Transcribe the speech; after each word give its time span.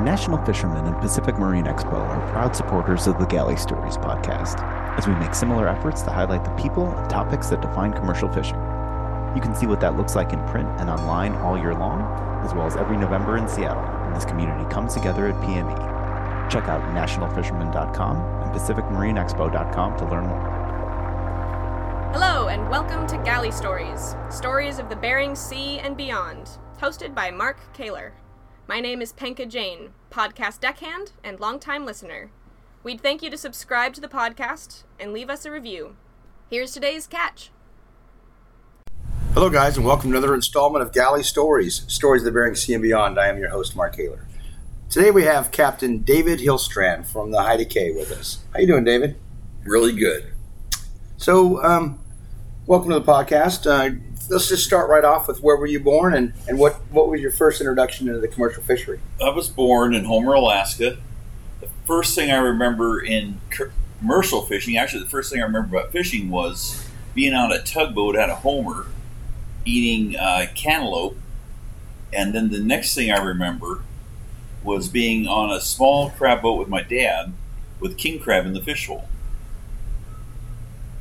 National 0.00 0.38
Fishermen 0.44 0.86
and 0.86 0.96
Pacific 1.00 1.36
Marine 1.38 1.64
Expo 1.64 1.94
are 1.94 2.30
proud 2.30 2.54
supporters 2.54 3.08
of 3.08 3.18
the 3.18 3.26
Galley 3.26 3.56
Stories 3.56 3.96
podcast, 3.96 4.62
as 4.96 5.08
we 5.08 5.14
make 5.16 5.34
similar 5.34 5.66
efforts 5.66 6.02
to 6.02 6.10
highlight 6.12 6.44
the 6.44 6.52
people 6.52 6.86
and 6.86 7.10
topics 7.10 7.48
that 7.48 7.60
define 7.60 7.92
commercial 7.92 8.32
fishing. 8.32 8.58
You 9.34 9.42
can 9.42 9.56
see 9.56 9.66
what 9.66 9.80
that 9.80 9.96
looks 9.96 10.14
like 10.14 10.32
in 10.32 10.38
print 10.46 10.68
and 10.78 10.88
online 10.88 11.34
all 11.34 11.58
year 11.58 11.74
long, 11.74 12.02
as 12.44 12.54
well 12.54 12.64
as 12.64 12.76
every 12.76 12.96
November 12.96 13.38
in 13.38 13.48
Seattle 13.48 13.82
when 14.04 14.14
this 14.14 14.24
community 14.24 14.72
comes 14.72 14.94
together 14.94 15.26
at 15.26 15.34
PME. 15.42 15.76
Check 16.48 16.68
out 16.68 16.80
nationalfishermen.com 16.94 18.16
and 18.18 18.54
pacificmarineexpo.com 18.54 19.96
to 19.98 20.04
learn 20.04 20.28
more. 20.28 22.10
Hello, 22.12 22.46
and 22.46 22.70
welcome 22.70 23.04
to 23.08 23.18
Galley 23.24 23.50
Stories 23.50 24.14
Stories 24.30 24.78
of 24.78 24.88
the 24.88 24.96
Bering 24.96 25.34
Sea 25.34 25.80
and 25.80 25.96
Beyond, 25.96 26.50
hosted 26.80 27.16
by 27.16 27.32
Mark 27.32 27.58
Kaler. 27.72 28.12
My 28.68 28.80
name 28.80 29.00
is 29.00 29.14
Penka 29.14 29.48
Jane, 29.48 29.94
podcast 30.10 30.60
deckhand 30.60 31.12
and 31.24 31.40
longtime 31.40 31.86
listener. 31.86 32.30
We'd 32.84 33.00
thank 33.00 33.22
you 33.22 33.30
to 33.30 33.38
subscribe 33.38 33.94
to 33.94 34.00
the 34.02 34.08
podcast 34.08 34.82
and 35.00 35.14
leave 35.14 35.30
us 35.30 35.46
a 35.46 35.50
review. 35.50 35.96
Here's 36.50 36.72
today's 36.72 37.06
catch. 37.06 37.50
Hello, 39.32 39.48
guys, 39.48 39.78
and 39.78 39.86
welcome 39.86 40.10
to 40.10 40.18
another 40.18 40.34
installment 40.34 40.82
of 40.82 40.92
Galley 40.92 41.22
Stories, 41.22 41.82
Stories 41.88 42.20
of 42.20 42.26
the 42.26 42.32
Bering 42.32 42.54
Sea 42.54 42.74
and 42.74 42.82
Beyond. 42.82 43.18
I 43.18 43.28
am 43.28 43.38
your 43.38 43.48
host, 43.48 43.74
Mark 43.74 43.96
Kaler. 43.96 44.26
Today 44.90 45.10
we 45.10 45.22
have 45.22 45.50
Captain 45.50 46.00
David 46.00 46.38
Hillstrand 46.38 47.06
from 47.06 47.30
the 47.30 47.38
Heida 47.38 47.70
K 47.70 47.92
with 47.92 48.12
us. 48.12 48.40
How 48.52 48.60
you 48.60 48.66
doing, 48.66 48.84
David? 48.84 49.16
Really 49.64 49.94
good. 49.94 50.34
So, 51.16 51.64
um, 51.64 52.00
welcome 52.66 52.90
to 52.90 52.98
the 52.98 53.06
podcast. 53.06 53.66
Uh, 53.66 53.98
let's 54.28 54.48
just 54.48 54.64
start 54.64 54.88
right 54.88 55.04
off 55.04 55.28
with 55.28 55.42
where 55.42 55.56
were 55.56 55.66
you 55.66 55.80
born 55.80 56.14
and, 56.14 56.32
and 56.46 56.58
what, 56.58 56.74
what 56.90 57.08
was 57.08 57.20
your 57.20 57.30
first 57.30 57.60
introduction 57.60 58.08
into 58.08 58.20
the 58.20 58.28
commercial 58.28 58.62
fishery? 58.62 59.00
I 59.22 59.30
was 59.30 59.48
born 59.48 59.94
in 59.94 60.04
Homer, 60.04 60.34
Alaska. 60.34 60.98
The 61.60 61.68
first 61.86 62.14
thing 62.14 62.30
I 62.30 62.36
remember 62.36 63.00
in 63.00 63.40
commercial 64.00 64.42
fishing, 64.42 64.76
actually, 64.76 65.02
the 65.02 65.08
first 65.08 65.32
thing 65.32 65.40
I 65.40 65.44
remember 65.44 65.76
about 65.76 65.92
fishing 65.92 66.30
was 66.30 66.86
being 67.14 67.34
on 67.34 67.52
a 67.52 67.62
tugboat 67.62 68.16
out 68.16 68.30
of 68.30 68.38
Homer, 68.38 68.86
eating 69.64 70.16
uh, 70.16 70.46
cantaloupe. 70.54 71.16
And 72.12 72.34
then 72.34 72.50
the 72.50 72.60
next 72.60 72.94
thing 72.94 73.10
I 73.10 73.22
remember 73.22 73.82
was 74.62 74.88
being 74.88 75.26
on 75.26 75.50
a 75.50 75.60
small 75.60 76.10
crab 76.10 76.42
boat 76.42 76.58
with 76.58 76.68
my 76.68 76.82
dad 76.82 77.32
with 77.80 77.96
king 77.96 78.18
crab 78.18 78.44
in 78.44 78.52
the 78.52 78.62
fish 78.62 78.86
hole. 78.86 79.08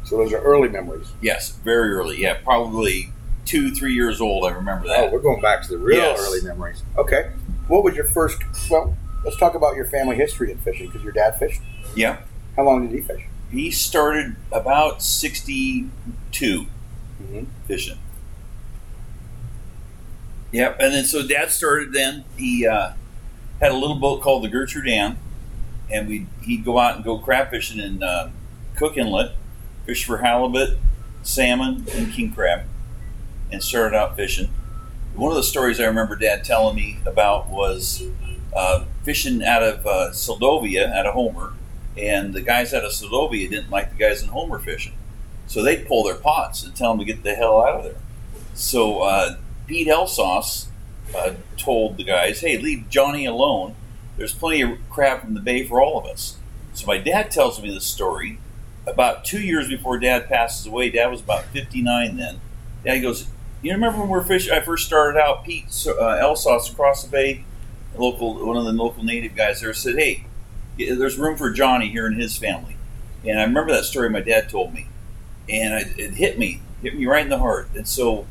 So 0.03 0.17
those 0.17 0.31
are 0.31 0.39
early 0.39 0.69
memories. 0.69 1.08
Yes, 1.22 1.50
very 1.50 1.91
early. 1.91 2.22
Yeah, 2.22 2.36
probably 2.36 3.12
two, 3.48 3.72
three 3.72 3.94
years 3.94 4.22
old. 4.22 4.45
I 4.45 4.53
remember 4.53 4.88
that. 4.88 5.06
Oh, 5.06 5.12
we're 5.12 5.20
going 5.20 5.42
back 5.42 5.64
to 5.64 5.70
the 5.70 5.78
real 5.78 5.98
Yes. 5.98 6.20
early 6.20 6.42
memories. 6.42 6.84
Okay. 6.98 7.31
What 7.67 7.84
was 7.84 7.95
your 7.95 8.06
first? 8.06 8.38
Well, 8.70 8.95
let's 9.26 9.38
talk 9.38 9.56
about 9.56 9.76
your 9.76 9.86
family 9.86 10.16
history 10.16 10.52
in 10.52 10.58
fishing 10.59 10.88
because 10.88 11.03
your 11.03 11.14
dad 11.14 11.38
fished. 11.40 11.62
Yeah. 11.95 12.18
How 12.56 12.64
long 12.64 12.88
did 12.88 12.95
he 12.95 13.02
fish? 13.02 13.23
He 13.52 13.72
started 13.72 14.36
about 14.52 15.02
62 15.02 16.66
Mm-hmm. 17.23 17.45
fishing. 17.66 17.98
Yep, 20.52 20.78
and 20.80 20.94
then 20.94 21.03
so 21.06 21.28
Dad 21.28 21.52
started. 21.52 21.92
Then 21.94 22.23
he 22.38 22.66
uh, 22.68 22.92
had 23.59 23.72
a 23.72 23.75
little 23.75 23.95
boat 23.95 24.22
called 24.22 24.44
the 24.44 24.48
Gertrude 24.48 24.88
Ann, 24.88 25.18
and 25.92 26.08
we 26.08 26.28
he'd 26.44 26.64
go 26.64 26.78
out 26.80 26.95
and 26.95 27.03
go 27.03 27.18
crab 27.18 27.50
fishing 27.50 27.80
in 27.80 28.02
uh, 28.03 28.30
Cook 28.75 28.98
Inlet, 28.98 29.34
fish 29.86 30.06
for 30.06 30.20
halibut, 30.20 30.78
salmon, 31.23 31.86
and 31.94 32.14
king 32.14 32.31
crab, 32.31 32.62
and 33.52 33.64
started 33.64 33.95
out 33.95 34.16
fishing. 34.16 34.50
One 35.16 35.31
of 35.31 35.38
the 35.38 35.44
stories 35.44 35.80
I 35.80 35.86
remember 35.86 36.16
Dad 36.16 36.44
telling 36.44 36.76
me 36.76 37.00
about 37.06 37.50
was 37.50 38.03
uh, 38.56 38.86
fishing 39.03 39.44
out 39.44 39.64
of 39.64 39.86
uh, 39.86 40.09
Seldovia, 40.12 40.92
out 40.94 41.06
of 41.06 41.14
Homer, 41.14 41.53
and 41.98 42.34
the 42.34 42.42
guys 42.42 42.73
out 42.73 42.84
of 42.84 42.92
Seldovia 42.92 43.50
didn't 43.50 43.70
like 43.70 43.92
the 43.92 43.98
guys 43.98 44.22
in 44.22 44.30
Homer 44.30 44.59
fishing, 44.59 44.94
so 45.48 45.64
they'd 45.64 45.88
pull 45.88 46.03
their 46.03 46.16
pots 46.16 46.63
and 46.63 46.75
tell 46.75 46.91
them 46.91 47.00
to 47.00 47.06
get 47.06 47.24
the 47.24 47.35
hell 47.35 47.62
out 47.62 47.75
of 47.80 47.84
there. 47.84 48.02
So 48.53 49.02
uh, 49.02 49.38
Pete 49.66 49.88
Elsauce 49.88 50.68
uh, 51.16 51.34
told 51.58 51.97
the 51.97 52.03
guys, 52.03 52.41
"Hey, 52.41 52.58
leave 52.58 52.90
Johnny 52.90 53.25
alone. 53.25 53.75
There's 54.18 54.34
plenty 54.34 54.62
of 54.62 54.78
crab 54.90 55.22
from 55.22 55.34
the 55.34 55.40
bay 55.40 55.66
for 55.66 55.81
all 55.81 56.00
of 56.00 56.06
us." 56.06 56.38
So 56.74 56.85
my 56.85 57.00
dad 57.00 57.31
tells 57.31 57.62
me 57.62 57.74
this 57.74 57.85
story. 57.85 58.40
About 58.85 59.25
two 59.25 59.41
years 59.41 59.68
before 59.68 60.00
Dad 60.00 60.29
passes 60.29 60.66
away, 60.66 60.90
Dad 60.90 61.08
was 61.08 61.19
about 61.19 61.44
59 61.46 62.16
then. 62.16 62.40
Dad 62.85 63.00
goes, 63.00 63.28
"You 63.62 63.72
remember 63.73 64.00
when 64.00 64.07
we 64.09 64.18
were 64.18 64.23
fishing? 64.23 64.53
I 64.53 64.62
first 64.62 64.85
started 64.85 65.19
out. 65.19 65.44
Pete 65.44 65.66
uh, 65.88 66.18
Elsauce 66.22 66.72
across 66.72 67.03
the 67.03 67.09
bay, 67.09 67.44
local 67.97 68.45
one 68.45 68.57
of 68.57 68.66
the 68.66 68.72
local 68.72 69.03
native 69.03 69.35
guys 69.35 69.62
there 69.62 69.73
said, 69.73 69.95
"Hey, 69.95 70.25
there's 70.78 71.18
room 71.18 71.38
for 71.38 71.51
Johnny 71.51 71.90
here 71.90 72.06
and 72.06 72.19
his 72.19 72.38
family." 72.38 72.78
And 73.25 73.40
I 73.40 73.44
remember 73.44 73.73
that 73.73 73.84
story 73.85 74.09
my 74.09 74.22
dad 74.22 74.50
told 74.50 74.73
me, 74.73 74.88
and 75.50 75.73
it, 75.73 76.00
it 76.00 76.13
hit 76.13 76.38
me, 76.38 76.62
hit 76.81 76.96
me 76.96 77.06
right 77.06 77.23
in 77.23 77.29
the 77.29 77.40
heart. 77.40 77.69
And 77.75 77.88
so 77.88 78.25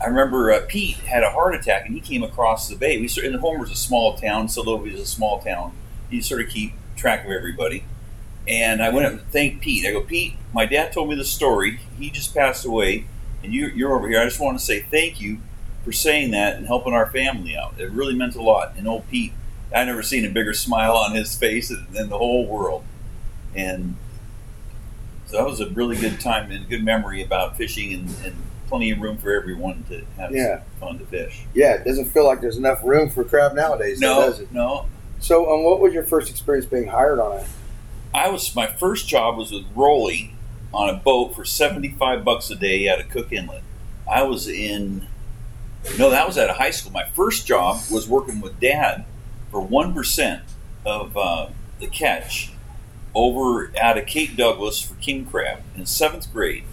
I 0.00 0.06
remember 0.06 0.52
uh, 0.52 0.60
Pete 0.68 0.96
had 0.98 1.22
a 1.22 1.30
heart 1.30 1.54
attack 1.54 1.86
and 1.86 1.94
he 1.94 2.00
came 2.00 2.22
across 2.22 2.68
the 2.68 2.76
bay. 2.76 3.00
We 3.00 3.08
sort- 3.08 3.26
and 3.26 3.36
Homer's 3.36 3.70
a 3.70 3.74
small 3.76 4.16
town, 4.16 4.48
Seldovia 4.48 4.92
is 4.94 5.00
a 5.00 5.06
small 5.06 5.40
town. 5.40 5.72
You 6.10 6.22
sort 6.22 6.40
of 6.42 6.48
keep 6.48 6.72
track 6.96 7.24
of 7.24 7.30
everybody. 7.30 7.84
And 8.46 8.82
I 8.82 8.90
went 8.90 9.06
up 9.06 9.12
and 9.12 9.22
thanked 9.32 9.62
Pete. 9.62 9.84
I 9.86 9.92
go, 9.92 10.02
Pete, 10.02 10.34
my 10.52 10.66
dad 10.66 10.92
told 10.92 11.08
me 11.08 11.16
the 11.16 11.24
story. 11.24 11.80
He 11.98 12.10
just 12.10 12.34
passed 12.34 12.64
away, 12.64 13.06
and 13.46 13.54
you, 13.54 13.68
you're 13.68 13.94
over 13.96 14.08
here. 14.08 14.20
I 14.20 14.24
just 14.24 14.40
want 14.40 14.58
to 14.58 14.64
say 14.64 14.80
thank 14.82 15.20
you 15.20 15.38
for 15.84 15.92
saying 15.92 16.32
that 16.32 16.56
and 16.56 16.66
helping 16.66 16.92
our 16.92 17.06
family 17.10 17.56
out. 17.56 17.74
It 17.78 17.90
really 17.90 18.14
meant 18.14 18.34
a 18.34 18.42
lot. 18.42 18.74
And 18.76 18.86
old 18.88 19.08
Pete, 19.08 19.32
I 19.74 19.84
never 19.84 20.02
seen 20.02 20.24
a 20.24 20.28
bigger 20.28 20.52
smile 20.52 20.96
on 20.96 21.14
his 21.14 21.34
face 21.36 21.70
in 21.70 22.08
the 22.08 22.18
whole 22.18 22.46
world. 22.46 22.84
And 23.54 23.96
so 25.26 25.36
that 25.38 25.46
was 25.46 25.60
a 25.60 25.68
really 25.70 25.96
good 25.96 26.20
time 26.20 26.50
and 26.50 26.68
good 26.68 26.84
memory 26.84 27.22
about 27.22 27.56
fishing 27.56 27.92
and, 27.94 28.08
and 28.24 28.34
plenty 28.68 28.90
of 28.90 28.98
room 29.00 29.16
for 29.18 29.32
everyone 29.32 29.84
to 29.88 30.04
have 30.18 30.32
Yeah. 30.34 30.60
fun 30.80 30.98
to 30.98 31.06
fish. 31.06 31.42
Yeah, 31.54 31.74
it 31.74 31.84
doesn't 31.84 32.06
feel 32.06 32.26
like 32.26 32.40
there's 32.40 32.56
enough 32.56 32.82
room 32.84 33.08
for 33.10 33.24
crab 33.24 33.54
nowadays, 33.54 34.00
though, 34.00 34.20
No, 34.20 34.26
does 34.28 34.40
it? 34.40 34.52
no. 34.52 34.86
So, 35.20 35.52
um, 35.52 35.64
what 35.64 35.80
was 35.80 35.94
your 35.94 36.02
first 36.04 36.30
experience 36.30 36.66
being 36.66 36.88
hired 36.88 37.18
on 37.18 37.38
it? 37.38 37.46
I 38.12 38.28
was 38.28 38.54
my 38.54 38.66
first 38.66 39.08
job 39.08 39.36
was 39.36 39.50
with 39.52 39.64
Rolly 39.74 40.32
on 40.76 40.90
a 40.90 40.98
boat 40.98 41.34
for 41.34 41.44
seventy 41.44 41.88
five 41.88 42.24
bucks 42.24 42.50
a 42.50 42.54
day 42.54 42.88
out 42.88 43.00
of 43.00 43.08
Cook 43.08 43.32
Inlet. 43.32 43.62
I 44.10 44.22
was 44.22 44.46
in 44.46 45.06
no, 45.98 46.10
that 46.10 46.26
was 46.26 46.36
out 46.36 46.50
of 46.50 46.56
high 46.56 46.70
school. 46.70 46.92
My 46.92 47.06
first 47.06 47.46
job 47.46 47.80
was 47.90 48.08
working 48.08 48.40
with 48.40 48.60
Dad 48.60 49.04
for 49.50 49.60
one 49.60 49.94
percent 49.94 50.42
of 50.84 51.16
uh, 51.16 51.48
the 51.80 51.86
catch 51.86 52.52
over 53.14 53.72
out 53.80 53.96
of 53.96 54.06
Cape 54.06 54.36
Douglas 54.36 54.80
for 54.80 54.94
king 54.96 55.24
crab 55.24 55.62
in 55.74 55.86
seventh 55.86 56.32
grade. 56.32 56.64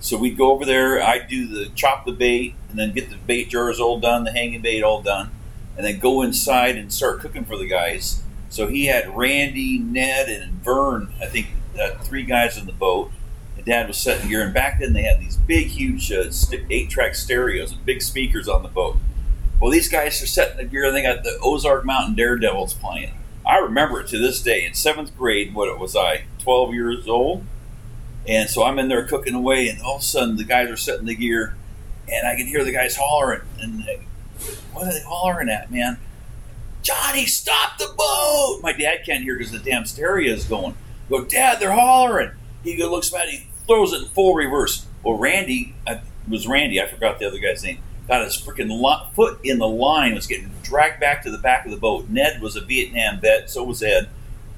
So 0.00 0.18
we'd 0.18 0.36
go 0.36 0.50
over 0.50 0.64
there. 0.64 1.00
I'd 1.02 1.28
do 1.28 1.46
the 1.46 1.70
chop 1.74 2.04
the 2.04 2.12
bait 2.12 2.54
and 2.68 2.78
then 2.78 2.92
get 2.92 3.10
the 3.10 3.16
bait 3.16 3.48
jars 3.48 3.78
all 3.78 4.00
done, 4.00 4.24
the 4.24 4.32
hanging 4.32 4.60
bait 4.60 4.82
all 4.82 5.00
done, 5.00 5.30
and 5.76 5.86
then 5.86 5.98
go 5.98 6.22
inside 6.22 6.76
and 6.76 6.92
start 6.92 7.20
cooking 7.20 7.44
for 7.44 7.56
the 7.56 7.68
guys. 7.68 8.22
So 8.48 8.66
he 8.66 8.86
had 8.86 9.16
Randy, 9.16 9.78
Ned, 9.78 10.28
and 10.28 10.52
Vern. 10.64 11.12
I 11.20 11.26
think 11.26 11.48
uh, 11.80 11.90
three 11.98 12.24
guys 12.24 12.58
in 12.58 12.66
the 12.66 12.72
boat. 12.72 13.10
Dad 13.66 13.88
was 13.88 13.98
setting 13.98 14.28
gear, 14.28 14.42
and 14.42 14.54
back 14.54 14.78
then 14.78 14.92
they 14.92 15.02
had 15.02 15.20
these 15.20 15.36
big, 15.36 15.66
huge 15.66 16.10
uh, 16.12 16.30
st- 16.30 16.64
eight-track 16.70 17.16
stereos 17.16 17.72
and 17.72 17.84
big 17.84 18.00
speakers 18.00 18.48
on 18.48 18.62
the 18.62 18.68
boat. 18.68 18.96
Well, 19.60 19.72
these 19.72 19.88
guys 19.88 20.22
are 20.22 20.26
setting 20.26 20.56
the 20.56 20.64
gear, 20.64 20.84
and 20.84 20.96
they 20.96 21.02
got 21.02 21.24
the 21.24 21.38
Ozark 21.42 21.84
Mountain 21.84 22.14
Daredevils 22.14 22.74
playing. 22.74 23.14
I 23.44 23.58
remember 23.58 24.00
it 24.00 24.06
to 24.08 24.18
this 24.18 24.40
day. 24.40 24.64
In 24.64 24.74
seventh 24.74 25.16
grade, 25.16 25.54
what 25.54 25.68
it 25.68 25.78
was 25.78 25.96
I? 25.96 26.24
Twelve 26.38 26.74
years 26.74 27.08
old, 27.08 27.44
and 28.26 28.48
so 28.48 28.62
I'm 28.62 28.78
in 28.78 28.88
there 28.88 29.04
cooking 29.04 29.34
away, 29.34 29.68
and 29.68 29.80
all 29.82 29.96
of 29.96 30.02
a 30.02 30.04
sudden 30.04 30.36
the 30.36 30.44
guys 30.44 30.70
are 30.70 30.76
setting 30.76 31.06
the 31.06 31.14
gear, 31.14 31.56
and 32.08 32.26
I 32.26 32.36
can 32.36 32.46
hear 32.46 32.64
the 32.64 32.72
guys 32.72 32.96
hollering, 32.96 33.42
and 33.60 33.84
they, 33.84 34.06
what 34.72 34.86
are 34.86 34.92
they 34.92 35.02
hollering 35.02 35.48
at, 35.48 35.72
man? 35.72 35.98
Johnny, 36.82 37.26
stop 37.26 37.78
the 37.78 37.92
boat! 37.96 38.60
My 38.62 38.72
dad 38.72 38.98
can't 39.04 39.24
hear 39.24 39.36
because 39.36 39.50
the 39.50 39.58
damn 39.58 39.86
stereo 39.86 40.32
is 40.32 40.44
going. 40.44 40.74
I 41.06 41.10
go, 41.10 41.24
Dad, 41.24 41.58
they're 41.58 41.72
hollering. 41.72 42.30
He 42.62 42.80
looks 42.82 43.10
back, 43.10 43.28
he 43.28 43.45
throws 43.66 43.92
it 43.92 44.02
in 44.02 44.08
full 44.08 44.34
reverse. 44.34 44.86
Well, 45.02 45.18
Randy, 45.18 45.74
I, 45.86 45.92
it 45.92 46.02
was 46.28 46.46
Randy, 46.46 46.80
I 46.80 46.86
forgot 46.86 47.18
the 47.18 47.26
other 47.26 47.38
guy's 47.38 47.62
name, 47.62 47.78
got 48.08 48.24
his 48.24 48.36
freaking 48.36 48.70
lo- 48.70 49.06
foot 49.14 49.38
in 49.44 49.58
the 49.58 49.68
line, 49.68 50.14
was 50.14 50.26
getting 50.26 50.50
dragged 50.62 51.00
back 51.00 51.22
to 51.22 51.30
the 51.30 51.38
back 51.38 51.64
of 51.64 51.70
the 51.70 51.76
boat. 51.76 52.08
Ned 52.08 52.40
was 52.40 52.56
a 52.56 52.60
Vietnam 52.60 53.20
vet, 53.20 53.50
so 53.50 53.62
was 53.64 53.82
Ed. 53.82 54.08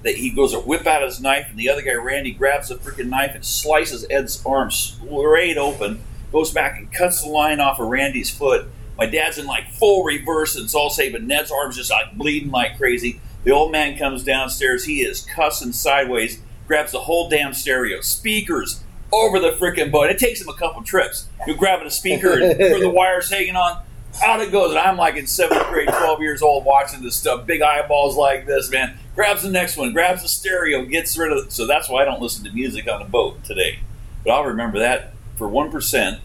That 0.05 0.15
he 0.15 0.31
goes 0.31 0.53
to 0.53 0.61
whip 0.61 0.87
out 0.87 1.03
his 1.03 1.21
knife, 1.21 1.49
and 1.51 1.59
the 1.59 1.69
other 1.69 1.83
guy, 1.83 1.95
Randy, 1.95 2.31
grabs 2.31 2.69
the 2.69 2.77
freaking 2.77 3.09
knife 3.09 3.35
and 3.35 3.45
slices 3.45 4.07
Ed's 4.09 4.45
arm 4.47 4.71
straight 4.71 5.59
open, 5.59 6.01
goes 6.31 6.53
back 6.53 6.79
and 6.79 6.93
cuts 6.93 7.23
the 7.23 7.29
line 7.29 7.59
off 7.59 7.81
of 7.81 7.89
Randy's 7.89 8.31
foot. 8.31 8.69
My 8.97 9.07
dad's 9.07 9.39
in 9.39 9.47
like 9.47 9.71
full 9.73 10.05
reverse, 10.05 10.55
and 10.55 10.65
it's 10.65 10.75
all 10.75 10.91
safe, 10.91 11.13
but 11.13 11.25
Ned's 11.25 11.51
arm's 11.51 11.77
just 11.77 11.91
like 11.91 12.17
bleeding 12.17 12.51
like 12.51 12.77
crazy. 12.79 13.21
The 13.45 13.51
old 13.51 13.73
man 13.73 13.99
comes 13.99 14.23
downstairs. 14.23 14.85
He 14.85 15.03
is 15.03 15.21
cussing 15.21 15.73
sideways, 15.73 16.41
grabs 16.67 16.93
the 16.93 17.01
whole 17.01 17.29
damn 17.29 17.53
stereo, 17.53 18.01
speakers 18.01 18.85
over 19.13 19.39
the 19.39 19.53
freaking 19.53 19.91
boat. 19.91 20.11
It 20.11 20.19
takes 20.19 20.41
him 20.41 20.49
a 20.49 20.55
couple 20.55 20.83
trips. 20.83 21.29
You're 21.47 21.57
grabbing 21.57 21.87
a 21.87 21.91
speaker 21.91 22.33
and 22.33 22.59
where 22.59 22.81
the 22.81 22.91
wire's 22.91 23.31
hanging 23.31 23.57
on. 23.57 23.83
out 24.23 24.41
it 24.41 24.53
goes. 24.53 24.71
And 24.71 24.79
I'm 24.79 24.97
like 24.97 25.17
in 25.17 25.27
seventh 25.27 25.67
grade, 25.69 25.89
12 25.89 26.21
years 26.21 26.43
old, 26.43 26.65
watching 26.65 27.03
this 27.03 27.17
stuff, 27.17 27.47
big 27.47 27.63
eyeballs 27.63 28.17
like 28.17 28.47
this, 28.47 28.71
man. 28.71 28.99
Grabs 29.15 29.43
the 29.43 29.51
next 29.51 29.77
one, 29.77 29.93
grabs 29.93 30.23
the 30.23 30.29
stereo, 30.29 30.85
gets 30.85 31.17
rid 31.17 31.33
of 31.33 31.47
it. 31.47 31.53
So 31.53 31.67
that's 31.67 31.89
why 31.89 32.03
I 32.03 32.05
don't 32.05 32.21
listen 32.21 32.45
to 32.45 32.53
music 32.53 32.89
on 32.89 33.03
a 33.03 33.07
boat 33.07 33.43
today. 33.45 33.81
But 34.25 34.33
I'll 34.33 34.45
remember 34.45 34.79
that 34.79 35.15
for 35.37 35.49
1%, 35.49 36.21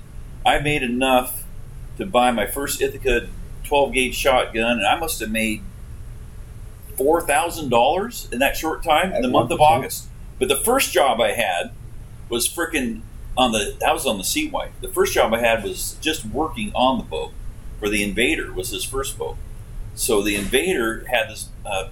I 0.46 0.60
made 0.60 0.84
enough 0.84 1.44
to 1.98 2.06
buy 2.06 2.32
my 2.32 2.48
first 2.48 2.82
Ithaca 2.82 3.28
12 3.64 3.94
gauge 3.94 4.16
shotgun, 4.16 4.80
and 4.80 4.86
I 4.86 5.00
must 5.00 5.20
have 5.20 5.32
made 5.32 5.62
$4,000 6.98 8.34
in 8.34 8.40
that 8.40 8.58
short 8.58 8.84
time 8.84 9.14
in 9.14 9.22
the 9.22 9.28
month 9.28 9.52
of 9.52 9.62
August. 9.62 10.08
But 10.40 10.50
the 10.50 10.56
first 10.56 10.92
job 10.92 11.22
I 11.22 11.32
had 11.32 11.72
was 12.34 12.50
freaking 12.50 13.02
on 13.38 13.52
the 13.52 13.78
that 13.80 13.94
was 13.94 14.06
on 14.06 14.18
the 14.18 14.24
Sea 14.24 14.50
Wife. 14.50 14.72
The 14.82 14.90
first 14.90 15.14
job 15.14 15.34
I 15.34 15.40
had 15.40 15.64
was 15.64 15.96
just 16.02 16.26
working 16.26 16.72
on 16.76 16.98
the 16.98 17.04
boat 17.04 17.32
for 17.80 17.90
the 17.90 18.04
Invader 18.04 18.52
was 18.52 18.70
his 18.72 18.84
first 18.84 19.18
boat. 19.18 19.38
So 19.96 20.22
the 20.22 20.36
Invader 20.36 21.06
had 21.08 21.30
this 21.30 21.50
uh, 21.66 21.90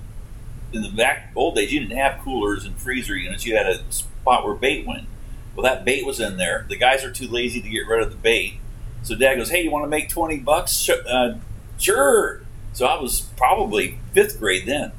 in 0.74 0.82
the 0.82 0.90
back 0.90 1.32
old 1.36 1.56
days. 1.56 1.72
You 1.72 1.80
didn't 1.80 1.98
have 1.98 2.20
coolers 2.20 2.66
and 2.66 2.76
freezer 2.76 3.16
units. 3.16 3.46
You 3.46 3.56
had 3.56 3.68
a 3.68 3.92
spot 3.92 4.44
where 4.46 4.56
bait 4.56 4.86
went. 4.86 5.08
Well, 5.56 5.64
that 5.64 5.86
bait 5.86 6.06
was 6.06 6.20
in 6.20 6.38
there. 6.38 6.66
The 6.68 6.78
guys 6.78 7.04
are 7.04 7.12
too 7.12 7.28
lazy 7.28 7.62
to 7.62 7.70
get 7.70 7.88
rid 7.88 8.02
of 8.02 8.10
the 8.10 8.18
bait. 8.18 8.60
So 9.04 9.16
Dad 9.16 9.36
goes, 9.36 9.50
"Hey, 9.50 9.64
you 9.64 9.72
want 9.72 9.84
to 9.84 9.90
make 9.90 10.10
twenty 10.10 10.38
bucks? 10.38 10.90
Uh, 10.90 11.38
sure." 11.78 12.42
So 12.74 12.86
I 12.86 13.00
was 13.00 13.22
probably 13.36 14.00
fifth 14.14 14.40
grade 14.40 14.66
then. 14.66 14.92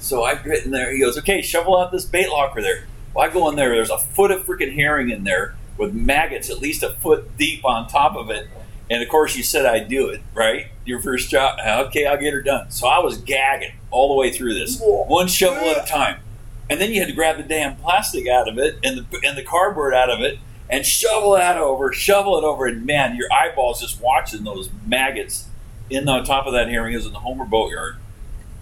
So 0.00 0.24
I 0.24 0.34
get 0.34 0.64
in 0.64 0.70
there. 0.70 0.92
He 0.92 1.00
goes, 1.00 1.16
"Okay, 1.18 1.42
shovel 1.42 1.76
out 1.78 1.92
this 1.92 2.04
bait 2.04 2.28
locker 2.28 2.60
there." 2.60 2.84
Well, 3.14 3.28
I 3.28 3.32
go 3.32 3.48
in 3.48 3.56
there. 3.56 3.70
There's 3.70 3.90
a 3.90 3.98
foot 3.98 4.30
of 4.30 4.44
freaking 4.44 4.74
herring 4.74 5.10
in 5.10 5.24
there 5.24 5.56
with 5.76 5.94
maggots 5.94 6.50
at 6.50 6.58
least 6.58 6.82
a 6.82 6.90
foot 6.90 7.36
deep 7.36 7.64
on 7.64 7.88
top 7.88 8.14
of 8.16 8.30
it. 8.30 8.48
And 8.90 9.02
of 9.02 9.08
course, 9.08 9.36
you 9.36 9.42
said 9.42 9.66
I'd 9.66 9.88
do 9.88 10.08
it, 10.08 10.20
right? 10.34 10.66
Your 10.84 11.00
first 11.00 11.30
job. 11.30 11.58
Okay, 11.60 12.06
I'll 12.06 12.20
get 12.20 12.32
her 12.32 12.42
done. 12.42 12.70
So 12.70 12.88
I 12.88 12.98
was 12.98 13.18
gagging 13.18 13.74
all 13.90 14.08
the 14.08 14.20
way 14.20 14.30
through 14.30 14.54
this, 14.54 14.80
one 14.80 15.28
shovel 15.28 15.68
at 15.68 15.84
a 15.84 15.86
time. 15.88 16.20
And 16.68 16.80
then 16.80 16.92
you 16.92 17.00
had 17.00 17.08
to 17.08 17.14
grab 17.14 17.36
the 17.36 17.42
damn 17.42 17.76
plastic 17.76 18.28
out 18.28 18.48
of 18.48 18.58
it 18.58 18.78
and 18.84 18.98
the 18.98 19.20
and 19.24 19.36
the 19.36 19.42
cardboard 19.42 19.94
out 19.94 20.10
of 20.10 20.20
it 20.20 20.38
and 20.68 20.86
shovel 20.86 21.32
that 21.32 21.58
over, 21.58 21.92
shovel 21.92 22.38
it 22.38 22.44
over, 22.44 22.66
and 22.66 22.86
man, 22.86 23.16
your 23.16 23.26
eyeballs 23.32 23.80
just 23.80 24.00
watching 24.00 24.44
those 24.44 24.70
maggots 24.86 25.48
in 25.90 26.08
on 26.08 26.24
top 26.24 26.46
of 26.46 26.52
that 26.52 26.68
herring 26.68 26.94
is 26.94 27.04
in 27.06 27.12
the 27.12 27.18
Homer 27.18 27.44
boatyard. 27.44 27.96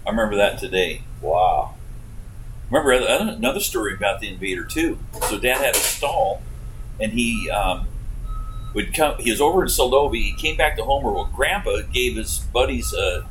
I 0.05 0.09
remember 0.09 0.35
that 0.37 0.57
today. 0.57 1.03
Wow. 1.21 1.75
Remember 2.69 2.91
another 2.91 3.59
story 3.59 3.95
about 3.95 4.19
the 4.19 4.29
invader 4.29 4.63
too. 4.63 4.99
So 5.23 5.39
Dad 5.39 5.57
had 5.57 5.75
a 5.75 5.79
stall, 5.79 6.41
and 6.99 7.11
he 7.11 7.49
um, 7.49 7.87
would 8.75 8.93
come. 8.93 9.17
He 9.17 9.31
was 9.31 9.41
over 9.41 9.63
in 9.63 9.69
Seldovia. 9.69 10.21
He 10.21 10.33
came 10.33 10.55
back 10.55 10.75
to 10.77 10.83
Homer. 10.83 11.11
Well, 11.11 11.29
Grandpa 11.35 11.81
gave 11.91 12.15
his 12.15 12.39
buddies 12.39 12.93
uh, 12.93 13.25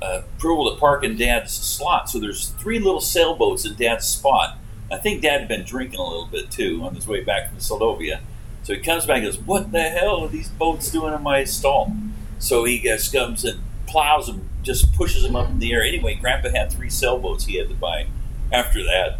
approval 0.00 0.72
to 0.72 0.80
park 0.80 1.04
in 1.04 1.16
Dad's 1.16 1.52
slot. 1.52 2.08
So 2.08 2.18
there's 2.18 2.48
three 2.48 2.78
little 2.78 3.00
sailboats 3.00 3.66
in 3.66 3.74
Dad's 3.76 4.06
spot. 4.06 4.58
I 4.90 4.96
think 4.96 5.22
Dad 5.22 5.40
had 5.40 5.48
been 5.48 5.64
drinking 5.64 6.00
a 6.00 6.06
little 6.06 6.26
bit 6.26 6.50
too 6.50 6.82
on 6.82 6.94
his 6.94 7.06
way 7.06 7.22
back 7.22 7.50
from 7.50 7.58
Seldovia. 7.58 8.20
So 8.62 8.74
he 8.74 8.80
comes 8.80 9.04
back 9.04 9.18
and 9.18 9.26
goes, 9.26 9.38
"What 9.38 9.72
the 9.72 9.82
hell 9.82 10.24
are 10.24 10.28
these 10.28 10.48
boats 10.48 10.90
doing 10.90 11.12
in 11.12 11.22
my 11.22 11.44
stall?" 11.44 11.94
So 12.38 12.64
he 12.64 12.80
just 12.80 13.12
comes 13.12 13.44
and 13.44 13.60
plows 13.86 14.28
them, 14.28 14.48
just 14.62 14.94
pushes 14.94 15.24
them 15.24 15.36
up 15.36 15.50
in 15.50 15.58
the 15.58 15.72
air. 15.72 15.82
Anyway, 15.82 16.14
Grandpa 16.14 16.48
had 16.48 16.72
three 16.72 16.88
sailboats 16.88 17.44
he 17.44 17.56
had 17.56 17.68
to 17.68 17.74
buy 17.74 18.06
after 18.52 18.82
that. 18.84 19.18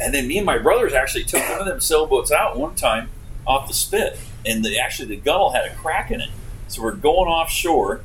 And 0.00 0.14
then 0.14 0.26
me 0.26 0.38
and 0.38 0.46
my 0.46 0.58
brothers 0.58 0.92
actually 0.94 1.24
took 1.24 1.42
one 1.48 1.60
of 1.60 1.66
them 1.66 1.80
sailboats 1.80 2.32
out 2.32 2.58
one 2.58 2.74
time 2.74 3.10
off 3.46 3.68
the 3.68 3.74
spit, 3.74 4.18
and 4.46 4.64
the, 4.64 4.78
actually 4.78 5.08
the 5.08 5.16
gunnel 5.16 5.50
had 5.52 5.64
a 5.66 5.74
crack 5.74 6.10
in 6.10 6.20
it. 6.20 6.30
So 6.68 6.82
we're 6.82 6.92
going 6.92 7.28
offshore, 7.28 8.02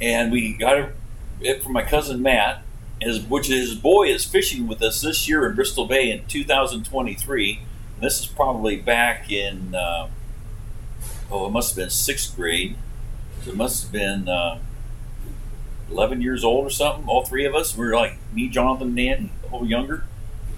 and 0.00 0.32
we 0.32 0.54
got 0.54 0.90
it- 1.40 1.62
from 1.62 1.72
my 1.72 1.82
cousin 1.82 2.22
Matt, 2.22 2.62
his, 3.00 3.20
which 3.20 3.46
his 3.46 3.74
boy 3.74 4.08
is 4.08 4.24
fishing 4.24 4.66
with 4.66 4.82
us 4.82 5.00
this 5.02 5.28
year 5.28 5.48
in 5.48 5.54
Bristol 5.54 5.86
Bay 5.86 6.10
in 6.10 6.24
2023. 6.26 7.60
And 7.94 8.02
this 8.02 8.18
is 8.20 8.26
probably 8.26 8.76
back 8.76 9.30
in 9.30 9.74
uh, 9.74 10.08
oh, 11.30 11.46
it 11.46 11.50
must 11.50 11.70
have 11.70 11.76
been 11.76 11.90
sixth 11.90 12.34
grade. 12.34 12.76
So 13.44 13.50
it 13.50 13.56
must 13.56 13.82
have 13.84 13.92
been 13.92 14.28
uh, 14.28 14.58
11 15.90 16.20
years 16.20 16.44
old 16.44 16.66
or 16.66 16.70
something. 16.70 17.06
All 17.08 17.24
three 17.24 17.44
of 17.44 17.54
us. 17.54 17.76
We 17.76 17.86
were 17.86 17.94
like 17.94 18.18
me, 18.32 18.48
Jonathan, 18.48 18.98
Andy, 18.98 19.30
a 19.42 19.52
little 19.52 19.66
younger. 19.66 20.04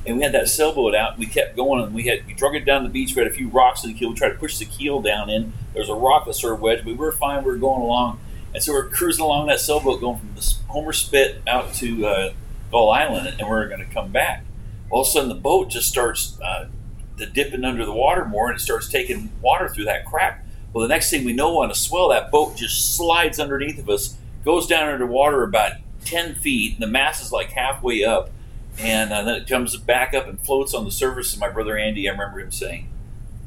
And 0.06 0.16
we 0.16 0.22
had 0.22 0.32
that 0.32 0.48
sailboat 0.48 0.94
out. 0.94 1.18
We 1.18 1.26
kept 1.26 1.56
going, 1.56 1.82
and 1.82 1.94
we 1.94 2.04
had 2.04 2.26
we 2.26 2.32
drug 2.32 2.54
it 2.54 2.64
down 2.64 2.84
the 2.84 2.88
beach. 2.88 3.14
We 3.14 3.22
had 3.22 3.30
a 3.30 3.34
few 3.34 3.48
rocks 3.48 3.84
in 3.84 3.92
the 3.92 3.98
keel. 3.98 4.08
We 4.08 4.14
tried 4.14 4.30
to 4.30 4.38
push 4.38 4.58
the 4.58 4.64
keel 4.64 5.02
down 5.02 5.28
in. 5.28 5.52
There 5.74 5.80
was 5.80 5.90
a 5.90 5.94
rock 5.94 6.24
that 6.26 6.34
sort 6.34 6.54
of 6.54 6.60
wedged, 6.60 6.84
but 6.84 6.92
we 6.92 6.96
were 6.96 7.12
fine. 7.12 7.44
We 7.44 7.50
were 7.50 7.58
going 7.58 7.82
along, 7.82 8.18
and 8.54 8.62
so 8.62 8.72
we 8.72 8.78
are 8.78 8.84
cruising 8.84 9.24
along 9.24 9.48
that 9.48 9.60
sailboat, 9.60 10.00
going 10.00 10.18
from 10.18 10.34
the 10.34 10.54
Homer 10.68 10.94
Spit 10.94 11.42
out 11.46 11.74
to 11.74 12.06
uh, 12.06 12.32
Gull 12.70 12.90
Island, 12.90 13.26
and 13.26 13.40
we 13.40 13.54
are 13.54 13.68
going 13.68 13.86
to 13.86 13.92
come 13.92 14.10
back. 14.10 14.44
All 14.88 15.02
of 15.02 15.06
a 15.06 15.10
sudden, 15.10 15.28
the 15.28 15.34
boat 15.34 15.68
just 15.68 15.88
starts 15.88 16.40
uh, 16.40 16.68
the 17.16 17.26
dipping 17.26 17.64
under 17.64 17.84
the 17.84 17.92
water 17.92 18.24
more, 18.24 18.48
and 18.48 18.58
it 18.58 18.62
starts 18.62 18.88
taking 18.88 19.30
water 19.42 19.68
through 19.68 19.84
that 19.84 20.06
crack. 20.06 20.44
Well, 20.72 20.82
the 20.82 20.88
next 20.88 21.10
thing 21.10 21.24
we 21.24 21.32
know, 21.32 21.58
on 21.60 21.70
a 21.70 21.74
swell, 21.74 22.08
that 22.08 22.30
boat 22.30 22.56
just 22.56 22.96
slides 22.96 23.38
underneath 23.38 23.78
of 23.78 23.88
us, 23.88 24.16
goes 24.44 24.66
down 24.66 24.88
under 24.88 25.06
water 25.06 25.42
about 25.42 25.72
ten 26.04 26.34
feet, 26.34 26.74
and 26.74 26.82
the 26.82 26.86
mass 26.86 27.22
is 27.22 27.32
like 27.32 27.50
halfway 27.50 28.04
up, 28.04 28.30
and 28.78 29.12
uh, 29.12 29.22
then 29.22 29.34
it 29.36 29.48
comes 29.48 29.76
back 29.76 30.14
up 30.14 30.26
and 30.26 30.40
floats 30.40 30.74
on 30.74 30.84
the 30.84 30.90
surface. 30.90 31.32
And 31.32 31.40
my 31.40 31.50
brother 31.50 31.76
Andy, 31.76 32.08
I 32.08 32.12
remember 32.12 32.40
him 32.40 32.52
saying, 32.52 32.88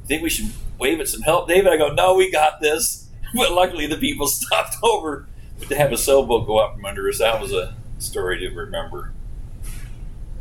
I 0.04 0.08
"Think 0.08 0.24
we 0.24 0.30
should 0.30 0.52
wave 0.80 1.00
at 1.00 1.08
some 1.08 1.22
help, 1.22 1.48
David?" 1.48 1.72
I 1.72 1.78
go, 1.78 1.94
"No, 1.94 2.16
we 2.16 2.32
got 2.32 2.62
this." 2.62 3.02
But 3.36 3.52
luckily, 3.52 3.88
the 3.88 3.98
people 3.98 4.28
stopped 4.28 4.76
over. 4.84 5.26
But 5.58 5.70
to 5.70 5.76
have 5.76 5.92
a 5.92 5.98
sailboat 5.98 6.46
go 6.46 6.64
out 6.64 6.76
from 6.76 6.86
under 6.86 7.10
us, 7.10 7.18
that 7.18 7.42
was 7.42 7.52
a 7.52 7.76
story 7.98 8.38
to 8.38 8.50
remember. 8.50 9.12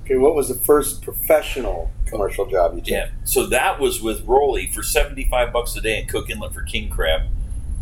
Okay, 0.04 0.18
what 0.18 0.34
was 0.34 0.48
the 0.48 0.54
first 0.54 1.00
professional 1.00 1.90
commercial 2.04 2.44
job 2.44 2.74
you 2.74 2.82
did? 2.82 2.90
Yeah. 2.90 3.08
So 3.24 3.46
that 3.46 3.80
was 3.80 4.02
with 4.02 4.26
Rolly 4.26 4.66
for 4.66 4.82
seventy 4.82 5.24
five 5.24 5.54
bucks 5.54 5.74
a 5.74 5.80
day 5.80 6.02
in 6.02 6.06
Cook 6.06 6.28
Inlet 6.28 6.52
for 6.52 6.62
king 6.62 6.90
crab, 6.90 7.22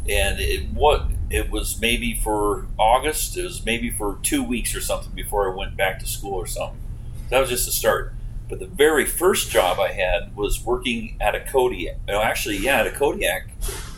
and 0.08 0.38
it 0.38 0.69
what 0.69 1.06
it 1.31 1.50
was 1.50 1.81
maybe 1.81 2.12
for 2.15 2.67
August. 2.77 3.37
It 3.37 3.44
was 3.44 3.65
maybe 3.65 3.88
for 3.91 4.19
two 4.23 4.43
weeks 4.43 4.75
or 4.75 4.81
something 4.81 5.12
before 5.15 5.50
I 5.50 5.56
went 5.56 5.77
back 5.77 6.00
to 6.00 6.06
school 6.06 6.35
or 6.35 6.47
something. 6.47 6.81
That 7.29 7.41
was 7.41 7.49
just 7.49 7.67
the 7.67 7.73
start. 7.73 8.12
But 8.49 8.59
the 8.59 8.67
very 8.67 9.06
first 9.06 9.49
job 9.49 9.79
I 9.79 9.93
had 9.93 10.35
was 10.35 10.65
working 10.65 11.17
at 11.21 11.37
a 11.37 11.41
Kodiak. 11.41 11.99
No, 12.09 12.21
actually, 12.21 12.56
yeah, 12.56 12.81
at 12.81 12.88
a 12.88 12.91
Kodiak 12.91 13.49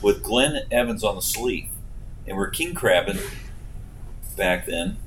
with 0.02 0.23
Glenn 0.23 0.67
Evans 0.70 1.02
on 1.02 1.17
the 1.17 1.23
sleeve, 1.23 1.70
and 2.26 2.37
we're 2.37 2.50
king 2.50 2.75
crabbing 2.75 3.19
back 4.37 4.67
then. 4.67 4.99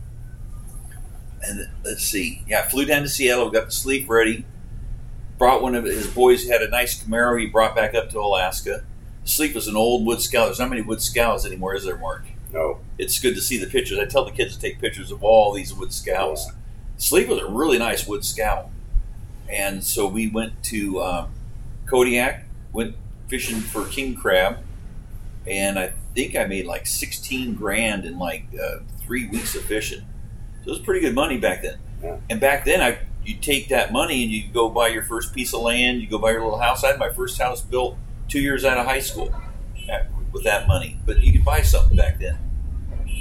And 1.44 1.70
let's 1.84 2.04
see, 2.04 2.42
yeah, 2.48 2.68
flew 2.68 2.86
down 2.86 3.04
to 3.04 3.10
Seattle, 3.10 3.52
got 3.52 3.66
the 3.66 3.72
sleeve 3.72 4.10
ready, 4.10 4.46
brought 5.38 5.62
one 5.62 5.76
of 5.76 5.84
his 5.84 6.08
boys 6.08 6.48
had 6.48 6.64
a 6.64 6.70
nice 6.70 7.04
Camaro 7.04 7.40
he 7.40 7.46
brought 7.46 7.76
back 7.76 7.94
up 7.94 8.10
to 8.12 8.20
Alaska. 8.20 8.84
Sleep 9.26 9.56
was 9.56 9.68
an 9.68 9.76
old 9.76 10.06
wood 10.06 10.22
scow. 10.22 10.46
There's 10.46 10.60
not 10.60 10.70
many 10.70 10.84
wood 10.84 11.02
scows 11.02 11.46
anymore, 11.46 11.76
is 11.76 11.84
there, 11.84 11.98
Mark? 11.98 12.26
No. 12.54 12.80
It's 12.98 13.20
good 13.20 13.36
to 13.36 13.42
see 13.42 13.58
the 13.58 13.66
pictures. 13.66 13.98
I 14.00 14.06
tell 14.06 14.24
the 14.24 14.32
kids 14.32 14.56
to 14.56 14.62
take 14.62 14.80
pictures 14.80 15.12
of 15.12 15.24
all 15.24 15.52
these 15.52 15.74
wood 15.74 15.92
scows. 15.92 16.48
Sleep 16.98 17.28
was 17.28 17.40
a 17.40 17.48
really 17.48 17.78
nice 17.78 18.08
wood 18.08 18.24
scow, 18.24 18.70
and 19.50 19.84
so 19.84 20.08
we 20.08 20.30
went 20.30 20.64
to 20.66 21.02
um, 21.02 21.32
Kodiak, 21.88 22.46
went 22.72 22.96
fishing 23.28 23.60
for 23.60 23.86
king 23.86 24.16
crab, 24.16 24.60
and 25.46 25.78
I 25.78 25.94
think 26.14 26.36
I 26.38 26.46
made 26.46 26.66
like 26.66 26.88
16 26.88 27.56
grand 27.56 28.06
in 28.06 28.18
like 28.18 28.46
uh, 28.54 28.84
three 29.02 29.28
weeks 29.28 29.56
of 29.56 29.64
fishing. 29.64 30.06
So 30.64 30.68
it 30.68 30.70
was 30.70 30.80
pretty 30.80 31.02
good 31.02 31.16
money 31.16 31.38
back 31.38 31.64
then. 31.64 31.80
Yeah. 32.02 32.18
And 32.30 32.40
back 32.40 32.64
then, 32.64 32.80
I 32.80 33.00
you 33.26 33.36
take 33.36 33.70
that 33.70 33.92
money 33.92 34.24
and 34.24 34.32
you 34.32 34.44
go 34.54 34.70
buy 34.70 34.90
your 34.90 35.04
first 35.04 35.34
piece 35.34 35.54
of 35.54 35.62
land. 35.62 36.00
You 36.00 36.08
go 36.08 36.20
buy 36.20 36.32
your 36.32 36.44
little 36.44 36.60
house. 36.60 36.84
I 36.84 36.90
had 36.90 37.00
my 37.00 37.10
first 37.10 37.42
house 37.42 37.60
built 37.62 37.98
two 38.28 38.40
years 38.40 38.66
out 38.66 38.78
of 38.78 38.86
high 38.86 39.00
school 39.00 39.34
at- 39.90 40.08
with 40.32 40.44
that 40.44 40.68
money. 40.68 41.00
But 41.06 41.22
you 41.24 41.32
could 41.32 41.46
buy 41.46 41.62
something 41.62 41.96
back 41.98 42.20
then. 42.20 42.38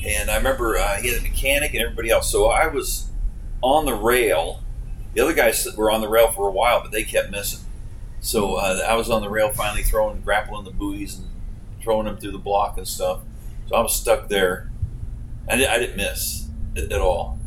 And 0.06 0.30
I 0.30 0.36
remember 0.36 0.76
uh, 0.76 0.96
he 1.00 1.08
had 1.08 1.18
a 1.18 1.22
mechanic 1.22 1.72
and 1.74 1.82
everybody 1.82 2.10
else. 2.10 2.30
So 2.30 2.46
I 2.46 2.66
was 2.66 3.10
on 3.62 3.86
the 3.86 3.94
rail. 3.94 4.62
The 5.14 5.22
other 5.22 5.32
guys 5.32 5.66
were 5.76 5.90
on 5.90 6.00
the 6.00 6.08
rail 6.08 6.30
for 6.30 6.48
a 6.48 6.52
while, 6.52 6.80
but 6.82 6.90
they 6.92 7.04
kept 7.04 7.30
missing. 7.30 7.60
So 8.20 8.56
uh, 8.56 8.80
I 8.86 8.94
was 8.94 9.10
on 9.10 9.22
the 9.22 9.30
rail 9.30 9.50
finally 9.50 9.82
throwing, 9.82 10.20
grappling 10.22 10.64
the 10.64 10.70
buoys 10.70 11.18
and 11.18 11.28
throwing 11.82 12.06
them 12.06 12.16
through 12.16 12.32
the 12.32 12.38
block 12.38 12.76
and 12.78 12.86
stuff. 12.88 13.20
So 13.68 13.76
I 13.76 13.80
was 13.80 13.94
stuck 13.94 14.28
there. 14.28 14.70
I, 15.48 15.56
di- 15.56 15.66
I 15.66 15.78
didn't 15.78 15.96
miss 15.96 16.48
at, 16.76 16.90
at 16.92 17.00
all. 17.00 17.38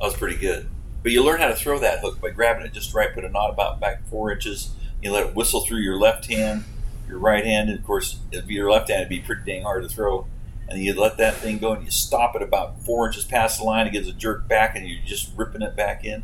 I 0.00 0.04
was 0.04 0.14
pretty 0.14 0.36
good. 0.36 0.68
But 1.02 1.12
you 1.12 1.24
learn 1.24 1.40
how 1.40 1.48
to 1.48 1.56
throw 1.56 1.78
that 1.80 2.00
hook 2.00 2.20
by 2.20 2.30
grabbing 2.30 2.64
it 2.64 2.72
just 2.72 2.94
right, 2.94 3.12
put 3.12 3.24
a 3.24 3.28
knot 3.28 3.50
about 3.50 3.80
back 3.80 4.06
four 4.08 4.30
inches. 4.30 4.70
You 5.02 5.10
let 5.12 5.26
it 5.26 5.34
whistle 5.34 5.62
through 5.62 5.78
your 5.80 5.98
left 5.98 6.26
hand, 6.26 6.64
your 7.12 7.20
right 7.20 7.44
hand, 7.44 7.68
and 7.70 7.78
of 7.78 7.84
course, 7.84 8.18
if 8.32 8.48
you're 8.48 8.70
left 8.70 8.88
hand, 8.88 9.00
it'd 9.02 9.10
be 9.10 9.20
pretty 9.20 9.42
dang 9.44 9.62
hard 9.62 9.82
to 9.82 9.88
throw. 9.88 10.26
And 10.68 10.82
you 10.82 10.98
let 10.98 11.18
that 11.18 11.34
thing 11.34 11.58
go 11.58 11.72
and 11.72 11.84
you 11.84 11.90
stop 11.90 12.34
it 12.34 12.40
about 12.42 12.80
four 12.80 13.06
inches 13.06 13.26
past 13.26 13.58
the 13.58 13.64
line. 13.64 13.86
It 13.86 13.92
gives 13.92 14.08
a 14.08 14.12
jerk 14.12 14.48
back, 14.48 14.74
and 14.74 14.88
you're 14.88 15.02
just 15.04 15.30
ripping 15.36 15.60
it 15.60 15.76
back 15.76 16.04
in. 16.04 16.22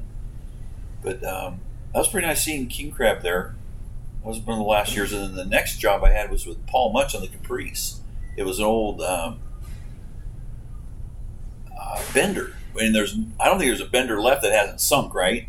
But 1.02 1.22
um, 1.22 1.60
that 1.92 1.98
was 1.98 2.08
pretty 2.08 2.26
nice 2.26 2.42
seeing 2.44 2.66
king 2.66 2.90
crab 2.90 3.22
there. 3.22 3.54
That 4.22 4.28
was 4.28 4.38
one 4.38 4.58
of 4.58 4.64
the 4.64 4.68
last 4.68 4.96
years. 4.96 5.12
And 5.12 5.22
then 5.22 5.34
the 5.36 5.44
next 5.44 5.78
job 5.78 6.02
I 6.02 6.10
had 6.12 6.30
was 6.30 6.46
with 6.46 6.66
Paul 6.66 6.92
Much 6.92 7.14
on 7.14 7.20
the 7.20 7.28
Caprice. 7.28 8.00
It 8.36 8.44
was 8.44 8.58
an 8.58 8.64
old 8.64 9.02
um, 9.02 9.40
uh, 11.78 12.02
bender. 12.14 12.54
And 12.80 12.94
there's, 12.94 13.16
I 13.38 13.46
don't 13.46 13.58
think 13.58 13.68
there's 13.68 13.80
a 13.80 13.90
bender 13.90 14.20
left 14.20 14.42
that 14.42 14.52
hasn't 14.52 14.80
sunk, 14.80 15.12
right? 15.14 15.48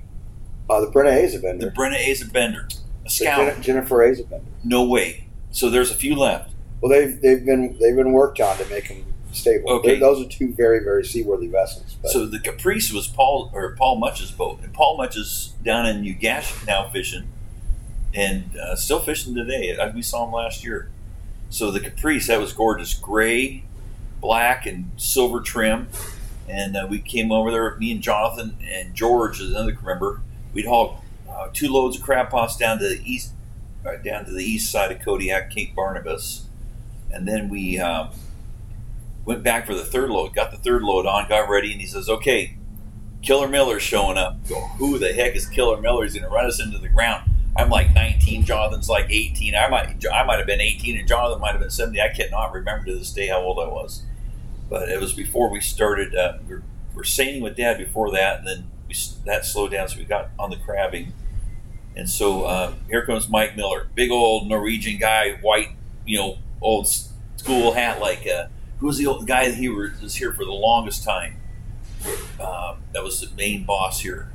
Uh, 0.69 0.81
the 0.81 0.87
Brenna 0.87 1.13
A's 1.13 1.35
a 1.35 1.37
The 1.37 1.41
bender. 1.43 1.71
Brenna 1.71 1.95
A's 1.95 2.21
a 2.21 2.25
bender, 2.29 2.67
a 3.05 3.09
scout. 3.09 3.53
Jen- 3.53 3.61
Jennifer 3.61 4.03
A's 4.03 4.19
a 4.19 4.23
bender. 4.23 4.45
No 4.63 4.83
way. 4.83 5.28
So 5.51 5.69
there's 5.69 5.91
a 5.91 5.95
few 5.95 6.15
left. 6.15 6.51
Well, 6.81 6.89
they've 6.91 7.19
they've 7.21 7.45
been 7.45 7.77
they've 7.79 7.95
been 7.95 8.11
worked 8.11 8.39
on 8.39 8.57
to 8.57 8.65
make 8.69 8.87
them 8.87 9.05
stable. 9.31 9.69
Okay. 9.71 9.89
Th- 9.89 9.99
Those 9.99 10.25
are 10.25 10.29
two 10.29 10.53
very 10.53 10.79
very 10.83 11.03
seaworthy 11.03 11.47
vessels. 11.47 11.97
But 12.01 12.11
So 12.11 12.25
the 12.25 12.39
Caprice 12.39 12.91
was 12.93 13.07
Paul 13.07 13.49
or 13.53 13.75
Paul 13.75 13.97
Much's 13.97 14.31
boat, 14.31 14.59
and 14.63 14.73
Paul 14.73 14.97
Much 14.97 15.17
is 15.17 15.53
down 15.63 15.85
in 15.85 16.03
Ugash 16.03 16.65
now 16.65 16.89
fishing, 16.89 17.27
and 18.13 18.55
uh, 18.57 18.75
still 18.75 18.99
fishing 18.99 19.35
today. 19.35 19.75
Uh, 19.75 19.91
We 19.91 20.01
saw 20.01 20.25
him 20.25 20.31
last 20.33 20.63
year. 20.63 20.89
So 21.49 21.71
the 21.71 21.79
Caprice 21.79 22.27
that 22.27 22.39
was 22.39 22.53
gorgeous, 22.53 22.93
gray, 22.93 23.63
black, 24.21 24.65
and 24.65 24.91
silver 24.97 25.41
trim. 25.41 25.87
And 26.47 26.75
uh, 26.75 26.87
we 26.89 26.99
came 26.99 27.31
over 27.31 27.51
there. 27.51 27.75
Me 27.77 27.91
and 27.91 28.01
Jonathan 28.01 28.55
and 28.63 28.95
George 28.95 29.39
is 29.39 29.51
another 29.51 29.77
member. 29.83 30.21
We'd 30.53 30.65
haul 30.65 31.03
uh, 31.29 31.49
two 31.53 31.67
loads 31.71 31.97
of 31.97 32.01
crab 32.03 32.29
pots 32.29 32.57
down 32.57 32.79
to 32.79 32.87
the 32.89 33.01
east, 33.03 33.33
uh, 33.85 33.97
down 33.97 34.25
to 34.25 34.31
the 34.31 34.43
east 34.43 34.71
side 34.71 34.91
of 34.91 35.01
Kodiak, 35.01 35.49
Cape 35.51 35.75
Barnabas, 35.75 36.47
and 37.11 37.27
then 37.27 37.49
we. 37.49 37.79
Um, 37.79 38.09
went 39.29 39.43
back 39.43 39.67
for 39.67 39.75
the 39.75 39.85
third 39.85 40.09
load, 40.09 40.33
got 40.33 40.49
the 40.49 40.57
third 40.57 40.81
load 40.81 41.05
on, 41.05 41.29
got 41.29 41.47
ready, 41.47 41.71
and 41.71 41.79
he 41.79 41.85
says, 41.85 42.09
"Okay, 42.09 42.57
Killer 43.21 43.47
Miller's 43.47 43.83
showing 43.83 44.17
up." 44.17 44.37
Go, 44.47 44.55
who 44.79 44.97
the 44.97 45.13
heck 45.13 45.35
is 45.35 45.45
Killer 45.45 45.79
Miller? 45.79 46.03
He's 46.03 46.13
going 46.13 46.23
to 46.23 46.29
run 46.29 46.47
us 46.47 46.59
into 46.59 46.79
the 46.79 46.89
ground. 46.89 47.29
I'm 47.55 47.69
like 47.69 47.93
19, 47.93 48.43
Jonathan's 48.45 48.89
like 48.89 49.05
18. 49.09 49.55
I 49.55 49.67
might, 49.67 50.03
I 50.11 50.23
might 50.23 50.37
have 50.37 50.47
been 50.47 50.61
18, 50.61 50.97
and 50.97 51.07
Jonathan 51.07 51.39
might 51.39 51.51
have 51.51 51.59
been 51.59 51.69
70. 51.69 52.01
I 52.01 52.09
cannot 52.09 52.53
remember 52.53 52.85
to 52.87 52.95
this 52.95 53.11
day 53.11 53.27
how 53.27 53.41
old 53.41 53.59
I 53.59 53.67
was, 53.67 54.03
but 54.67 54.89
it 54.89 54.99
was 54.99 55.13
before 55.13 55.51
we 55.51 55.61
started. 55.61 56.15
Uh, 56.15 56.37
we 56.47 56.55
were, 56.55 56.63
we 56.95 57.03
sailing 57.05 57.41
with 57.41 57.55
Dad 57.55 57.77
before 57.77 58.11
that, 58.11 58.39
and 58.39 58.47
then 58.47 58.67
we, 58.87 58.95
that 59.25 59.45
slowed 59.45 59.71
down, 59.71 59.89
so 59.89 59.97
we 59.99 60.05
got 60.05 60.29
on 60.39 60.49
the 60.49 60.57
crabbing. 60.57 61.13
And 61.99 62.09
so 62.09 62.43
uh, 62.43 62.73
here 62.89 63.05
comes 63.05 63.27
Mike 63.27 63.57
Miller, 63.57 63.87
big 63.93 64.09
old 64.09 64.47
Norwegian 64.47 64.97
guy, 64.97 65.33
white, 65.41 65.71
you 66.05 66.17
know, 66.17 66.37
old 66.61 66.87
school 67.35 67.73
hat. 67.73 67.99
Like, 67.99 68.25
uh, 68.25 68.45
who 68.77 68.87
was 68.87 68.97
the 68.97 69.05
old 69.05 69.27
guy 69.27 69.49
that 69.49 69.55
he 69.55 69.67
was 69.67 70.15
here 70.15 70.31
for 70.31 70.45
the 70.45 70.53
longest 70.53 71.03
time? 71.03 71.41
Um, 72.39 72.83
that 72.93 73.03
was 73.03 73.19
the 73.19 73.35
main 73.35 73.65
boss 73.65 73.99
here, 73.99 74.31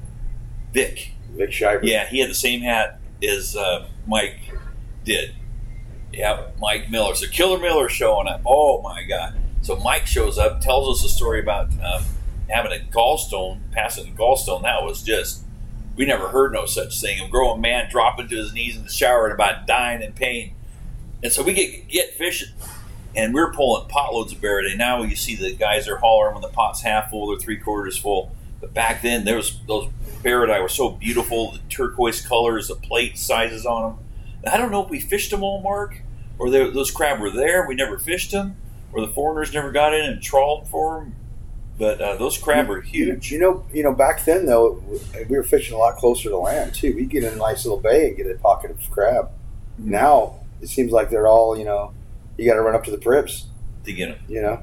Vic. 0.74 1.12
Vic 1.30 1.52
Shiver. 1.52 1.80
Yeah, 1.82 2.06
he 2.06 2.20
had 2.20 2.28
the 2.28 2.34
same 2.34 2.60
hat 2.60 3.00
as 3.26 3.56
uh, 3.56 3.88
Mike 4.06 4.40
did. 5.02 5.34
Yeah, 6.12 6.48
Mike 6.60 6.90
Miller. 6.90 7.14
So 7.14 7.28
Killer 7.28 7.58
Miller 7.58 7.88
showing 7.88 8.28
up. 8.28 8.42
Oh 8.44 8.82
my 8.82 9.04
God! 9.04 9.36
So 9.62 9.76
Mike 9.76 10.06
shows 10.06 10.36
up, 10.36 10.60
tells 10.60 10.98
us 10.98 11.02
a 11.02 11.08
story 11.08 11.40
about 11.40 11.70
um, 11.82 12.04
having 12.50 12.72
a 12.72 12.84
gallstone, 12.92 13.60
passing 13.72 14.12
a 14.12 14.14
gallstone. 14.14 14.64
That 14.64 14.84
was 14.84 15.02
just 15.02 15.43
we 15.96 16.06
never 16.06 16.28
heard 16.28 16.52
no 16.52 16.66
such 16.66 17.00
thing. 17.00 17.20
A 17.20 17.28
grown 17.28 17.60
man 17.60 17.90
dropping 17.90 18.28
to 18.28 18.36
his 18.36 18.52
knees 18.52 18.76
in 18.76 18.84
the 18.84 18.90
shower 18.90 19.26
and 19.26 19.34
about 19.34 19.66
dying 19.66 20.02
in 20.02 20.12
pain. 20.12 20.54
And 21.22 21.32
so 21.32 21.42
we 21.42 21.52
get 21.54 21.88
get 21.88 22.14
fishing, 22.14 22.52
and 23.14 23.32
we're 23.32 23.52
pulling 23.52 23.88
potloads 23.88 24.32
of 24.32 24.40
Bairdi. 24.40 24.76
Now 24.76 25.02
you 25.02 25.16
see 25.16 25.36
the 25.36 25.54
guys 25.54 25.88
are 25.88 25.96
hollering 25.96 26.34
when 26.34 26.42
the 26.42 26.48
pot's 26.48 26.82
half 26.82 27.10
full 27.10 27.30
or 27.30 27.38
three 27.38 27.56
quarters 27.56 27.96
full. 27.96 28.34
But 28.60 28.74
back 28.74 29.02
then, 29.02 29.24
there 29.24 29.36
was 29.36 29.58
those 29.66 29.88
Bairdi 30.22 30.60
were 30.60 30.68
so 30.68 30.90
beautiful, 30.90 31.52
the 31.52 31.58
turquoise 31.68 32.20
colors, 32.20 32.68
the 32.68 32.74
plate 32.74 33.18
sizes 33.18 33.66
on 33.66 33.82
them. 33.82 34.04
I 34.52 34.58
don't 34.58 34.70
know 34.70 34.82
if 34.82 34.90
we 34.90 35.00
fished 35.00 35.30
them 35.30 35.42
all, 35.42 35.62
Mark, 35.62 36.02
or 36.38 36.50
they, 36.50 36.68
those 36.70 36.90
crab 36.90 37.20
were 37.20 37.30
there. 37.30 37.66
We 37.66 37.74
never 37.74 37.98
fished 37.98 38.30
them, 38.30 38.56
or 38.92 39.00
the 39.00 39.12
foreigners 39.12 39.52
never 39.52 39.70
got 39.70 39.94
in 39.94 40.04
and 40.04 40.22
trawled 40.22 40.68
for 40.68 40.98
them. 41.00 41.14
But 41.78 42.00
uh, 42.00 42.16
those 42.16 42.38
crab 42.38 42.68
were 42.68 42.80
huge. 42.82 43.32
You 43.32 43.38
know, 43.40 43.66
you 43.72 43.82
know, 43.82 43.92
back 43.92 44.24
then 44.24 44.46
though, 44.46 44.82
we 45.28 45.36
were 45.36 45.42
fishing 45.42 45.74
a 45.74 45.78
lot 45.78 45.96
closer 45.96 46.28
to 46.28 46.36
land 46.38 46.74
too. 46.74 46.94
We 46.94 47.04
get 47.06 47.24
in 47.24 47.32
a 47.32 47.36
nice 47.36 47.64
little 47.64 47.80
bay 47.80 48.08
and 48.08 48.16
get 48.16 48.26
a 48.30 48.34
pocket 48.38 48.70
of 48.70 48.90
crab. 48.90 49.30
Now 49.76 50.36
it 50.62 50.68
seems 50.68 50.92
like 50.92 51.10
they're 51.10 51.26
all, 51.26 51.58
you 51.58 51.64
know, 51.64 51.92
you 52.36 52.48
got 52.48 52.54
to 52.54 52.62
run 52.62 52.74
up 52.76 52.84
to 52.84 52.90
the 52.92 52.96
Pribs, 52.98 53.44
to 53.84 53.92
get 53.92 54.06
them. 54.08 54.18
you 54.28 54.40
know, 54.40 54.62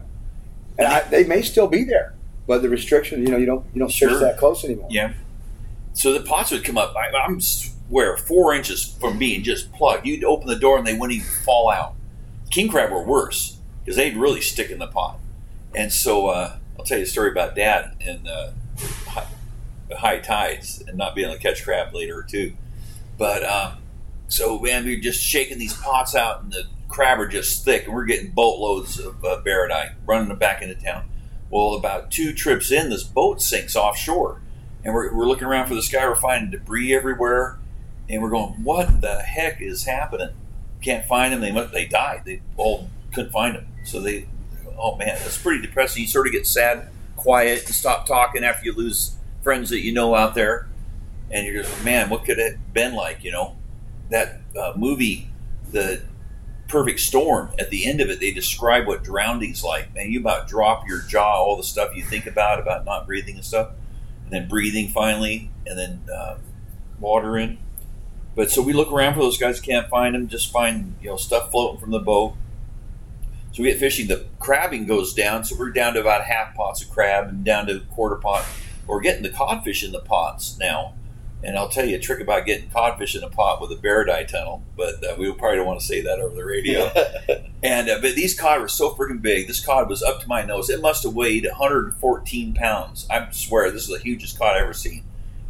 and 0.77 0.87
I, 0.87 1.01
they 1.01 1.25
may 1.25 1.41
still 1.41 1.67
be 1.67 1.83
there, 1.83 2.13
but 2.47 2.61
the 2.61 2.69
restriction, 2.69 3.21
you 3.25 3.29
know, 3.31 3.37
you 3.37 3.45
don't 3.45 3.65
you 3.73 3.79
don't 3.79 3.91
Sure. 3.91 4.09
fish 4.09 4.19
that 4.19 4.37
close 4.37 4.63
anymore. 4.63 4.87
Yeah. 4.89 5.13
So 5.93 6.13
the 6.13 6.21
pots 6.21 6.51
would 6.51 6.63
come 6.63 6.77
up. 6.77 6.95
I, 6.95 7.15
I'm 7.17 7.41
swear 7.41 8.15
four 8.15 8.53
inches 8.53 8.95
from 9.01 9.19
being 9.19 9.43
just 9.43 9.73
plugged. 9.73 10.05
You'd 10.07 10.23
open 10.23 10.47
the 10.47 10.55
door 10.55 10.77
and 10.77 10.87
they 10.87 10.93
wouldn't 10.93 11.19
even 11.19 11.27
fall 11.45 11.69
out. 11.69 11.95
King 12.49 12.69
crab 12.69 12.89
were 12.91 13.03
worse 13.03 13.57
because 13.83 13.97
they'd 13.97 14.15
really 14.15 14.39
stick 14.41 14.69
in 14.71 14.79
the 14.79 14.87
pot. 14.87 15.19
And 15.75 15.91
so 15.91 16.27
uh, 16.27 16.57
I'll 16.81 16.85
tell 16.87 16.97
you 16.97 17.03
a 17.03 17.07
story 17.07 17.29
about 17.29 17.55
Dad 17.55 17.95
and 18.01 18.27
uh, 18.27 18.49
high, 19.05 19.27
high 19.95 20.17
tides 20.17 20.83
and 20.87 20.97
not 20.97 21.13
being 21.13 21.27
able 21.27 21.37
to 21.37 21.43
catch 21.43 21.63
crab 21.63 21.93
later 21.93 22.25
too. 22.27 22.53
But 23.19 23.43
um, 23.43 23.83
so 24.27 24.57
man, 24.57 24.83
we 24.83 24.95
are 24.97 24.99
just 24.99 25.21
shaking 25.21 25.59
these 25.59 25.75
pots 25.75 26.15
out 26.15 26.41
and 26.41 26.51
the 26.51 26.63
crab 26.89 27.19
are 27.19 27.27
just 27.27 27.63
thick, 27.63 27.85
and 27.85 27.93
we're 27.93 28.05
getting 28.05 28.31
boatloads 28.31 28.99
of 28.99 29.23
uh, 29.23 29.43
barradine 29.45 29.93
running 30.07 30.29
them 30.29 30.39
back 30.39 30.63
into 30.63 30.73
town. 30.73 31.07
Well, 31.51 31.75
about 31.75 32.09
two 32.09 32.33
trips 32.33 32.71
in, 32.71 32.89
this 32.89 33.03
boat 33.03 33.43
sinks 33.43 33.75
offshore 33.75 34.41
and 34.83 34.95
we're, 34.95 35.13
we're 35.13 35.27
looking 35.27 35.47
around 35.47 35.67
for 35.67 35.75
the 35.75 35.83
sky. 35.83 36.07
We're 36.07 36.15
finding 36.15 36.49
debris 36.49 36.95
everywhere, 36.95 37.59
and 38.09 38.23
we're 38.23 38.31
going, 38.31 38.63
"What 38.63 39.01
the 39.01 39.19
heck 39.19 39.61
is 39.61 39.85
happening? 39.85 40.29
Can't 40.81 41.05
find 41.05 41.31
them. 41.31 41.41
They 41.41 41.51
must, 41.51 41.71
they 41.73 41.85
died. 41.85 42.23
They 42.25 42.41
all 42.57 42.89
couldn't 43.13 43.31
find 43.31 43.55
them. 43.55 43.67
So 43.85 43.99
they, 43.99 44.25
oh 44.77 44.95
man, 44.97 45.17
that's 45.19 45.37
pretty 45.37 45.61
depressing. 45.61 46.01
You 46.01 46.07
sort 46.07 46.27
of 46.27 46.33
get 46.33 46.47
sad, 46.47 46.87
quiet, 47.15 47.65
and 47.65 47.75
stop 47.75 48.05
talking 48.05 48.43
after 48.43 48.65
you 48.65 48.73
lose 48.73 49.15
friends 49.43 49.69
that 49.69 49.81
you 49.81 49.93
know 49.93 50.15
out 50.15 50.35
there, 50.35 50.67
and 51.29 51.45
you're 51.45 51.63
just, 51.63 51.83
man, 51.83 52.09
what 52.09 52.25
could 52.25 52.39
it 52.39 52.53
have 52.53 52.73
been 52.73 52.93
like? 52.93 53.23
You 53.23 53.31
know, 53.31 53.57
that 54.09 54.41
uh, 54.59 54.73
movie, 54.75 55.29
the 55.71 56.01
perfect 56.67 57.01
storm 57.01 57.51
at 57.59 57.69
the 57.69 57.85
end 57.85 57.99
of 57.99 58.09
it 58.09 58.21
they 58.21 58.31
describe 58.31 58.87
what 58.87 59.03
drowning's 59.03 59.61
like 59.61 59.93
man 59.93 60.09
you 60.09 60.21
about 60.21 60.47
drop 60.47 60.87
your 60.87 61.01
jaw 61.01 61.33
all 61.35 61.57
the 61.57 61.63
stuff 61.63 61.93
you 61.97 62.01
think 62.01 62.25
about 62.25 62.61
about 62.61 62.85
not 62.85 63.05
breathing 63.05 63.35
and 63.35 63.43
stuff 63.43 63.71
and 64.31 64.41
then 64.41 64.47
breathing 64.47 64.87
finally, 64.87 65.51
and 65.67 65.77
then 65.77 66.01
uh, 66.13 66.37
water 66.99 67.37
in. 67.37 67.57
But 68.33 68.49
so 68.49 68.61
we 68.61 68.71
look 68.71 68.91
around 68.91 69.15
for 69.15 69.19
those 69.19 69.37
guys, 69.37 69.59
can't 69.59 69.89
find 69.89 70.15
them, 70.15 70.29
just 70.29 70.51
find 70.51 70.95
you 71.01 71.09
know 71.09 71.17
stuff 71.17 71.51
floating 71.51 71.79
from 71.81 71.91
the 71.91 71.99
boat. 71.99 72.35
So 73.51 73.63
we 73.63 73.69
get 73.69 73.79
fishing. 73.79 74.07
The 74.07 74.25
crabbing 74.39 74.85
goes 74.85 75.13
down, 75.13 75.43
so 75.43 75.55
we're 75.57 75.71
down 75.71 75.93
to 75.95 76.01
about 76.01 76.23
half 76.23 76.55
pots 76.55 76.81
of 76.81 76.89
crab 76.89 77.27
and 77.27 77.43
down 77.43 77.67
to 77.67 77.77
a 77.77 77.79
quarter 77.79 78.15
pot. 78.15 78.45
We're 78.87 79.01
getting 79.01 79.23
the 79.23 79.29
codfish 79.29 79.83
in 79.83 79.91
the 79.91 79.99
pots 79.99 80.57
now, 80.57 80.93
and 81.43 81.57
I'll 81.57 81.69
tell 81.69 81.85
you 81.85 81.97
a 81.97 81.99
trick 81.99 82.21
about 82.21 82.45
getting 82.45 82.69
codfish 82.69 83.15
in 83.15 83.23
a 83.23 83.29
pot 83.29 83.61
with 83.61 83.71
a 83.71 83.75
Bairdi 83.75 84.27
tunnel. 84.27 84.63
But 84.77 85.03
uh, 85.03 85.15
we 85.17 85.31
probably 85.33 85.57
don't 85.57 85.67
want 85.67 85.79
to 85.81 85.85
say 85.85 86.01
that 86.01 86.19
over 86.19 86.35
the 86.35 86.45
radio. 86.45 86.91
And 87.63 87.89
uh, 87.89 87.99
but 88.01 88.15
these 88.15 88.37
cod 88.39 88.59
were 88.59 88.67
so 88.67 88.95
freaking 88.95 89.21
big. 89.21 89.47
This 89.47 89.63
cod 89.63 89.87
was 89.87 90.01
up 90.01 90.19
to 90.21 90.27
my 90.27 90.43
nose. 90.43 90.69
It 90.71 90.81
must 90.81 91.03
have 91.03 91.13
weighed 91.13 91.45
114 91.45 92.55
pounds. 92.55 93.05
I 93.07 93.27
swear 93.29 93.69
this 93.69 93.83
is 93.83 93.89
the 93.89 93.99
hugest 93.99 94.39
cod 94.39 94.55
I've 94.55 94.63
ever 94.63 94.73
seen. 94.73 95.03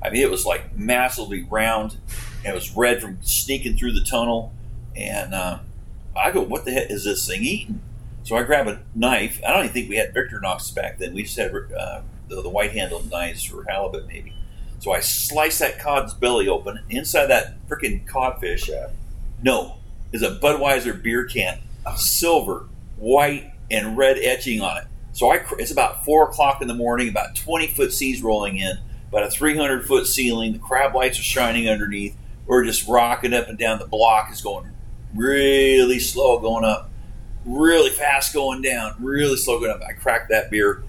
I 0.04 0.10
mean, 0.10 0.22
it 0.22 0.30
was 0.30 0.46
like 0.46 0.76
massively 0.76 1.48
round, 1.50 1.96
and 2.44 2.52
it 2.52 2.54
was 2.54 2.76
red 2.76 3.02
from 3.02 3.20
sneaking 3.22 3.78
through 3.78 3.94
the 3.94 4.04
tunnel. 4.04 4.52
And 4.94 5.34
uh, 5.34 5.60
I 6.18 6.32
go, 6.32 6.42
"What 6.42 6.66
the 6.66 6.72
heck 6.72 6.92
is 6.92 7.06
this 7.06 7.26
thing 7.26 7.44
eating?" 7.44 7.82
So 8.24 8.36
I 8.36 8.44
grab 8.44 8.68
a 8.68 8.82
knife. 8.94 9.42
I 9.46 9.52
don't 9.52 9.64
even 9.66 9.74
think 9.74 9.90
we 9.90 9.98
had 9.98 10.14
Victorinox 10.14 10.74
back 10.76 11.00
then. 11.00 11.14
We 11.14 11.24
just 11.24 11.38
had 11.38 11.52
uh, 11.54 12.02
the, 12.28 12.42
the 12.42 12.50
white 12.50 12.72
handled 12.72 13.10
knives 13.10 13.44
for 13.44 13.66
halibut, 13.68 14.08
maybe. 14.08 14.34
So 14.80 14.92
I 14.92 15.00
slice 15.00 15.60
that 15.60 15.80
cod's 15.80 16.14
belly 16.14 16.48
open. 16.48 16.80
Inside 16.90 17.28
that 17.28 17.56
freaking 17.68 18.06
codfish, 18.08 18.66
Crab. 18.66 18.92
no, 19.42 19.78
is 20.12 20.22
a 20.22 20.40
Budweiser 20.40 21.02
beer 21.02 21.26
can, 21.26 21.60
silver, 21.96 22.68
white, 22.98 23.54
and 23.70 23.98
red 23.98 24.18
etching 24.18 24.62
on 24.62 24.78
it. 24.78 24.84
So 25.14 25.32
I, 25.32 25.44
it's 25.60 25.72
about 25.72 26.06
four 26.06 26.30
o'clock 26.30 26.62
in 26.62 26.68
the 26.68 26.74
morning, 26.74 27.10
about 27.10 27.36
twenty 27.36 27.68
foot 27.68 27.92
seas 27.94 28.22
rolling 28.22 28.58
in, 28.58 28.78
about 29.10 29.24
a 29.24 29.30
three 29.30 29.58
hundred 29.58 29.86
foot 29.86 30.08
ceiling. 30.08 30.54
The 30.54 30.60
crab 30.60 30.96
lights 30.96 31.20
are 31.20 31.24
shining 31.24 31.68
underneath. 31.68 32.16
We're 32.46 32.66
just 32.66 32.88
rocking 32.88 33.34
up 33.34 33.50
and 33.50 33.58
down. 33.58 33.80
The 33.80 33.88
block 33.88 34.32
is 34.32 34.42
going 34.42 34.72
really 35.14 36.00
slow, 36.00 36.40
going 36.40 36.64
up, 36.64 36.90
really 37.46 37.90
fast, 37.90 38.34
going 38.34 38.62
down, 38.62 38.96
really 39.00 39.36
slow, 39.38 39.60
going 39.60 39.72
up. 39.72 39.82
I 39.88 39.94
crack 39.94 40.30
that 40.30 40.50
beer, 40.52 40.84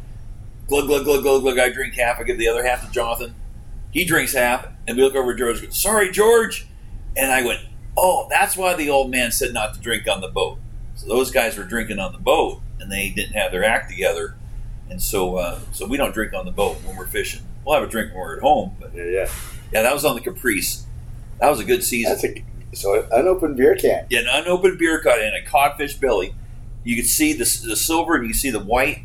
glug 0.69 0.87
glug 0.87 1.05
glug 1.05 1.23
glug 1.23 1.43
glug. 1.43 1.59
I 1.59 1.71
drink 1.71 1.95
half. 1.95 2.19
I 2.19 2.25
give 2.25 2.39
the 2.39 2.49
other 2.49 2.65
half 2.65 2.85
to 2.87 2.93
Jonathan. 2.93 3.35
He 3.91 4.05
drinks 4.05 4.33
half, 4.33 4.67
and 4.87 4.97
we 4.97 5.03
look 5.03 5.15
over 5.15 5.33
at 5.33 5.39
George. 5.39 5.59
and 5.59 5.67
go, 5.69 5.73
Sorry, 5.73 6.11
George. 6.11 6.67
And 7.17 7.31
I 7.31 7.45
went, 7.45 7.61
Oh, 7.97 8.27
that's 8.31 8.57
why 8.57 8.75
the 8.75 8.89
old 8.89 9.11
man 9.11 9.33
said 9.33 9.53
not 9.53 9.75
to 9.75 9.81
drink 9.81 10.09
on 10.09 10.21
the 10.23 10.29
boat. 10.29 10.59
So 10.95 11.07
those 11.09 11.31
guys 11.31 11.57
were 11.59 11.65
drinking 11.65 11.99
on 11.99 12.13
the 12.13 12.19
boat, 12.19 12.61
and 12.81 12.91
they 12.91 13.11
didn't 13.11 13.35
have 13.35 13.51
their 13.53 13.65
act 13.65 13.91
together, 13.91 14.37
and 14.91 15.01
so 15.03 15.37
uh, 15.37 15.61
so 15.73 15.87
we 15.87 15.97
don't 15.97 16.13
drink 16.15 16.33
on 16.35 16.45
the 16.45 16.51
boat 16.53 16.77
when 16.85 16.97
we're 16.97 17.07
fishing. 17.07 17.43
We'll 17.65 17.75
have 17.79 17.85
a 17.89 17.91
drink 17.91 18.11
when 18.13 18.21
we're 18.21 18.37
at 18.37 18.43
home, 18.43 18.77
but 18.81 18.95
Yeah, 18.95 19.05
yeah. 19.05 19.29
yeah, 19.73 19.83
that 19.83 19.93
was 19.95 20.05
on 20.05 20.15
the 20.17 20.21
Caprice. 20.21 20.85
That 21.41 21.49
was 21.49 21.61
a 21.61 21.65
good 21.65 21.83
season. 21.85 22.13
That's 22.13 22.25
a 22.25 22.45
so 22.75 23.01
an 23.01 23.09
unopened 23.13 23.57
beer 23.57 23.75
can. 23.75 24.07
Yeah, 24.11 24.21
an 24.21 24.29
unopened 24.29 24.79
beer 24.79 25.01
cut 25.01 25.21
and 25.21 25.35
a 25.35 25.43
codfish 25.49 25.95
belly. 25.95 26.35
You 26.85 26.97
could 26.97 27.07
see 27.07 27.33
the, 27.33 27.45
the 27.67 27.77
silver 27.77 28.15
and 28.15 28.25
you 28.25 28.31
could 28.31 28.41
see 28.41 28.51
the 28.51 28.59
white, 28.59 29.05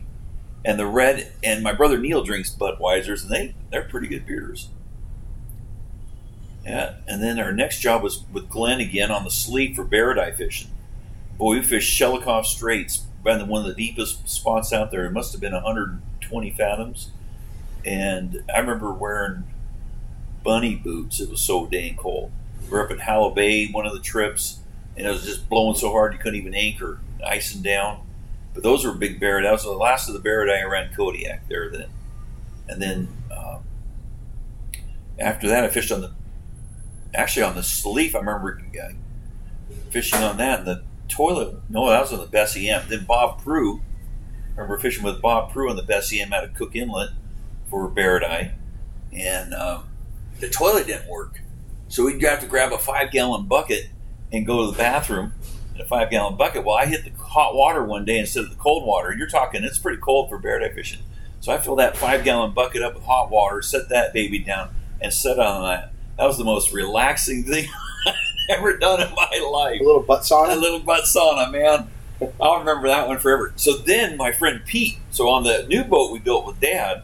And 0.65 0.79
the 0.79 0.87
red 0.87 1.31
and 1.43 1.63
my 1.63 1.73
brother 1.73 1.97
Neil 1.97 2.23
drinks 2.23 2.49
Budweisers, 2.49 3.23
and 3.23 3.31
they 3.31 3.55
they're 3.71 3.83
pretty 3.83 4.07
good 4.07 4.25
beers. 4.25 4.69
Yeah, 6.65 6.95
and 7.07 7.23
then 7.23 7.39
our 7.39 7.53
next 7.53 7.79
job 7.79 8.03
was 8.03 8.25
with 8.31 8.49
Glenn 8.49 8.81
again 8.81 9.09
on 9.09 9.23
the 9.23 9.31
sleeve 9.31 9.75
for 9.75 9.85
bairdi 9.85 10.35
fishing. 10.35 10.71
Boy, 11.37 11.55
we 11.55 11.61
fished 11.61 11.97
Shelikof 11.97 12.45
Straits, 12.45 13.05
one 13.23 13.61
of 13.61 13.67
the 13.67 13.73
deepest 13.73 14.27
spots 14.27 14.73
out 14.73 14.91
there. 14.91 15.05
It 15.05 15.11
must 15.11 15.31
have 15.31 15.41
been 15.41 15.53
120 15.53 16.49
fathoms. 16.51 17.11
And 17.85 18.43
I 18.53 18.59
remember 18.59 18.91
wearing 18.91 19.43
bunny 20.43 20.75
boots. 20.75 21.19
It 21.19 21.29
was 21.29 21.41
so 21.41 21.67
dang 21.67 21.95
cold. 21.95 22.31
We 22.63 22.69
were 22.69 22.83
up 22.83 22.91
at 22.91 23.01
Hallo 23.01 23.31
Bay 23.31 23.67
one 23.67 23.85
of 23.85 23.93
the 23.93 23.99
trips, 23.99 24.59
and 24.97 25.05
it 25.05 25.09
was 25.09 25.23
just 25.23 25.47
blowing 25.47 25.75
so 25.75 25.91
hard 25.91 26.13
you 26.13 26.19
couldn't 26.19 26.39
even 26.39 26.55
anchor, 26.55 26.99
icing 27.25 27.61
down. 27.61 28.01
But 28.53 28.63
those 28.63 28.83
were 28.83 28.93
big 28.93 29.21
bairdi. 29.21 29.43
That 29.43 29.51
was 29.51 29.63
the 29.63 29.71
last 29.71 30.09
of 30.09 30.15
the 30.15 30.27
bairdi 30.27 30.63
around 30.63 30.95
Kodiak 30.95 31.47
there 31.47 31.69
then. 31.69 31.89
And 32.67 32.81
then 32.81 33.07
um, 33.31 33.59
after 35.19 35.47
that, 35.47 35.63
I 35.63 35.67
fished 35.67 35.91
on 35.91 36.01
the 36.01 36.11
actually 37.13 37.43
on 37.43 37.55
the 37.55 37.63
Sleeve. 37.63 38.15
I 38.15 38.19
remember 38.19 38.59
fishing 39.91 40.23
on 40.23 40.37
that, 40.37 40.59
and 40.59 40.67
the 40.67 40.83
toilet. 41.07 41.55
No, 41.69 41.87
that 41.89 42.01
was 42.01 42.11
on 42.11 42.19
the 42.19 42.25
Bessie 42.25 42.67
M. 42.67 42.83
Then 42.89 43.05
Bob 43.05 43.43
Prue. 43.43 43.81
I 44.55 44.61
remember 44.61 44.79
fishing 44.79 45.03
with 45.03 45.21
Bob 45.21 45.51
Prue 45.51 45.69
on 45.69 45.75
the 45.75 45.83
Bessie 45.83 46.19
M 46.19 46.33
out 46.33 46.43
of 46.43 46.55
Cook 46.55 46.75
Inlet 46.75 47.11
for 47.69 47.87
bairdi, 47.87 48.53
and 49.13 49.53
um, 49.53 49.83
the 50.39 50.49
toilet 50.49 50.87
didn't 50.87 51.07
work. 51.07 51.41
So 51.89 52.05
we'd 52.05 52.21
have 52.23 52.41
to 52.41 52.47
grab 52.47 52.73
a 52.73 52.79
five 52.79 53.11
gallon 53.11 53.45
bucket 53.45 53.89
and 54.31 54.45
go 54.45 54.65
to 54.65 54.71
the 54.71 54.77
bathroom 54.77 55.33
in 55.75 55.81
a 55.81 55.85
five 55.85 56.09
gallon 56.09 56.35
bucket. 56.35 56.65
Well, 56.65 56.75
I 56.75 56.85
hit 56.85 57.03
the 57.03 57.11
hot 57.21 57.55
water 57.55 57.83
one 57.83 58.05
day 58.05 58.19
instead 58.19 58.43
of 58.43 58.49
the 58.49 58.55
cold 58.55 58.85
water. 58.85 59.13
You're 59.13 59.27
talking, 59.27 59.63
it's 59.63 59.77
pretty 59.77 60.01
cold 60.01 60.29
for 60.29 60.39
bairdi 60.39 60.73
fishing. 60.73 60.99
So 61.39 61.53
I 61.53 61.59
filled 61.59 61.79
that 61.79 61.97
five 61.97 62.23
gallon 62.23 62.51
bucket 62.51 62.81
up 62.81 62.95
with 62.95 63.03
hot 63.03 63.29
water, 63.29 63.61
set 63.61 63.89
that 63.89 64.13
baby 64.13 64.39
down, 64.39 64.69
and 64.99 65.13
set 65.13 65.39
on 65.39 65.63
that. 65.63 65.91
That 66.17 66.25
was 66.25 66.37
the 66.37 66.43
most 66.43 66.73
relaxing 66.73 67.43
thing 67.43 67.67
I've 68.07 68.57
ever 68.57 68.77
done 68.77 69.01
in 69.01 69.13
my 69.13 69.49
life. 69.51 69.79
A 69.79 69.83
little 69.83 70.01
butt 70.01 70.21
sauna? 70.21 70.53
A 70.53 70.59
little 70.59 70.79
butt 70.79 71.03
sauna, 71.03 71.51
man. 71.51 71.89
I'll 72.41 72.59
remember 72.59 72.87
that 72.87 73.07
one 73.07 73.19
forever. 73.19 73.53
So 73.55 73.77
then 73.77 74.17
my 74.17 74.31
friend 74.31 74.61
Pete, 74.65 74.97
so 75.11 75.29
on 75.29 75.43
the 75.43 75.65
new 75.67 75.83
boat 75.83 76.11
we 76.11 76.19
built 76.19 76.47
with 76.47 76.59
Dad, 76.59 77.03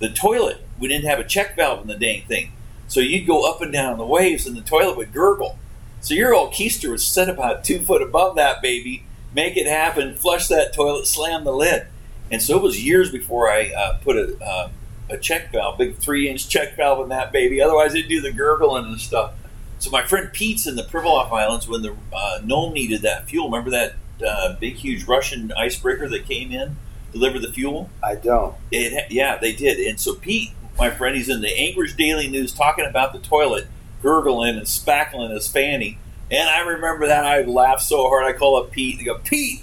the 0.00 0.08
toilet, 0.08 0.64
we 0.78 0.88
didn't 0.88 1.08
have 1.08 1.20
a 1.20 1.24
check 1.24 1.54
valve 1.54 1.82
in 1.82 1.86
the 1.86 1.94
dang 1.94 2.22
thing. 2.24 2.52
So 2.88 2.98
you'd 2.98 3.26
go 3.26 3.48
up 3.48 3.60
and 3.62 3.72
down 3.72 3.98
the 3.98 4.06
waves 4.06 4.46
and 4.46 4.56
the 4.56 4.62
toilet 4.62 4.96
would 4.96 5.12
gurgle. 5.12 5.58
So 6.00 6.14
your 6.14 6.34
old 6.34 6.52
keister 6.52 6.90
was 6.90 7.06
set 7.06 7.28
about 7.28 7.62
two 7.62 7.78
foot 7.78 8.02
above 8.02 8.36
that 8.36 8.62
baby, 8.62 9.04
make 9.34 9.56
it 9.56 9.66
happen, 9.66 10.14
flush 10.14 10.48
that 10.48 10.72
toilet, 10.72 11.06
slam 11.06 11.44
the 11.44 11.52
lid. 11.52 11.86
And 12.30 12.40
so 12.42 12.56
it 12.56 12.62
was 12.62 12.82
years 12.84 13.10
before 13.10 13.50
I 13.50 13.72
uh, 13.76 13.98
put 13.98 14.16
a, 14.16 14.36
uh, 14.42 14.70
a 15.10 15.18
check 15.18 15.52
valve, 15.52 15.78
big 15.78 15.96
three 15.98 16.28
inch 16.28 16.48
check 16.48 16.76
valve 16.76 17.02
in 17.02 17.08
that 17.10 17.32
baby. 17.32 17.60
Otherwise, 17.60 17.94
it'd 17.94 18.08
do 18.08 18.20
the 18.20 18.32
gurgling 18.32 18.86
and 18.86 19.00
stuff. 19.00 19.34
So 19.78 19.90
my 19.90 20.02
friend 20.02 20.30
Pete's 20.32 20.66
in 20.66 20.76
the 20.76 20.82
Pribilof 20.82 21.32
Islands 21.32 21.66
when 21.66 21.82
the 21.82 21.96
uh, 22.12 22.40
Nome 22.44 22.72
needed 22.72 23.02
that 23.02 23.28
fuel. 23.28 23.50
Remember 23.50 23.70
that 23.70 23.94
uh, 24.26 24.54
big, 24.58 24.76
huge 24.76 25.04
Russian 25.04 25.52
icebreaker 25.52 26.08
that 26.08 26.26
came 26.26 26.52
in, 26.52 26.76
delivered 27.12 27.42
the 27.42 27.52
fuel? 27.52 27.90
I 28.02 28.14
don't. 28.14 28.54
It, 28.70 29.10
yeah, 29.10 29.38
they 29.38 29.52
did. 29.52 29.78
And 29.78 29.98
so 29.98 30.14
Pete, 30.14 30.50
my 30.78 30.90
friend, 30.90 31.16
he's 31.16 31.28
in 31.28 31.40
the 31.40 31.58
Anchorage 31.58 31.96
Daily 31.96 32.28
News 32.28 32.52
talking 32.52 32.86
about 32.86 33.12
the 33.12 33.18
toilet 33.18 33.66
gurgling 34.02 34.56
and 34.56 34.66
spackling 34.66 35.32
his 35.32 35.48
fanny. 35.48 35.98
And 36.30 36.48
I 36.48 36.60
remember 36.60 37.08
that. 37.08 37.24
I 37.24 37.42
laughed 37.42 37.82
so 37.82 38.08
hard. 38.08 38.24
I 38.24 38.32
call 38.32 38.56
up 38.56 38.70
Pete. 38.70 38.98
I 39.00 39.04
go, 39.04 39.18
Pete. 39.18 39.62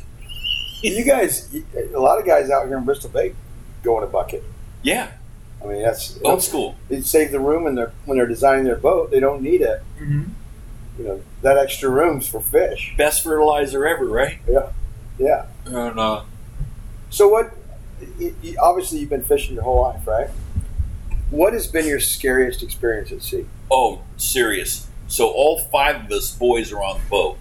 you 0.81 1.03
guys, 1.05 1.53
a 1.75 1.99
lot 1.99 2.19
of 2.19 2.25
guys 2.25 2.49
out 2.49 2.67
here 2.67 2.77
in 2.77 2.83
Bristol 2.83 3.09
Bay 3.09 3.33
go 3.83 3.97
in 3.97 4.03
a 4.03 4.07
bucket. 4.07 4.43
Yeah. 4.83 5.11
I 5.63 5.65
mean, 5.65 5.81
that's 5.81 6.19
old 6.23 6.43
school. 6.43 6.75
They 6.87 7.01
save 7.01 7.31
the 7.31 7.39
room, 7.39 7.65
and 7.65 7.77
they're 7.77 7.91
when 8.05 8.17
they're 8.17 8.27
designing 8.27 8.65
their 8.65 8.75
boat, 8.75 9.09
they 9.09 9.19
don't 9.19 9.41
need 9.41 9.61
it. 9.61 9.81
Mm-hmm. 9.99 10.23
You 10.99 11.03
know, 11.03 11.21
that 11.41 11.57
extra 11.57 11.89
room's 11.89 12.27
for 12.27 12.41
fish. 12.41 12.93
Best 12.97 13.23
fertilizer 13.23 13.85
ever, 13.87 14.05
right? 14.05 14.39
Yeah, 14.47 14.69
yeah. 15.17 15.45
And 15.65 15.99
uh, 15.99 16.23
so, 17.09 17.27
what? 17.27 17.53
Obviously, 18.59 18.99
you've 18.99 19.09
been 19.09 19.23
fishing 19.23 19.55
your 19.55 19.63
whole 19.63 19.81
life, 19.81 20.05
right? 20.05 20.29
What 21.29 21.53
has 21.53 21.67
been 21.67 21.85
your 21.85 21.99
scariest 21.99 22.63
experience 22.63 23.11
at 23.11 23.21
sea? 23.21 23.45
Oh, 23.69 24.01
serious. 24.15 24.87
So 25.07 25.29
all 25.29 25.59
five 25.59 26.05
of 26.05 26.11
us 26.11 26.31
boys 26.31 26.71
are 26.71 26.81
on 26.83 26.99
the 27.01 27.09
boat, 27.09 27.37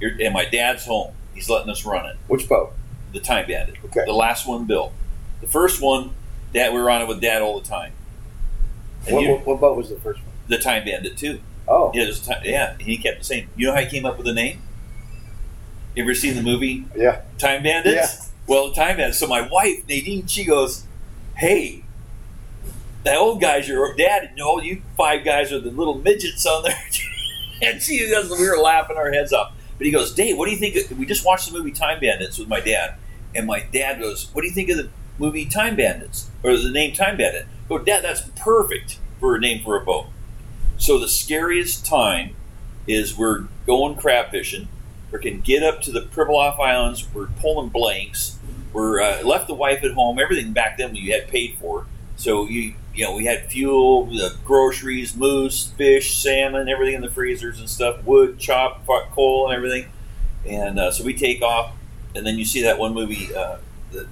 and 0.00 0.32
my 0.32 0.44
dad's 0.44 0.86
home. 0.86 1.14
He's 1.34 1.48
letting 1.48 1.70
us 1.70 1.84
run 1.84 2.06
it. 2.06 2.16
Which 2.26 2.48
boat? 2.48 2.72
The 3.12 3.20
Time 3.20 3.46
Bandit. 3.46 3.76
Okay. 3.86 4.04
The 4.04 4.12
last 4.12 4.46
one 4.46 4.64
built. 4.66 4.92
The 5.40 5.46
first 5.46 5.80
one, 5.80 6.10
Dad, 6.52 6.72
we 6.72 6.80
were 6.80 6.90
on 6.90 7.02
it 7.02 7.08
with 7.08 7.20
Dad 7.20 7.42
all 7.42 7.60
the 7.60 7.66
time. 7.66 7.92
What, 9.08 9.22
you, 9.22 9.30
what, 9.30 9.46
what, 9.46 9.60
boat 9.60 9.76
was 9.76 9.88
the 9.90 9.96
first 9.96 10.20
one? 10.20 10.32
The 10.48 10.58
Time 10.58 10.84
Bandit 10.84 11.16
too. 11.16 11.40
Oh. 11.68 11.92
Yeah, 11.94 12.04
it 12.04 12.14
time, 12.24 12.42
yeah. 12.44 12.76
He 12.78 12.96
kept 12.96 13.18
the 13.18 13.24
same. 13.24 13.48
You 13.56 13.66
know 13.66 13.74
how 13.74 13.80
he 13.80 13.86
came 13.86 14.06
up 14.06 14.16
with 14.16 14.26
the 14.26 14.32
name? 14.32 14.62
You 15.94 16.02
ever 16.02 16.14
seen 16.14 16.34
the 16.34 16.42
movie? 16.42 16.84
Yeah. 16.96 17.22
Time 17.38 17.62
Bandits. 17.62 17.94
Yeah. 17.94 18.24
Well, 18.46 18.72
Time 18.72 18.96
Bandits. 18.96 19.18
So 19.18 19.26
my 19.26 19.42
wife 19.42 19.86
Nadine, 19.86 20.26
she 20.26 20.44
goes, 20.44 20.84
"Hey, 21.36 21.84
the 23.08 23.16
old 23.16 23.40
guys, 23.40 23.68
your 23.68 23.94
dad, 23.94 24.32
no, 24.36 24.60
you 24.60 24.82
five 24.96 25.24
guys 25.24 25.52
are 25.52 25.60
the 25.60 25.70
little 25.70 25.98
midgets 25.98 26.44
on 26.46 26.62
there. 26.62 26.78
and 27.62 27.82
she 27.82 28.06
does, 28.06 28.30
we 28.30 28.48
were 28.48 28.58
laughing 28.58 28.96
our 28.96 29.10
heads 29.10 29.32
off. 29.32 29.52
But 29.78 29.86
he 29.86 29.92
goes, 29.92 30.12
Dave, 30.14 30.36
what 30.36 30.46
do 30.46 30.52
you 30.52 30.58
think? 30.58 30.76
Of, 30.76 30.98
we 30.98 31.06
just 31.06 31.24
watched 31.24 31.50
the 31.50 31.56
movie 31.56 31.70
Time 31.70 32.00
Bandits 32.00 32.38
with 32.38 32.48
my 32.48 32.60
dad. 32.60 32.96
And 33.34 33.46
my 33.46 33.60
dad 33.60 34.00
goes, 34.00 34.28
What 34.34 34.42
do 34.42 34.48
you 34.48 34.54
think 34.54 34.70
of 34.70 34.76
the 34.76 34.90
movie 35.18 35.46
Time 35.46 35.76
Bandits? 35.76 36.30
Or 36.42 36.56
the 36.56 36.70
name 36.70 36.94
Time 36.94 37.16
Bandit? 37.16 37.46
I 37.46 37.68
go, 37.68 37.78
Dad, 37.78 38.02
that's 38.02 38.22
perfect 38.36 38.98
for 39.20 39.36
a 39.36 39.40
name 39.40 39.62
for 39.62 39.76
a 39.76 39.84
boat. 39.84 40.06
So 40.78 40.98
the 40.98 41.08
scariest 41.08 41.86
time 41.86 42.34
is 42.86 43.16
we're 43.16 43.44
going 43.66 43.96
crab 43.96 44.30
fishing. 44.30 44.68
We 45.12 45.18
can 45.20 45.40
get 45.40 45.62
up 45.62 45.80
to 45.82 45.92
the 45.92 46.00
Pribilof 46.00 46.58
Islands. 46.60 47.06
We're 47.12 47.26
pulling 47.26 47.68
blanks. 47.68 48.38
We're 48.72 49.00
uh, 49.00 49.22
left 49.22 49.46
the 49.46 49.54
wife 49.54 49.84
at 49.84 49.92
home. 49.92 50.18
Everything 50.18 50.52
back 50.52 50.78
then 50.78 50.94
you 50.94 51.12
had 51.12 51.28
paid 51.28 51.56
for. 51.58 51.86
So 52.18 52.48
you 52.48 52.74
you 52.98 53.04
know, 53.04 53.14
we 53.14 53.24
had 53.26 53.46
fuel, 53.46 54.06
the 54.06 54.34
groceries, 54.44 55.16
moose, 55.16 55.68
fish, 55.68 56.18
salmon, 56.18 56.68
everything 56.68 56.96
in 56.96 57.00
the 57.00 57.08
freezers 57.08 57.60
and 57.60 57.70
stuff, 57.70 58.02
wood, 58.02 58.40
chop, 58.40 58.84
coal, 58.86 59.46
and 59.46 59.56
everything. 59.56 59.88
And 60.44 60.80
uh, 60.80 60.90
so 60.90 61.04
we 61.04 61.14
take 61.14 61.40
off, 61.42 61.76
and 62.16 62.26
then 62.26 62.38
you 62.38 62.44
see 62.44 62.62
that 62.62 62.76
one 62.76 62.92
movie, 62.92 63.32
uh, 63.32 63.58
the 63.92 64.08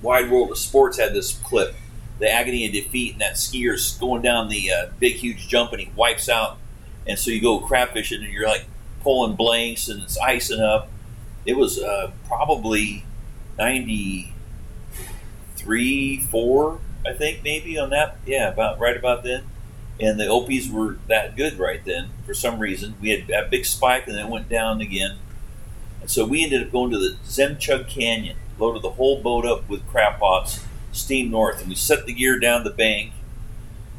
Wide 0.00 0.30
World 0.30 0.52
of 0.52 0.56
Sports 0.56 0.98
had 0.98 1.12
this 1.12 1.36
clip, 1.40 1.74
the 2.18 2.32
agony 2.32 2.64
of 2.64 2.72
defeat, 2.72 3.12
and 3.12 3.20
that 3.20 3.36
skier's 3.36 3.98
going 3.98 4.22
down 4.22 4.48
the 4.48 4.72
uh, 4.72 4.86
big, 4.98 5.16
huge 5.16 5.46
jump, 5.46 5.72
and 5.72 5.82
he 5.82 5.90
wipes 5.94 6.30
out. 6.30 6.56
And 7.06 7.18
so 7.18 7.30
you 7.30 7.42
go 7.42 7.60
crab 7.60 7.90
fishing, 7.90 8.24
and 8.24 8.32
you're 8.32 8.48
like 8.48 8.64
pulling 9.02 9.36
blanks, 9.36 9.90
and 9.90 10.02
it's 10.02 10.16
icing 10.16 10.60
up. 10.60 10.88
It 11.44 11.58
was 11.58 11.78
uh, 11.78 12.10
probably 12.26 13.04
93, 13.58 16.20
4 16.20 16.80
I 17.06 17.12
think 17.12 17.42
maybe 17.42 17.78
on 17.78 17.90
that. 17.90 18.16
Yeah, 18.26 18.48
about 18.48 18.78
right 18.78 18.96
about 18.96 19.22
then. 19.24 19.44
And 20.00 20.18
the 20.18 20.24
Opies 20.24 20.70
were 20.70 20.98
that 21.06 21.36
good 21.36 21.58
right 21.58 21.84
then 21.84 22.10
for 22.26 22.34
some 22.34 22.58
reason. 22.58 22.94
We 23.00 23.10
had 23.10 23.30
a 23.30 23.48
big 23.48 23.64
spike 23.64 24.06
and 24.06 24.16
then 24.16 24.26
it 24.26 24.30
went 24.30 24.48
down 24.48 24.80
again. 24.80 25.18
And 26.00 26.10
so 26.10 26.26
we 26.26 26.42
ended 26.42 26.62
up 26.62 26.72
going 26.72 26.90
to 26.90 26.98
the 26.98 27.16
Zhemchug 27.24 27.88
Canyon, 27.88 28.36
loaded 28.58 28.82
the 28.82 28.90
whole 28.90 29.22
boat 29.22 29.46
up 29.46 29.68
with 29.68 29.86
crab 29.86 30.18
pots, 30.18 30.64
steam 30.92 31.30
north, 31.30 31.60
and 31.60 31.68
we 31.68 31.74
set 31.74 32.06
the 32.06 32.12
gear 32.12 32.38
down 32.38 32.64
the 32.64 32.70
bank. 32.70 33.12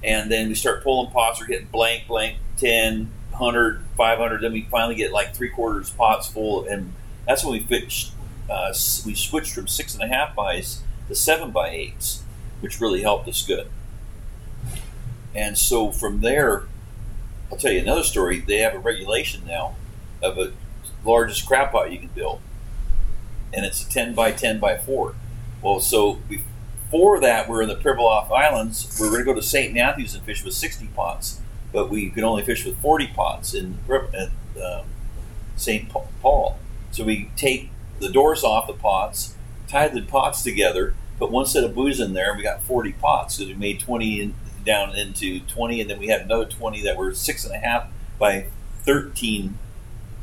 And 0.03 0.31
then 0.31 0.49
we 0.49 0.55
start 0.55 0.83
pulling 0.83 1.11
pots. 1.11 1.39
We're 1.39 1.47
getting 1.47 1.67
blank, 1.67 2.07
blank, 2.07 2.37
10, 2.57 3.09
100, 3.31 3.81
500. 3.97 4.41
Then 4.41 4.53
we 4.53 4.67
finally 4.69 4.95
get 4.95 5.11
like 5.11 5.33
three 5.33 5.49
quarters 5.49 5.89
pots 5.89 6.27
full. 6.27 6.67
And 6.67 6.93
that's 7.25 7.43
when 7.43 7.53
we 7.53 7.61
fished. 7.61 8.11
Uh, 8.49 8.73
we 9.05 9.15
switched 9.15 9.53
from 9.53 9.67
six 9.67 9.95
and 9.95 10.03
a 10.03 10.07
half 10.07 10.35
bys 10.35 10.81
to 11.07 11.15
seven 11.15 11.51
by 11.51 11.69
eights 11.69 12.21
which 12.61 12.79
really 12.79 13.01
helped 13.01 13.27
us 13.27 13.45
good. 13.45 13.69
And 15.33 15.57
so 15.57 15.91
from 15.91 16.21
there, 16.21 16.63
I'll 17.51 17.57
tell 17.57 17.71
you 17.71 17.79
another 17.79 18.03
story. 18.03 18.39
They 18.39 18.59
have 18.59 18.73
a 18.73 18.79
regulation 18.79 19.43
now 19.45 19.75
of 20.21 20.37
a 20.37 20.53
largest 21.03 21.45
crab 21.45 21.71
pot 21.71 21.91
you 21.91 21.99
can 21.99 22.09
build, 22.09 22.39
and 23.53 23.65
it's 23.65 23.85
a 23.85 23.89
10 23.89 24.15
by 24.15 24.31
10 24.31 24.59
by 24.59 24.77
4. 24.77 25.13
Well, 25.61 25.79
so 25.79 26.19
before 26.29 27.19
that, 27.19 27.49
we're 27.49 27.61
in 27.61 27.67
the 27.67 27.75
Pribilof 27.75 28.31
Islands. 28.31 28.97
We 28.99 29.07
are 29.07 29.09
going 29.09 29.21
to 29.21 29.25
go 29.25 29.33
to 29.33 29.41
St. 29.41 29.73
Matthews 29.73 30.15
and 30.15 30.23
fish 30.23 30.43
with 30.43 30.53
60 30.53 30.87
pots, 30.95 31.41
but 31.71 31.89
we 31.89 32.09
could 32.09 32.23
only 32.23 32.43
fish 32.43 32.65
with 32.65 32.77
40 32.77 33.07
pots 33.07 33.53
in 33.53 33.77
St. 35.55 35.95
Um, 35.95 36.03
Paul. 36.21 36.59
So 36.91 37.03
we 37.03 37.29
take 37.35 37.69
the 37.99 38.09
doors 38.09 38.43
off 38.43 38.67
the 38.67 38.73
pots, 38.73 39.35
tie 39.67 39.87
the 39.87 40.01
pots 40.01 40.43
together, 40.43 40.95
put 41.17 41.32
one 41.32 41.45
set 41.45 41.63
of 41.63 41.73
buoys 41.73 41.99
in 41.99 42.13
there, 42.13 42.30
and 42.30 42.38
we 42.38 42.43
got 42.43 42.62
40 42.63 42.93
pots. 42.93 43.36
So 43.36 43.45
we 43.45 43.54
made 43.54 43.80
20 43.80 44.21
in, 44.21 44.36
down 44.65 44.95
into 44.95 45.39
20, 45.41 45.82
and 45.82 45.89
then 45.89 45.99
we 45.99 46.08
had 46.08 46.21
another 46.21 46.45
20 46.45 46.82
that 46.84 46.97
were 46.97 47.13
six 47.13 47.45
and 47.45 47.54
a 47.54 47.60
half 47.60 47.88
by 48.19 48.47
13 48.84 49.58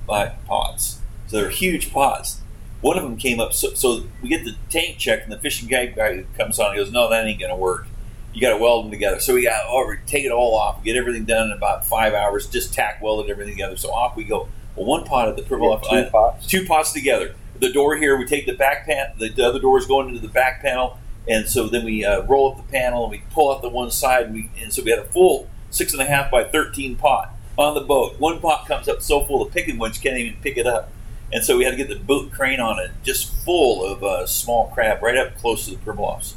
by 0.07 0.29
pots. 0.47 1.01
So 1.27 1.41
they're 1.41 1.51
huge 1.51 1.93
pots. 1.93 2.41
one 2.81 2.97
of 2.97 3.05
them 3.05 3.17
came 3.17 3.39
up. 3.41 3.55
So, 3.55 3.75
so 3.75 4.05
we 4.21 4.29
get 4.29 4.45
the 4.45 4.57
tank 4.69 4.99
checked, 4.99 5.25
and 5.25 5.33
the 5.33 5.39
fishing 5.39 5.69
guy 5.69 5.87
guy 5.87 6.25
comes 6.37 6.59
on. 6.59 6.71
and 6.71 6.77
goes, 6.77 6.93
"No, 6.93 7.09
that 7.09 7.25
ain't 7.25 7.41
gonna 7.41 7.57
work. 7.57 7.87
You 8.35 8.41
got 8.41 8.51
to 8.51 8.57
weld 8.57 8.85
them 8.85 8.91
together." 8.91 9.21
So 9.21 9.35
we 9.35 9.45
got 9.45 9.63
oh, 9.67 9.83
over, 9.83 9.97
take 10.07 10.25
it 10.25 10.33
all 10.33 10.57
off, 10.57 10.83
get 10.83 10.97
everything 10.97 11.25
done 11.25 11.47
in 11.47 11.57
about 11.57 11.87
five 11.87 12.13
hours. 12.13 12.49
Just 12.49 12.75
tack 12.75 13.01
welded 13.01 13.31
everything 13.31 13.55
together. 13.55 13.77
So 13.77 13.93
off 13.93 14.17
we 14.17 14.25
go. 14.25 14.49
Well, 14.75 14.87
one 14.87 15.05
pot 15.05 15.29
of 15.29 15.37
the 15.37 15.43
have 15.43 15.83
two 15.83 16.11
pots. 16.11 16.47
two 16.47 16.67
pots 16.67 16.93
together. 16.93 17.35
The 17.63 17.73
door 17.73 17.95
here, 17.95 18.17
we 18.17 18.27
take 18.27 18.47
the 18.47 18.57
back 18.57 18.87
panel. 18.87 19.15
the, 19.19 19.29
the 19.29 19.47
other 19.47 19.61
door 19.61 19.79
is 19.79 19.87
going 19.87 20.09
into 20.09 20.21
the 20.21 20.27
back 20.27 20.61
panel, 20.63 20.99
and 21.29 21.49
so 21.49 21.69
then 21.69 21.85
we 21.85 22.05
uh, 22.05 22.23
roll 22.23 22.51
up 22.51 22.57
the 22.57 22.73
panel 22.73 23.05
and 23.05 23.13
we 23.13 23.23
pull 23.31 23.55
out 23.55 23.63
the 23.63 23.69
one 23.69 23.93
side, 23.93 24.27
and, 24.27 24.35
we, 24.35 24.51
and 24.61 24.73
so 24.73 24.83
we 24.83 24.91
had 24.91 24.99
a 24.99 25.05
full 25.05 25.49
six 25.71 25.93
and 25.93 26.03
a 26.03 26.05
half 26.05 26.29
by 26.29 26.43
thirteen 26.43 26.97
pot 26.97 27.31
on 27.57 27.75
the 27.75 27.81
boat. 27.81 28.19
One 28.19 28.41
pot 28.41 28.67
comes 28.67 28.89
up 28.89 29.01
so 29.01 29.25
full 29.25 29.45
the 29.45 29.51
picking 29.53 29.79
winch 29.79 30.03
can't 30.03 30.17
even 30.17 30.41
pick 30.43 30.57
it 30.57 30.67
up, 30.67 30.91
and 31.33 31.45
so 31.45 31.57
we 31.57 31.63
had 31.63 31.71
to 31.71 31.77
get 31.77 31.89
the 31.89 31.95
boat 31.95 32.33
crane 32.33 32.59
on 32.59 32.81
it, 32.81 32.91
just 33.05 33.33
full 33.45 33.87
of 33.87 34.03
uh, 34.03 34.27
small 34.27 34.67
crab, 34.75 35.01
right 35.01 35.17
up 35.17 35.39
close 35.39 35.67
to 35.67 35.71
the 35.71 35.77
Pribilofs. 35.77 36.35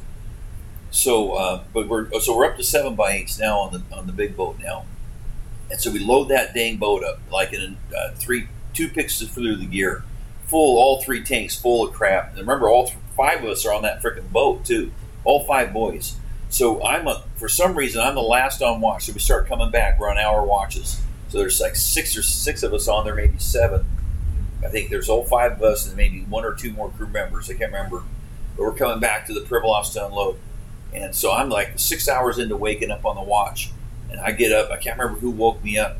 So, 0.91 1.31
uh, 1.31 1.63
but 1.73 1.87
we're 1.87 2.07
so 2.19 2.37
we're 2.37 2.45
up 2.45 2.57
to 2.57 2.63
seven 2.63 2.93
by 2.93 3.13
eights 3.13 3.39
now 3.39 3.61
on 3.61 3.73
the 3.73 3.95
on 3.95 4.05
the 4.05 4.13
big 4.13 4.37
boat 4.37 4.59
now, 4.63 4.85
and 5.71 5.81
so 5.81 5.89
we 5.89 5.97
load 5.97 6.25
that 6.25 6.53
dang 6.53 6.77
boat 6.77 7.03
up 7.03 7.19
like 7.31 7.51
in 7.51 7.77
uh, 7.97 8.11
three 8.13 8.47
two 8.75 8.89
picks 8.89 9.19
through 9.23 9.55
the 9.55 9.65
gear, 9.65 10.03
full 10.47 10.77
all 10.77 11.01
three 11.01 11.23
tanks 11.23 11.55
full 11.55 11.87
of 11.87 11.93
crap. 11.93 12.29
And 12.29 12.39
remember, 12.39 12.69
all 12.69 12.87
th- 12.87 12.97
five 13.15 13.43
of 13.43 13.49
us 13.49 13.65
are 13.65 13.73
on 13.73 13.83
that 13.83 14.01
freaking 14.01 14.31
boat 14.31 14.65
too, 14.65 14.91
all 15.23 15.45
five 15.45 15.73
boys. 15.73 16.17
So 16.49 16.83
I'm 16.85 17.07
a 17.07 17.23
for 17.35 17.49
some 17.49 17.75
reason 17.75 18.01
I'm 18.01 18.15
the 18.15 18.21
last 18.21 18.61
on 18.61 18.81
watch. 18.81 19.05
So 19.05 19.13
we 19.13 19.19
start 19.19 19.47
coming 19.47 19.71
back. 19.71 19.99
We're 19.99 20.09
on 20.09 20.17
hour 20.17 20.43
watches. 20.43 21.01
So 21.29 21.39
there's 21.39 21.59
like 21.59 21.75
six 21.75 22.15
or 22.15 22.23
six 22.23 22.63
of 22.63 22.73
us 22.73 22.87
on 22.87 23.05
there, 23.05 23.15
maybe 23.15 23.39
seven. 23.39 23.85
I 24.63 24.69
think 24.69 24.89
there's 24.89 25.09
all 25.09 25.25
five 25.25 25.53
of 25.53 25.63
us 25.63 25.87
and 25.87 25.97
maybe 25.97 26.21
one 26.21 26.45
or 26.45 26.53
two 26.53 26.71
more 26.71 26.89
crew 26.91 27.07
members. 27.07 27.49
I 27.49 27.53
can't 27.53 27.71
remember. 27.71 28.03
But 28.55 28.63
we're 28.63 28.73
coming 28.73 28.99
back 28.99 29.25
to 29.27 29.33
the 29.33 29.41
Pribilofs 29.41 29.93
to 29.93 30.05
unload. 30.05 30.37
And 30.93 31.13
so 31.13 31.33
I'm 31.33 31.49
like 31.49 31.77
six 31.77 32.07
hours 32.07 32.39
into 32.39 32.55
waking 32.55 32.89
up 32.89 33.05
on 33.05 33.15
the 33.15 33.21
watch. 33.21 33.71
And 34.09 34.19
I 34.19 34.31
get 34.31 34.51
up. 34.51 34.71
I 34.71 34.77
can't 34.77 34.97
remember 34.97 35.19
who 35.19 35.29
woke 35.29 35.61
me 35.63 35.77
up. 35.77 35.97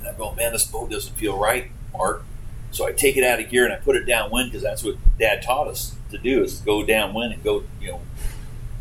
And 0.00 0.08
I 0.08 0.14
go, 0.14 0.34
man, 0.34 0.52
this 0.52 0.66
boat 0.66 0.90
doesn't 0.90 1.14
feel 1.16 1.38
right, 1.38 1.70
Mark. 1.92 2.24
So 2.70 2.86
I 2.86 2.92
take 2.92 3.16
it 3.16 3.24
out 3.24 3.40
of 3.40 3.50
gear 3.50 3.64
and 3.64 3.72
I 3.72 3.76
put 3.76 3.96
it 3.96 4.04
downwind 4.04 4.50
because 4.50 4.62
that's 4.62 4.84
what 4.84 4.96
Dad 5.18 5.42
taught 5.42 5.68
us 5.68 5.96
to 6.10 6.18
do 6.18 6.42
is 6.42 6.60
go 6.60 6.84
downwind 6.84 7.32
and 7.32 7.42
go, 7.42 7.64
you 7.80 7.88
know, 7.88 8.00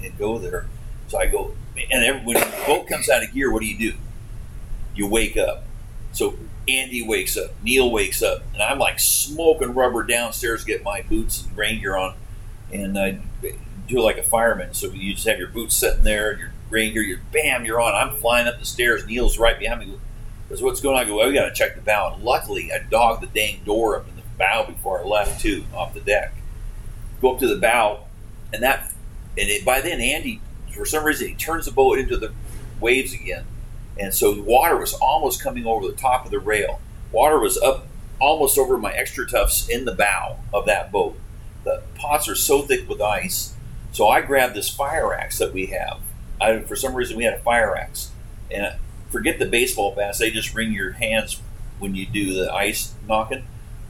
and 0.03 0.17
go 0.17 0.37
there. 0.37 0.67
So 1.07 1.17
I 1.19 1.25
go, 1.25 1.53
and 1.91 2.03
every, 2.03 2.21
when 2.21 2.35
the 2.35 2.63
boat 2.67 2.87
comes 2.87 3.09
out 3.09 3.23
of 3.23 3.33
gear, 3.33 3.51
what 3.51 3.61
do 3.61 3.67
you 3.67 3.91
do? 3.91 3.97
You 4.95 5.07
wake 5.07 5.37
up. 5.37 5.63
So 6.11 6.37
Andy 6.67 7.07
wakes 7.07 7.35
up, 7.37 7.51
Neil 7.63 7.89
wakes 7.89 8.21
up, 8.21 8.43
and 8.53 8.61
I'm 8.61 8.79
like 8.79 8.99
smoking 8.99 9.73
rubber 9.73 10.03
downstairs, 10.03 10.63
get 10.63 10.83
my 10.83 11.01
boots 11.01 11.45
and 11.45 11.57
rain 11.57 11.79
gear 11.79 11.95
on, 11.95 12.15
and 12.71 12.97
I 12.97 13.19
do 13.87 13.99
like 14.01 14.17
a 14.17 14.23
fireman. 14.23 14.73
So 14.73 14.91
you 14.91 15.13
just 15.13 15.27
have 15.27 15.39
your 15.39 15.47
boots 15.47 15.75
sitting 15.75 16.03
there, 16.03 16.31
and 16.31 16.39
your 16.39 16.51
rain 16.69 16.93
gear, 16.93 17.01
you're 17.01 17.21
bam, 17.31 17.65
you're 17.65 17.81
on. 17.81 17.95
I'm 17.95 18.15
flying 18.15 18.47
up 18.47 18.59
the 18.59 18.65
stairs. 18.65 19.05
Neil's 19.05 19.39
right 19.39 19.57
behind 19.57 19.79
me. 19.81 19.99
Goes, 20.49 20.63
what's 20.63 20.81
going 20.81 20.95
on? 20.95 21.03
I 21.03 21.05
go, 21.05 21.17
well, 21.17 21.27
we 21.27 21.33
got 21.33 21.45
to 21.45 21.53
check 21.53 21.75
the 21.75 21.81
bow. 21.81 22.13
And 22.15 22.23
luckily, 22.23 22.71
I 22.73 22.79
dogged 22.79 23.21
the 23.21 23.27
dang 23.27 23.63
door 23.63 23.97
up 23.97 24.07
in 24.07 24.15
the 24.15 24.23
bow 24.37 24.65
before 24.65 24.99
I 24.99 25.03
left 25.03 25.39
too, 25.39 25.63
off 25.75 25.93
the 25.93 25.99
deck. 25.99 26.33
Go 27.21 27.33
up 27.33 27.39
to 27.39 27.47
the 27.47 27.57
bow, 27.57 28.05
and 28.51 28.63
that, 28.63 28.91
and 29.37 29.49
it, 29.49 29.63
by 29.63 29.81
then 29.81 30.01
Andy, 30.01 30.41
for 30.73 30.85
some 30.85 31.03
reason, 31.03 31.27
he 31.27 31.35
turns 31.35 31.65
the 31.65 31.71
boat 31.71 31.99
into 31.99 32.17
the 32.17 32.33
waves 32.79 33.13
again, 33.13 33.45
and 33.99 34.13
so 34.13 34.33
the 34.33 34.41
water 34.41 34.77
was 34.77 34.93
almost 34.93 35.43
coming 35.43 35.65
over 35.65 35.85
the 35.85 35.93
top 35.93 36.25
of 36.25 36.31
the 36.31 36.39
rail. 36.39 36.79
Water 37.11 37.37
was 37.37 37.57
up 37.57 37.87
almost 38.19 38.57
over 38.57 38.77
my 38.77 38.93
XtraTufs 38.93 39.69
in 39.69 39.85
the 39.85 39.93
bow 39.93 40.37
of 40.53 40.65
that 40.65 40.91
boat. 40.91 41.19
The 41.65 41.83
pots 41.95 42.29
are 42.29 42.35
so 42.35 42.61
thick 42.61 42.87
with 42.87 43.01
ice, 43.01 43.53
so 43.91 44.07
I 44.07 44.21
grabbed 44.21 44.55
this 44.55 44.69
fire 44.69 45.13
axe 45.13 45.37
that 45.39 45.53
we 45.53 45.67
have. 45.67 45.99
I, 46.39 46.59
for 46.61 46.77
some 46.77 46.95
reason, 46.95 47.17
we 47.17 47.25
had 47.25 47.33
a 47.33 47.39
fire 47.39 47.75
axe, 47.75 48.11
and 48.49 48.75
forget 49.09 49.39
the 49.39 49.45
baseball 49.45 49.95
bats; 49.95 50.19
they 50.19 50.31
just 50.31 50.53
wring 50.53 50.71
your 50.73 50.93
hands 50.93 51.41
when 51.79 51.95
you 51.95 52.05
do 52.05 52.33
the 52.33 52.53
ice 52.53 52.93
knocking. 53.07 53.45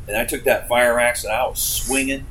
And 0.08 0.18
I 0.18 0.26
took 0.26 0.44
that 0.46 0.68
fire 0.68 1.00
axe 1.00 1.24
and 1.24 1.32
I 1.32 1.48
was 1.48 1.62
swinging, 1.62 2.26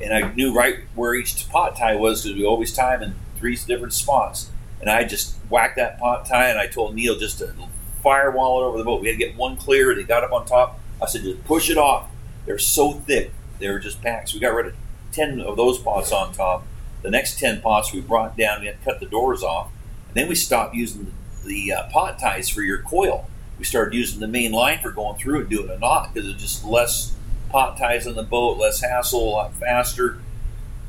and 0.00 0.12
I 0.14 0.32
knew 0.34 0.54
right 0.54 0.80
where 0.94 1.14
each 1.14 1.48
pot 1.48 1.76
tie 1.76 1.96
was 1.96 2.22
because 2.22 2.38
we 2.38 2.44
always 2.44 2.72
tie 2.72 2.96
them 2.96 3.10
in 3.10 3.14
three 3.38 3.56
different 3.56 3.92
spots. 3.92 4.50
And 4.80 4.90
I 4.90 5.04
just 5.04 5.36
whacked 5.48 5.76
that 5.76 5.98
pot 5.98 6.26
tie, 6.26 6.48
and 6.48 6.58
I 6.58 6.66
told 6.66 6.94
Neil 6.94 7.18
just 7.18 7.38
to 7.38 7.54
firewall 8.02 8.62
it 8.62 8.66
over 8.66 8.78
the 8.78 8.84
boat. 8.84 9.00
We 9.00 9.08
had 9.08 9.18
to 9.18 9.26
get 9.26 9.36
one 9.36 9.56
clear. 9.56 9.90
and 9.90 9.98
They 9.98 10.04
got 10.04 10.22
up 10.22 10.32
on 10.32 10.44
top. 10.44 10.78
I 11.02 11.06
said, 11.06 11.22
just 11.22 11.44
push 11.44 11.70
it 11.70 11.78
off. 11.78 12.08
They're 12.46 12.58
so 12.58 12.92
thick. 12.92 13.32
They 13.58 13.68
were 13.68 13.78
just 13.78 14.02
packs. 14.02 14.34
We 14.34 14.40
got 14.40 14.54
rid 14.54 14.66
of 14.66 14.74
10 15.12 15.40
of 15.40 15.56
those 15.56 15.78
pots 15.78 16.12
on 16.12 16.32
top. 16.32 16.66
The 17.02 17.10
next 17.10 17.38
10 17.38 17.62
pots 17.62 17.92
we 17.92 18.00
brought 18.00 18.36
down, 18.36 18.60
we 18.60 18.66
had 18.66 18.78
to 18.78 18.84
cut 18.84 19.00
the 19.00 19.06
doors 19.06 19.42
off. 19.42 19.70
And 20.08 20.16
then 20.16 20.28
we 20.28 20.34
stopped 20.34 20.74
using 20.74 21.06
the, 21.06 21.10
the 21.44 21.72
uh, 21.72 21.82
pot 21.90 22.18
ties 22.18 22.48
for 22.48 22.62
your 22.62 22.78
coil. 22.78 23.28
We 23.58 23.64
started 23.64 23.94
using 23.94 24.20
the 24.20 24.28
main 24.28 24.52
line 24.52 24.80
for 24.80 24.90
going 24.90 25.16
through 25.16 25.40
and 25.40 25.48
doing 25.50 25.70
a 25.70 25.78
knot 25.78 26.12
because 26.12 26.28
it's 26.28 26.42
just 26.42 26.64
less 26.64 27.14
pot 27.50 27.78
ties 27.78 28.06
on 28.06 28.14
the 28.14 28.22
boat, 28.22 28.58
less 28.58 28.80
hassle, 28.80 29.28
a 29.28 29.30
lot 29.30 29.54
faster. 29.54 30.18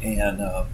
And, 0.02 0.42
uh, 0.42 0.66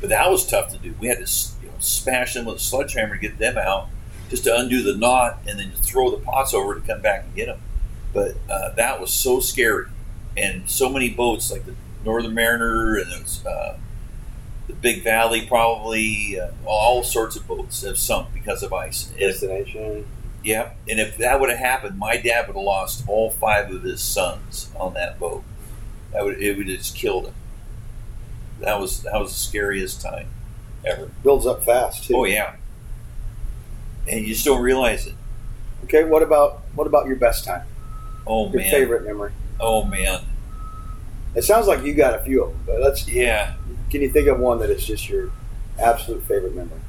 but 0.00 0.10
that 0.10 0.30
was 0.30 0.46
tough 0.46 0.70
to 0.70 0.78
do. 0.78 0.94
We 1.00 1.08
had 1.08 1.18
to 1.18 1.48
you 1.62 1.68
know, 1.68 1.74
smash 1.80 2.34
them 2.34 2.44
with 2.44 2.56
a 2.56 2.60
sledgehammer 2.60 3.16
to 3.16 3.20
get 3.20 3.38
them 3.38 3.58
out, 3.58 3.88
just 4.30 4.44
to 4.44 4.56
undo 4.56 4.82
the 4.82 4.96
knot 4.96 5.40
and 5.46 5.58
then 5.58 5.72
throw 5.72 6.10
the 6.10 6.18
pots 6.18 6.54
over 6.54 6.74
to 6.74 6.80
come 6.80 7.02
back 7.02 7.24
and 7.24 7.34
get 7.34 7.46
them. 7.46 7.60
But 8.12 8.36
uh, 8.48 8.70
that 8.74 9.00
was 9.00 9.12
so 9.12 9.40
scary, 9.40 9.86
and 10.36 10.70
so 10.70 10.88
many 10.88 11.10
boats 11.10 11.50
like 11.50 11.66
the 11.66 11.74
Northern 12.04 12.34
Mariner 12.34 12.96
and 12.96 13.22
was, 13.22 13.44
uh, 13.44 13.76
the 14.68 14.74
Big 14.74 15.02
Valley, 15.02 15.46
probably 15.46 16.38
uh, 16.40 16.50
all 16.66 17.02
sorts 17.02 17.36
of 17.36 17.48
boats 17.48 17.82
have 17.82 17.98
sunk 17.98 18.32
because 18.34 18.62
of 18.62 18.72
ice. 18.72 19.04
Destination. 19.18 20.06
yeah, 20.44 20.70
and 20.88 21.00
if 21.00 21.18
that 21.18 21.40
would 21.40 21.50
have 21.50 21.58
happened, 21.58 21.98
my 21.98 22.16
dad 22.16 22.46
would 22.46 22.56
have 22.56 22.64
lost 22.64 23.04
all 23.08 23.30
five 23.30 23.70
of 23.74 23.82
his 23.82 24.00
sons 24.02 24.70
on 24.76 24.94
that 24.94 25.18
boat. 25.18 25.44
That 26.12 26.24
would 26.24 26.40
it 26.40 26.56
would 26.56 26.68
have 26.68 26.78
just 26.78 26.94
killed 26.96 27.26
him. 27.26 27.34
That 28.60 28.80
was 28.80 29.02
that 29.02 29.14
was 29.20 29.30
the 29.32 29.38
scariest 29.38 30.00
time 30.02 30.28
ever. 30.84 31.10
Builds 31.22 31.46
up 31.46 31.64
fast 31.64 32.04
too. 32.04 32.16
Oh 32.16 32.24
yeah, 32.24 32.56
and 34.06 34.20
you 34.20 34.34
just 34.34 34.44
don't 34.44 34.62
realize 34.62 35.06
it. 35.06 35.14
Okay, 35.84 36.04
what 36.04 36.22
about 36.22 36.62
what 36.74 36.86
about 36.86 37.06
your 37.06 37.16
best 37.16 37.44
time? 37.44 37.66
Oh 38.26 38.50
Your 38.52 38.62
man, 38.62 38.70
favorite 38.70 39.04
memory? 39.04 39.32
oh 39.60 39.84
man, 39.84 40.20
It 41.34 41.42
sounds 41.42 41.66
like 41.66 41.84
you 41.84 41.94
got 41.94 42.14
a 42.14 42.18
few 42.18 42.42
of 42.44 42.50
them, 42.50 42.60
but 42.66 42.80
let's. 42.80 43.08
yeah. 43.08 43.54
Can 43.90 44.02
you 44.02 44.10
think 44.10 44.28
of 44.28 44.38
one 44.38 44.58
that 44.58 44.70
is 44.70 44.86
just 44.86 45.08
your 45.08 45.30
absolute 45.78 46.22
favorite 46.24 46.54
memory? 46.54 46.80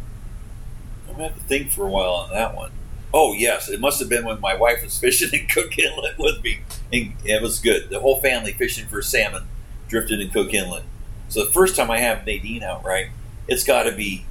I'm 1.08 1.14
gonna 1.14 1.30
have 1.30 1.38
to 1.38 1.44
think 1.44 1.72
for 1.72 1.86
a 1.86 1.90
while 1.90 2.12
on 2.12 2.32
that 2.32 2.56
one. 2.56 2.72
Oh 3.14 3.34
yes, 3.34 3.70
it 3.70 3.80
must 3.80 4.00
have 4.00 4.10
been 4.10 4.26
when 4.26 4.40
my 4.40 4.56
wife 4.56 4.84
was 4.84 4.98
fishing 5.00 5.30
in 5.34 5.48
Cook 5.48 5.78
Inlet 5.78 6.18
with 6.18 6.44
me, 6.44 6.60
and 6.92 7.14
it 7.24 7.42
was 7.42 7.60
good. 7.60 7.90
The 7.90 8.00
whole 8.00 8.20
family 8.20 8.52
fishing 8.52 8.88
for 8.88 9.02
salmon, 9.02 9.48
drifted 9.88 10.20
in 10.20 10.30
Cook 10.30 10.54
Inlet. 10.54 10.84
So 11.30 11.46
the 11.46 11.52
first 11.52 11.76
time 11.76 11.92
I 11.92 12.00
have 12.00 12.26
Nadine 12.26 12.64
out, 12.64 12.84
right, 12.84 13.08
it's 13.48 13.64
got 13.64 13.84
to 13.84 13.92
be 13.92 14.26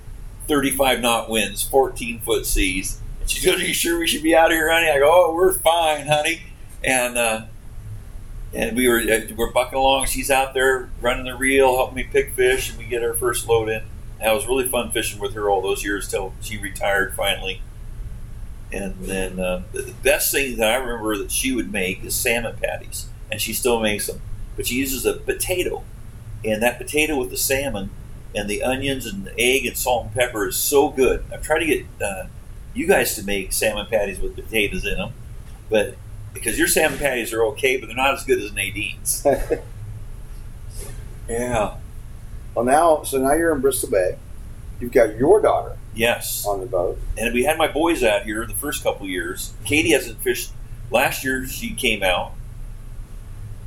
35 0.49 1.01
knot 1.01 1.31
winds, 1.31 1.62
14 1.62 2.21
foot 2.21 2.44
seas. 2.47 3.01
And 3.21 3.31
she 3.31 3.44
goes, 3.44 3.61
"Are 3.61 3.64
you 3.64 3.75
sure 3.75 3.99
we 3.99 4.07
should 4.07 4.23
be 4.23 4.35
out 4.35 4.47
of 4.51 4.57
here, 4.57 4.71
honey?" 4.71 4.90
I 4.90 4.99
go, 4.99 5.11
"Oh, 5.11 5.35
we're 5.35 5.53
fine, 5.53 6.07
honey." 6.07 6.42
And 6.85 7.16
uh, 7.18 7.42
and 8.54 8.76
we 8.76 8.88
were 8.88 8.98
uh, 8.98 9.20
we're 9.37 9.52
bucking 9.52 9.78
along. 9.78 10.06
She's 10.06 10.30
out 10.30 10.54
there 10.54 10.90
running 11.00 11.24
the 11.24 11.37
reel, 11.37 11.76
helping 11.76 11.96
me 11.96 12.04
pick 12.04 12.32
fish, 12.32 12.70
and 12.70 12.78
we 12.78 12.84
get 12.84 13.02
our 13.02 13.14
first 13.14 13.48
load 13.48 13.68
in. 13.68 13.82
That 14.20 14.32
was 14.32 14.46
really 14.46 14.66
fun 14.66 14.90
fishing 14.90 15.20
with 15.20 15.34
her 15.34 15.48
all 15.48 15.62
those 15.62 15.84
years 15.84 16.08
till 16.08 16.34
she 16.40 16.58
retired 16.58 17.14
finally. 17.14 17.62
And 18.72 18.96
then 19.00 19.38
uh, 19.38 19.62
the, 19.72 19.82
the 19.82 19.92
best 19.92 20.32
thing 20.32 20.56
that 20.56 20.70
I 20.70 20.76
remember 20.76 21.16
that 21.18 21.30
she 21.30 21.54
would 21.54 21.72
make 21.72 22.04
is 22.04 22.14
salmon 22.14 22.56
patties, 22.61 23.08
and 23.30 23.40
she 23.40 23.52
still 23.52 23.80
makes 23.80 24.06
them. 24.06 24.20
But 24.56 24.66
she 24.66 24.74
uses 24.74 25.06
a 25.06 25.14
potato, 25.14 25.84
and 26.44 26.62
that 26.62 26.78
potato 26.78 27.16
with 27.16 27.30
the 27.30 27.37
salmon 27.37 27.90
and 28.34 28.48
the 28.48 28.62
onions 28.62 29.06
and 29.06 29.24
the 29.24 29.38
egg 29.38 29.66
and 29.66 29.76
salt 29.76 30.06
and 30.06 30.14
pepper 30.14 30.48
is 30.48 30.56
so 30.56 30.90
good. 30.90 31.24
I've 31.32 31.42
tried 31.42 31.61
to 31.61 31.66
get 31.66 31.87
uh, 32.02 32.24
you 32.74 32.87
guys 32.87 33.14
to 33.16 33.22
make 33.22 33.52
salmon 33.52 33.87
patties 33.87 34.20
with 34.20 34.34
potatoes 34.34 34.84
in 34.84 34.96
them, 34.96 35.12
but 35.70 35.96
because 36.35 36.59
your 36.59 36.69
salmon 36.69 36.99
patties 36.99 37.33
are 37.33 37.43
okay, 37.47 37.77
but 37.77 37.87
they're 37.87 37.97
not 37.97 38.14
as 38.14 38.25
good 38.25 38.41
as 38.43 38.53
Nadine's. 38.53 39.27
Yeah. 41.29 41.77
Well, 42.55 42.64
now, 42.64 43.03
so 43.03 43.19
now 43.19 43.35
you're 43.35 43.55
in 43.55 43.61
Bristol 43.61 43.91
Bay. 43.91 44.17
You've 44.81 44.93
got 44.93 45.17
your 45.17 45.41
daughter 45.41 45.77
Yes. 45.95 46.47
on 46.47 46.61
the 46.61 46.67
boat. 46.67 46.99
and 47.17 47.35
we 47.35 47.45
had 47.45 47.59
my 47.59 47.69
boys 47.69 48.03
out 48.03 48.23
here 48.23 48.47
the 48.47 48.55
first 48.55 48.83
couple 48.83 49.07
years. 49.07 49.53
Katie 49.64 49.91
hasn't 49.91 50.21
fished. 50.23 50.53
Last 50.91 51.25
year 51.25 51.47
she 51.47 51.75
came 51.75 52.03
out, 52.03 52.33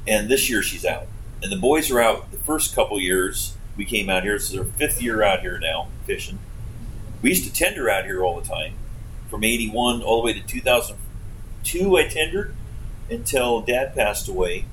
and 0.07 0.29
this 0.29 0.49
year 0.49 0.63
she's 0.63 0.85
out. 0.85 1.07
And 1.43 1.51
the 1.51 1.57
boys 1.57 1.91
are 1.91 2.01
out 2.01 2.31
the 2.31 2.37
first 2.39 2.73
couple 2.73 2.99
years. 2.99 3.53
We 3.77 3.85
came 3.85 4.09
out 4.09 4.23
here. 4.23 4.33
This 4.33 4.49
is 4.51 4.57
our 4.57 4.65
fifth 4.65 5.01
year 5.01 5.21
out 5.21 5.41
here 5.41 5.59
now 5.59 5.89
fishing. 6.05 6.39
We 7.21 7.29
used 7.29 7.43
to 7.45 7.53
tender 7.53 7.89
out 7.89 8.05
here 8.05 8.23
all 8.23 8.39
the 8.39 8.47
time, 8.47 8.73
from 9.29 9.43
'81 9.43 10.01
all 10.01 10.21
the 10.21 10.25
way 10.25 10.33
to 10.33 10.39
2002. 11.63 11.97
I 11.97 12.07
tendered 12.07 12.55
until 13.09 13.61
Dad 13.61 13.93
passed 13.95 14.27
away, 14.27 14.65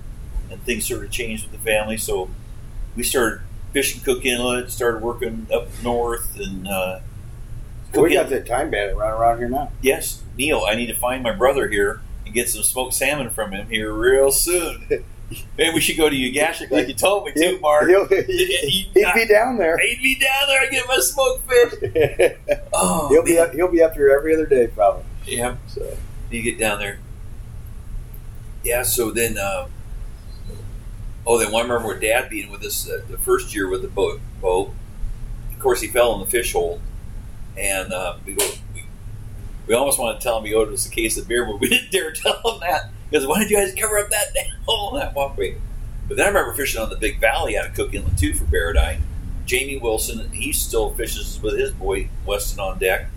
and 0.51 0.62
things 0.64 0.87
sort 0.87 1.05
of 1.05 1.11
changed 1.11 1.44
with 1.51 1.53
the 1.53 1.64
family. 1.70 1.96
So 1.96 2.31
we 2.96 3.03
started 3.03 3.40
fishing 3.72 4.01
Cook 4.03 4.24
Inlet, 4.24 4.70
started 4.70 5.03
working 5.03 5.46
up 5.53 5.68
north, 5.83 6.38
and 6.38 6.66
uh, 6.68 7.01
we 7.94 8.14
got 8.14 8.29
that 8.31 8.46
time 8.46 8.70
bandit 8.70 8.96
running 8.96 9.18
around 9.20 9.38
here 9.38 9.48
now. 9.48 9.72
Yes, 9.83 10.22
Neil, 10.37 10.64
I 10.68 10.74
need 10.74 10.87
to 10.87 10.94
find 10.94 11.22
my 11.22 11.33
brother 11.33 11.68
here 11.68 12.01
and 12.24 12.35
get 12.35 12.48
some 12.48 12.62
smoked 12.62 12.94
salmon 12.94 13.31
from 13.31 13.53
him 13.53 13.68
here 13.68 13.92
real 13.92 14.31
soon. 14.31 14.87
Maybe 15.59 15.74
we 15.74 15.81
should 15.83 15.98
go 15.98 16.09
to 16.09 16.16
Ugashik 16.16 16.70
like 16.70 16.88
you 16.88 16.94
told 16.94 17.27
me 17.27 17.33
to, 17.33 17.59
Mark. 17.61 17.87
He'll, 17.88 18.07
He'd- 18.09 18.88
he'd 18.94 19.12
be 19.14 19.27
down 19.27 19.59
there. 19.59 19.77
He'd 19.79 20.01
be 20.03 20.14
down 20.18 20.48
there 20.48 20.62
and 20.62 20.70
get 20.70 20.87
my 20.88 20.98
smoked 21.01 21.46
fish. 21.51 22.37
Oh, 22.72 23.09
he'll 23.09 23.24
be 23.24 23.37
up, 23.38 23.53
he'll 23.53 23.70
be 23.70 23.83
up 23.83 23.94
here 23.94 24.09
every 24.16 24.33
other 24.35 24.46
day 24.46 24.68
probably. 24.68 25.03
Yeah, 25.27 25.57
So 25.66 25.96
you 26.30 26.42
get 26.42 26.58
down 26.58 26.78
there. 26.78 26.98
Yeah, 28.64 28.82
so 28.82 29.10
then, 29.10 29.38
uh, 29.38 29.68
oh, 31.26 31.38
then 31.38 31.54
I 31.54 31.60
remember 31.60 31.98
Dad 31.98 32.28
being 32.30 32.50
with 32.50 32.62
us 32.62 32.88
uh, 32.88 33.02
the 33.08 33.18
first 33.18 33.54
year 33.54 33.68
with 33.68 33.82
the 33.82 33.88
boat. 33.88 34.20
Boat. 34.40 34.72
Of 35.52 35.58
course, 35.58 35.80
he 35.80 35.88
fell 35.88 36.14
in 36.14 36.20
the 36.20 36.26
fish 36.26 36.52
hole, 36.52 36.80
and 37.56 37.92
uh, 37.92 38.16
we 38.24 38.34
go. 38.34 38.46
We, 38.74 38.84
we 39.66 39.74
almost 39.74 39.98
wanted 39.98 40.20
to 40.20 40.24
tell 40.24 40.38
him 40.38 40.46
he 40.46 40.54
owed 40.54 40.72
us 40.72 40.86
a 40.86 40.90
case 40.90 41.18
of 41.18 41.28
beer, 41.28 41.44
but 41.44 41.60
we 41.60 41.68
didn't 41.70 41.92
dare 41.92 42.12
tell 42.12 42.40
him 42.44 42.60
that 42.60 42.90
because 43.10 43.26
why 43.26 43.40
did 43.40 43.50
you 43.50 43.56
guys 43.56 43.74
cover 43.74 43.98
up 43.98 44.10
that 44.10 44.28
hole 44.66 44.92
that 44.94 45.14
walkway? 45.14 45.56
But 46.08 46.16
then 46.16 46.26
I 46.26 46.28
remember 46.28 46.54
fishing 46.54 46.80
on 46.80 46.90
the 46.90 46.96
Big 46.96 47.20
Valley 47.20 47.56
out 47.58 47.66
of 47.66 47.74
Cook 47.74 47.94
Inlet 47.94 48.18
too 48.18 48.34
for 48.34 48.44
Barradine. 48.44 49.00
Jamie 49.44 49.78
Wilson, 49.78 50.30
he 50.32 50.52
still 50.52 50.94
fishes 50.94 51.40
with 51.42 51.58
his 51.58 51.72
boy 51.72 52.08
Weston 52.26 52.60
on 52.60 52.78
deck. 52.78 53.08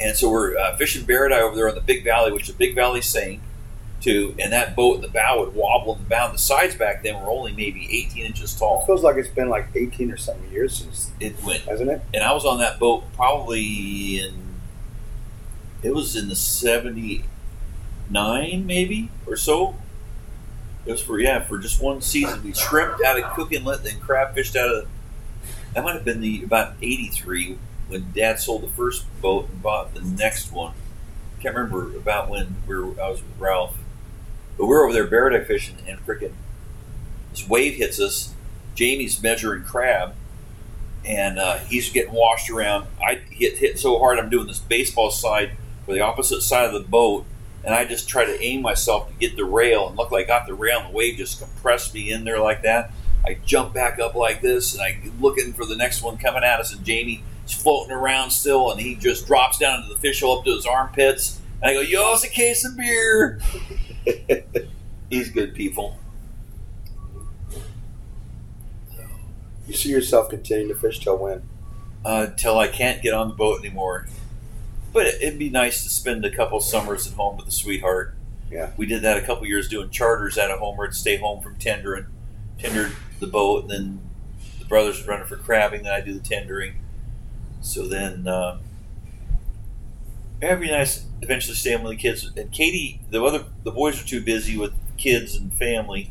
And 0.00 0.16
so 0.16 0.30
we're 0.30 0.56
uh, 0.56 0.76
fishing 0.76 1.04
Barradine 1.04 1.40
over 1.40 1.56
there 1.56 1.68
on 1.68 1.74
the 1.74 1.80
Big 1.80 2.04
Valley, 2.04 2.30
which 2.32 2.46
the 2.46 2.52
Big 2.52 2.74
Valley 2.74 3.00
sank 3.02 3.40
to, 4.02 4.32
and 4.38 4.52
that 4.52 4.76
boat 4.76 4.96
in 4.96 5.00
the 5.02 5.08
bow 5.08 5.40
would 5.40 5.54
wobble 5.56 5.94
and 5.96 6.04
the 6.04 6.08
bow. 6.08 6.30
The 6.30 6.38
sides 6.38 6.76
back 6.76 7.02
then 7.02 7.20
were 7.20 7.28
only 7.30 7.52
maybe 7.52 7.88
18 7.90 8.24
inches 8.24 8.54
tall. 8.56 8.82
it 8.82 8.86
feels 8.86 9.02
like 9.02 9.16
it's 9.16 9.28
been 9.28 9.48
like 9.48 9.66
18 9.74 10.12
or 10.12 10.16
something 10.16 10.48
years 10.52 10.76
since, 10.76 11.10
It 11.18 11.42
went, 11.42 11.62
hasn't 11.62 11.90
it? 11.90 12.00
and 12.14 12.22
I 12.22 12.32
was 12.32 12.44
on 12.44 12.58
that 12.58 12.78
boat 12.78 13.02
probably 13.14 14.20
in, 14.20 14.34
it 15.82 15.92
was 15.94 16.14
in 16.14 16.28
the 16.28 16.36
79 16.36 18.66
maybe 18.66 19.10
or 19.26 19.36
so. 19.36 19.74
It 20.86 20.92
was 20.92 21.02
for 21.02 21.18
yeah 21.20 21.40
for 21.40 21.58
just 21.58 21.82
one 21.82 22.00
season. 22.00 22.42
We 22.44 22.54
shrimped 22.54 23.02
out 23.02 23.18
of 23.18 23.24
Cook 23.34 23.52
Inlet, 23.52 23.82
then 23.82 23.98
crab 24.00 24.34
fished 24.34 24.54
out 24.56 24.70
of. 24.70 24.88
That 25.74 25.82
might 25.84 25.94
have 25.94 26.04
been 26.04 26.20
the 26.20 26.44
about 26.44 26.74
'83 26.80 27.58
when 27.88 28.12
Dad 28.14 28.38
sold 28.38 28.62
the 28.62 28.68
first 28.68 29.06
boat 29.20 29.48
and 29.48 29.62
bought 29.62 29.94
the 29.94 30.02
next 30.02 30.52
one. 30.52 30.74
Can't 31.40 31.54
remember 31.54 31.96
about 31.96 32.28
when 32.28 32.56
we 32.66 32.76
were, 32.76 33.00
I 33.00 33.10
was 33.10 33.22
with 33.22 33.38
Ralph, 33.38 33.76
but 34.56 34.66
we 34.66 34.74
are 34.74 34.84
over 34.84 34.92
there 34.92 35.06
bairdi 35.06 35.46
fishing 35.46 35.76
and 35.86 36.04
frickin' 36.04 36.32
this 37.30 37.48
wave 37.48 37.74
hits 37.74 38.00
us. 38.00 38.34
Jamie's 38.74 39.22
measuring 39.22 39.64
crab, 39.64 40.14
and 41.04 41.38
uh, 41.38 41.58
he's 41.58 41.90
getting 41.90 42.12
washed 42.12 42.50
around. 42.50 42.86
I 43.02 43.16
hit 43.30 43.58
hit 43.58 43.78
so 43.78 43.98
hard 43.98 44.18
I'm 44.18 44.30
doing 44.30 44.46
this 44.46 44.60
baseball 44.60 45.10
slide 45.10 45.52
for 45.84 45.92
the 45.92 46.00
opposite 46.00 46.42
side 46.42 46.66
of 46.66 46.72
the 46.72 46.88
boat, 46.88 47.24
and 47.64 47.74
I 47.74 47.84
just 47.84 48.08
try 48.08 48.24
to 48.24 48.42
aim 48.42 48.62
myself 48.62 49.08
to 49.08 49.14
get 49.14 49.36
the 49.36 49.44
rail, 49.44 49.88
and 49.88 49.96
like 49.96 50.12
I 50.12 50.22
got 50.24 50.46
the 50.46 50.54
rail, 50.54 50.80
and 50.80 50.90
the 50.90 50.96
wave 50.96 51.16
just 51.16 51.40
compressed 51.40 51.94
me 51.94 52.10
in 52.10 52.24
there 52.24 52.40
like 52.40 52.62
that. 52.62 52.92
I 53.26 53.38
jump 53.44 53.74
back 53.74 53.98
up 53.98 54.14
like 54.14 54.40
this, 54.40 54.74
and 54.74 54.82
I 54.82 55.00
looking 55.20 55.52
for 55.52 55.64
the 55.64 55.76
next 55.76 56.02
one 56.02 56.16
coming 56.16 56.44
at 56.44 56.60
us, 56.60 56.72
and 56.72 56.84
Jamie 56.84 57.22
is 57.48 57.54
floating 57.54 57.92
around 57.92 58.30
still, 58.30 58.70
and 58.70 58.80
he 58.80 58.94
just 58.94 59.26
drops 59.26 59.58
down 59.58 59.82
into 59.82 59.94
the 59.94 60.00
fish 60.00 60.20
hole 60.20 60.38
up 60.38 60.44
to 60.44 60.54
his 60.54 60.66
armpits. 60.66 61.40
And 61.62 61.70
I 61.70 61.74
go, 61.74 61.80
"Yo, 61.80 62.12
it's 62.14 62.24
a 62.24 62.28
case 62.28 62.64
of 62.64 62.76
beer." 62.76 63.40
He's 65.10 65.30
good 65.30 65.54
people. 65.54 65.98
You 69.66 69.74
see 69.74 69.90
yourself 69.90 70.30
continuing 70.30 70.68
to 70.68 70.74
fish 70.80 70.98
till 71.00 71.18
when? 71.18 71.42
uh, 72.04 72.28
till 72.36 72.58
I 72.58 72.68
can't 72.68 73.02
get 73.02 73.12
on 73.12 73.28
the 73.28 73.34
boat 73.34 73.60
anymore. 73.60 74.06
But 74.92 75.06
it, 75.06 75.22
it'd 75.22 75.38
be 75.38 75.50
nice 75.50 75.82
to 75.82 75.90
spend 75.90 76.24
a 76.24 76.34
couple 76.34 76.60
summers 76.60 77.06
at 77.06 77.14
home 77.14 77.36
with 77.36 77.48
a 77.48 77.52
sweetheart. 77.52 78.14
Yeah. 78.50 78.70
We 78.76 78.86
did 78.86 79.02
that 79.02 79.18
a 79.18 79.22
couple 79.26 79.46
years 79.46 79.68
doing 79.68 79.90
charters 79.90 80.38
out 80.38 80.50
of 80.50 80.58
home. 80.58 80.78
We'd 80.78 80.94
stay 80.94 81.16
home 81.16 81.42
from 81.42 81.56
tendering, 81.56 82.06
tendered 82.58 82.92
the 83.20 83.26
boat, 83.26 83.62
and 83.64 83.70
then 83.70 84.00
the 84.58 84.64
brothers 84.64 84.98
would 84.98 85.08
run 85.08 85.20
it 85.20 85.28
for 85.28 85.36
crabbing. 85.36 85.82
Then 85.82 85.92
I 85.92 86.00
do 86.00 86.14
the 86.14 86.20
tendering. 86.20 86.76
So 87.60 87.86
then, 87.86 88.26
uh, 88.26 88.58
be 90.40 90.70
nice 90.70 91.04
eventually 91.22 91.54
staying 91.54 91.82
with 91.82 91.92
the 91.92 91.96
kids. 91.96 92.30
And 92.36 92.50
Katie, 92.52 93.00
the 93.10 93.22
other 93.22 93.44
the 93.64 93.72
boys 93.72 94.02
are 94.02 94.06
too 94.06 94.22
busy 94.22 94.56
with 94.56 94.72
kids 94.96 95.36
and 95.36 95.52
family, 95.52 96.10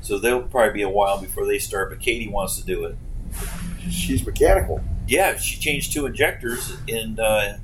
so 0.00 0.18
they'll 0.18 0.42
probably 0.42 0.72
be 0.72 0.82
a 0.82 0.88
while 0.88 1.20
before 1.20 1.46
they 1.46 1.58
start. 1.58 1.90
But 1.90 2.00
Katie 2.00 2.28
wants 2.28 2.56
to 2.60 2.64
do 2.64 2.84
it. 2.84 2.96
She's 3.90 4.24
mechanical. 4.24 4.82
Yeah, 5.06 5.36
she 5.36 5.58
changed 5.58 5.92
two 5.92 6.06
injectors 6.06 6.76
in 6.86 7.18
uh, 7.20 7.58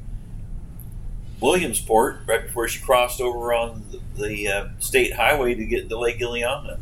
Williamsport 1.41 2.21
right 2.27 2.45
before 2.45 2.69
she 2.69 2.81
crossed 2.81 3.21
over 3.21 3.55
on 3.55 3.83
the, 3.91 4.23
the 4.23 4.49
uh, 4.49 4.69
state 4.79 5.15
highway 5.15 5.55
to 5.55 5.65
get 5.65 5.89
to 5.89 5.99
Lake 5.99 6.19
Iliamna. 6.21 6.79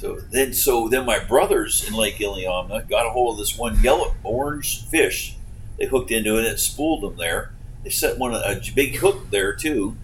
So 0.00 0.16
then, 0.16 0.54
so 0.54 0.88
then 0.88 1.04
my 1.04 1.18
brothers 1.18 1.86
in 1.86 1.92
Lake 1.92 2.16
Iliamna 2.16 2.88
got 2.88 3.06
a 3.06 3.10
hold 3.10 3.34
of 3.34 3.38
this 3.38 3.58
one 3.58 3.82
yellow 3.82 4.14
orange 4.24 4.82
fish. 4.86 5.36
They 5.78 5.84
hooked 5.84 6.10
into 6.10 6.38
it 6.38 6.46
and 6.46 6.58
spooled 6.58 7.02
them 7.02 7.18
there. 7.18 7.52
They 7.84 7.90
set 7.90 8.16
one 8.16 8.32
a 8.32 8.58
big 8.74 8.96
hook 8.96 9.28
there 9.30 9.54
too, 9.54 9.98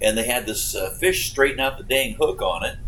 and 0.00 0.16
they 0.16 0.24
had 0.24 0.46
this 0.46 0.74
uh, 0.74 0.96
fish 0.98 1.30
straighten 1.30 1.60
out 1.60 1.76
the 1.76 1.84
dang 1.84 2.14
hook 2.14 2.40
on 2.40 2.64
it. 2.64 2.78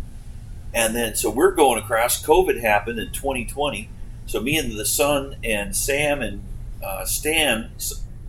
And 0.72 0.96
then, 0.96 1.14
so 1.16 1.29
we're 1.29 1.50
going 1.50 1.83
across. 1.83 2.24
COVID 2.24 2.59
happened 2.62 2.98
in 2.98 3.12
2020. 3.12 3.90
So 4.24 4.40
me 4.40 4.57
and 4.57 4.72
the 4.72 4.87
son 4.87 5.37
and 5.44 5.77
Sam 5.77 6.22
and 6.22 6.42
uh, 6.83 7.05
Stan, 7.05 7.72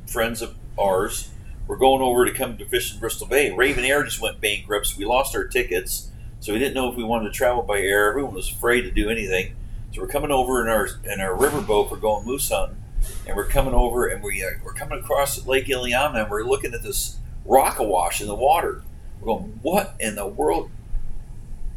friends 0.08 0.42
of 0.42 0.56
ours, 0.78 1.30
were 1.68 1.78
going 1.78 2.02
over 2.02 2.26
to 2.26 2.34
come 2.34 2.58
to 2.58 2.66
fish 2.66 2.94
in 2.94 3.00
Bristol 3.00 3.28
Bay. 3.28 3.50
RavnAir 3.52 4.04
just 4.04 4.20
went 4.20 4.42
bankrupt. 4.42 4.88
So 4.88 4.98
we 4.98 5.06
lost 5.06 5.34
our 5.38 5.46
tickets. 5.46 6.12
So 6.40 6.54
we 6.54 6.60
didn't 6.60 6.76
know 6.76 6.92
if 6.92 6.98
we 6.98 7.04
wanted 7.04 7.26
to 7.26 7.32
travel 7.32 7.64
by 7.64 7.80
air. 7.80 8.10
Everyone 8.10 8.34
was 8.34 8.52
afraid 8.52 8.82
to 8.82 8.92
do 8.92 9.10
anything. 9.10 9.56
So 9.94 10.02
we're 10.02 10.08
coming 10.08 10.32
over 10.32 10.62
in 10.62 10.70
our 10.70 10.88
in 11.06 11.22
our 11.22 11.36
riverboat. 11.36 11.90
We're 11.90 11.98
going 11.98 12.26
moose 12.26 12.50
hunting, 12.50 12.78
and 13.26 13.36
we're 13.36 13.48
coming 13.48 13.74
over 13.74 14.08
and 14.08 14.22
we 14.22 14.44
uh, 14.44 14.60
we're 14.64 14.74
coming 14.74 15.00
across 15.00 15.46
Lake 15.48 15.68
Iliamna, 15.68 16.24
and 16.24 16.30
we're 16.30 16.44
looking 16.44 16.74
at 16.74 16.84
this 16.84 17.18
rock 17.46 17.80
awash 17.80 18.22
in 18.22 18.28
the 18.28 18.36
water. 18.36 18.84
We're 19.20 19.28
going, 19.28 19.60
what 19.62 19.96
in 20.00 20.16
the 20.16 20.28
world? 20.28 20.70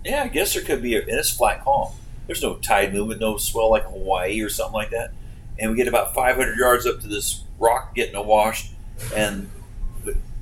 Yeah, 0.04 0.24
I 0.24 0.28
guess 0.28 0.54
there 0.54 0.62
could 0.62 0.82
be, 0.82 0.96
a, 0.96 1.00
and 1.00 1.10
it's 1.10 1.30
flat 1.30 1.62
calm. 1.62 1.92
There's 2.26 2.42
no 2.42 2.56
tide 2.56 2.92
movement, 2.92 3.20
no 3.20 3.36
swell 3.36 3.70
like 3.70 3.84
Hawaii 3.84 4.40
or 4.40 4.48
something 4.48 4.74
like 4.74 4.90
that. 4.90 5.12
And 5.58 5.70
we 5.70 5.76
get 5.76 5.88
about 5.88 6.14
500 6.14 6.56
yards 6.56 6.86
up 6.86 7.00
to 7.00 7.08
this 7.08 7.44
rock 7.58 7.94
getting 7.94 8.14
awashed, 8.14 8.70
and 9.14 9.50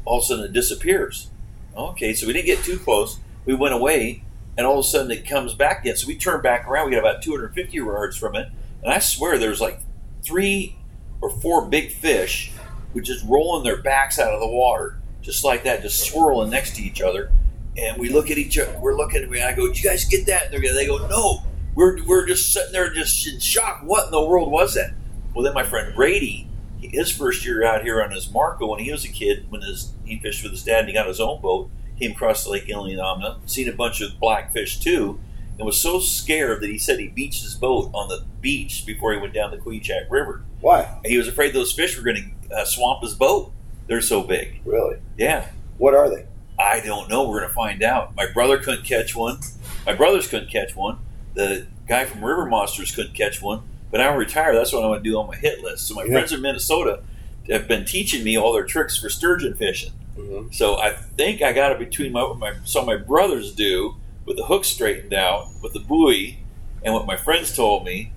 all 0.04 0.18
of 0.18 0.24
a 0.24 0.26
sudden 0.26 0.44
it 0.46 0.52
disappears. 0.52 1.30
Okay, 1.76 2.12
so 2.12 2.26
we 2.26 2.32
didn't 2.32 2.46
get 2.46 2.64
too 2.64 2.78
close. 2.78 3.18
We 3.46 3.54
went 3.54 3.74
away, 3.74 4.22
and 4.58 4.66
all 4.66 4.80
of 4.80 4.84
a 4.84 4.88
sudden 4.88 5.10
it 5.10 5.26
comes 5.26 5.54
back 5.54 5.80
again. 5.80 5.96
So 5.96 6.06
we 6.06 6.16
turned 6.16 6.42
back 6.42 6.68
around. 6.68 6.90
We 6.90 6.96
got 6.96 7.00
about 7.00 7.22
250 7.22 7.76
yards 7.76 8.16
from 8.16 8.36
it, 8.36 8.48
and 8.82 8.92
I 8.92 8.98
swear 8.98 9.38
there's 9.38 9.60
like 9.60 9.80
three 10.22 10.76
or 11.22 11.30
four 11.30 11.66
big 11.66 11.92
fish, 11.92 12.52
which 12.92 13.08
is 13.08 13.22
rolling 13.24 13.64
their 13.64 13.80
backs 13.80 14.18
out 14.18 14.32
of 14.32 14.40
the 14.40 14.48
water, 14.48 15.00
just 15.22 15.44
like 15.44 15.64
that, 15.64 15.80
just 15.80 16.04
swirling 16.06 16.50
next 16.50 16.76
to 16.76 16.82
each 16.82 17.00
other. 17.00 17.32
And 17.78 17.98
we 17.98 18.08
look 18.08 18.30
at 18.30 18.38
each 18.38 18.58
other. 18.58 18.78
We're 18.78 18.96
looking 18.96 19.22
at 19.22 19.30
me. 19.30 19.42
I 19.42 19.54
go, 19.54 19.68
"Did 19.68 19.82
you 19.82 19.88
guys 19.88 20.04
get 20.04 20.26
that?" 20.26 20.52
And 20.52 20.62
they 20.62 20.86
go, 20.86 21.06
"No." 21.08 21.42
We're, 21.76 22.02
we're 22.04 22.26
just 22.26 22.54
sitting 22.54 22.72
there, 22.72 22.90
just 22.90 23.26
in 23.28 23.38
shock. 23.38 23.82
What 23.84 24.06
in 24.06 24.10
the 24.10 24.24
world 24.24 24.50
was 24.50 24.72
that? 24.74 24.94
Well, 25.34 25.44
then 25.44 25.52
my 25.52 25.62
friend 25.62 25.94
Brady, 25.94 26.48
his 26.80 27.10
first 27.10 27.44
year 27.44 27.62
out 27.62 27.82
here 27.82 28.02
on 28.02 28.12
his 28.12 28.32
Marco, 28.32 28.66
when 28.66 28.80
he 28.80 28.90
was 28.90 29.04
a 29.04 29.08
kid, 29.08 29.44
when 29.50 29.60
his 29.60 29.92
he 30.06 30.18
fished 30.18 30.42
with 30.42 30.52
his 30.52 30.64
dad 30.64 30.80
and 30.80 30.88
he 30.88 30.94
got 30.94 31.06
his 31.06 31.20
own 31.20 31.42
boat, 31.42 31.70
came 31.98 32.12
across 32.12 32.44
the 32.44 32.50
Lake 32.50 32.66
Iliamna, 32.68 33.38
seen 33.46 33.68
a 33.68 33.72
bunch 33.72 34.00
of 34.00 34.18
blackfish 34.20 34.78
too, 34.80 35.18
and 35.58 35.64
was 35.66 35.80
so 35.80 35.98
scared 36.00 36.60
that 36.60 36.68
he 36.70 36.78
said 36.78 36.98
he 36.98 37.08
beached 37.08 37.42
his 37.42 37.54
boat 37.54 37.90
on 37.94 38.08
the 38.08 38.24
beach 38.40 38.84
before 38.86 39.12
he 39.12 39.18
went 39.18 39.32
down 39.34 39.50
the 39.50 39.56
Kvichak 39.56 40.10
River. 40.10 40.42
Why? 40.60 40.82
And 41.02 41.06
he 41.06 41.16
was 41.18 41.28
afraid 41.28 41.52
those 41.54 41.72
fish 41.72 41.96
were 41.96 42.02
going 42.04 42.34
to 42.48 42.54
uh, 42.54 42.64
swamp 42.64 43.02
his 43.02 43.14
boat. 43.14 43.52
They're 43.86 44.00
so 44.00 44.22
big. 44.22 44.60
Really? 44.64 44.98
Yeah. 45.16 45.48
What 45.78 45.94
are 45.94 46.08
they? 46.10 46.26
I 46.58 46.80
don't 46.80 47.08
know. 47.08 47.28
We're 47.28 47.38
going 47.40 47.48
to 47.50 47.54
find 47.54 47.82
out. 47.82 48.14
My 48.16 48.26
brother 48.30 48.58
couldn't 48.58 48.84
catch 48.84 49.14
one. 49.14 49.38
My 49.84 49.94
brothers 49.94 50.26
couldn't 50.28 50.50
catch 50.50 50.74
one. 50.74 50.98
The 51.34 51.66
guy 51.86 52.04
from 52.06 52.24
River 52.24 52.46
Monsters 52.46 52.94
couldn't 52.94 53.14
catch 53.14 53.40
one. 53.40 53.62
But 53.90 54.00
I'm 54.00 54.16
retired. 54.16 54.54
That's 54.56 54.72
what 54.72 54.82
I 54.82 54.88
want 54.88 55.04
to 55.04 55.10
do 55.10 55.18
on 55.18 55.28
my 55.28 55.36
hit 55.36 55.62
list. 55.62 55.86
So 55.86 55.94
my 55.94 56.04
Yeah. 56.04 56.12
friends 56.12 56.32
in 56.32 56.40
Minnesota 56.42 57.02
have 57.48 57.68
been 57.68 57.84
teaching 57.84 58.24
me 58.24 58.36
all 58.36 58.52
their 58.52 58.64
tricks 58.64 58.96
for 58.98 59.08
sturgeon 59.08 59.54
fishing. 59.54 59.92
Mm-hmm. 60.16 60.52
So 60.52 60.78
I 60.78 60.92
think 60.92 61.42
I 61.42 61.52
got 61.52 61.72
it 61.72 61.78
between 61.78 62.12
my, 62.12 62.22
what 62.22 62.38
my 62.38 62.54
so 62.64 62.84
my 62.84 62.96
brothers 62.96 63.54
do 63.54 63.96
with 64.24 64.36
the 64.36 64.44
hook 64.44 64.64
straightened 64.64 65.14
out 65.14 65.48
with 65.62 65.72
the 65.72 65.80
buoy, 65.80 66.38
and 66.82 66.94
what 66.94 67.06
my 67.06 67.16
friends 67.16 67.54
told 67.54 67.84
me, 67.84 68.12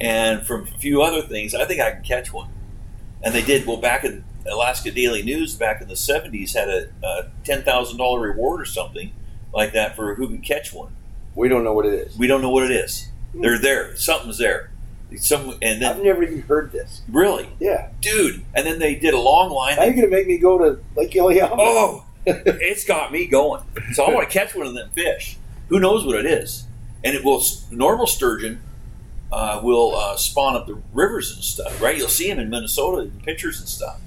and 0.00 0.46
from 0.46 0.62
a 0.62 0.78
few 0.78 1.02
other 1.02 1.22
things, 1.22 1.54
I 1.54 1.64
think 1.64 1.80
I 1.80 1.92
can 1.92 2.02
catch 2.02 2.32
one. 2.32 2.48
And 3.22 3.34
they 3.34 3.42
did. 3.42 3.66
Well, 3.66 3.76
back 3.76 4.04
in 4.04 4.24
Alaska 4.50 4.90
Daily 4.90 5.22
News 5.22 5.54
back 5.54 5.80
in 5.80 5.88
the 5.88 5.94
'70s 5.94 6.54
had 6.54 6.68
a, 6.68 6.88
a 7.04 7.30
ten 7.44 7.62
thousand 7.62 7.98
dollar 7.98 8.20
reward 8.20 8.60
or 8.60 8.64
something 8.64 9.12
like 9.52 9.72
that 9.72 9.94
for 9.94 10.14
who 10.14 10.26
can 10.28 10.40
catch 10.40 10.72
one. 10.72 10.94
We 11.34 11.48
don't 11.48 11.64
know 11.64 11.72
what 11.72 11.86
it 11.86 11.94
is. 11.94 12.18
We 12.18 12.26
don't 12.26 12.42
know 12.42 12.50
what 12.50 12.64
it 12.64 12.72
is. 12.72 13.08
They're 13.34 13.58
there. 13.58 13.96
Something's 13.96 14.38
there. 14.38 14.71
Some 15.16 15.56
and 15.62 15.84
I've 15.84 16.02
never 16.02 16.22
even 16.22 16.42
heard 16.42 16.72
this. 16.72 17.02
really, 17.08 17.48
Yeah. 17.60 17.90
dude. 18.00 18.42
And 18.54 18.66
then 18.66 18.78
they 18.78 18.94
did 18.94 19.14
a 19.14 19.18
long 19.20 19.50
line. 19.50 19.76
How 19.76 19.82
are 19.82 19.86
you 19.86 19.92
going 19.94 20.10
to 20.10 20.16
make 20.16 20.26
me 20.26 20.38
go 20.38 20.58
to 20.58 20.80
Lake 20.96 21.10
Iliamna? 21.12 21.56
Oh, 21.58 22.04
it's 22.24 22.84
got 22.84 23.10
me 23.12 23.26
going. 23.26 23.62
So 23.94 24.04
I 24.04 24.10
want 24.14 24.28
to 24.30 24.32
catch 24.38 24.54
one 24.54 24.66
of 24.66 24.74
them 24.74 24.90
fish. 24.94 25.36
Who 25.68 25.80
knows 25.80 26.04
what 26.06 26.16
it 26.16 26.26
is? 26.26 26.66
And 27.02 27.16
it 27.16 27.24
will 27.24 27.42
normal 27.70 28.06
sturgeon 28.06 28.60
uh, 29.32 29.60
will 29.62 29.96
uh, 29.96 30.16
spawn 30.16 30.54
up 30.54 30.66
the 30.68 30.80
rivers 30.92 31.32
and 31.34 31.42
stuff, 31.42 31.80
right? 31.82 31.96
You'll 31.96 32.08
see 32.08 32.28
them 32.28 32.38
in 32.38 32.48
Minnesota 32.50 33.02
in 33.02 33.10
pictures 33.22 33.58
and 33.58 33.68
stuff. 33.68 33.98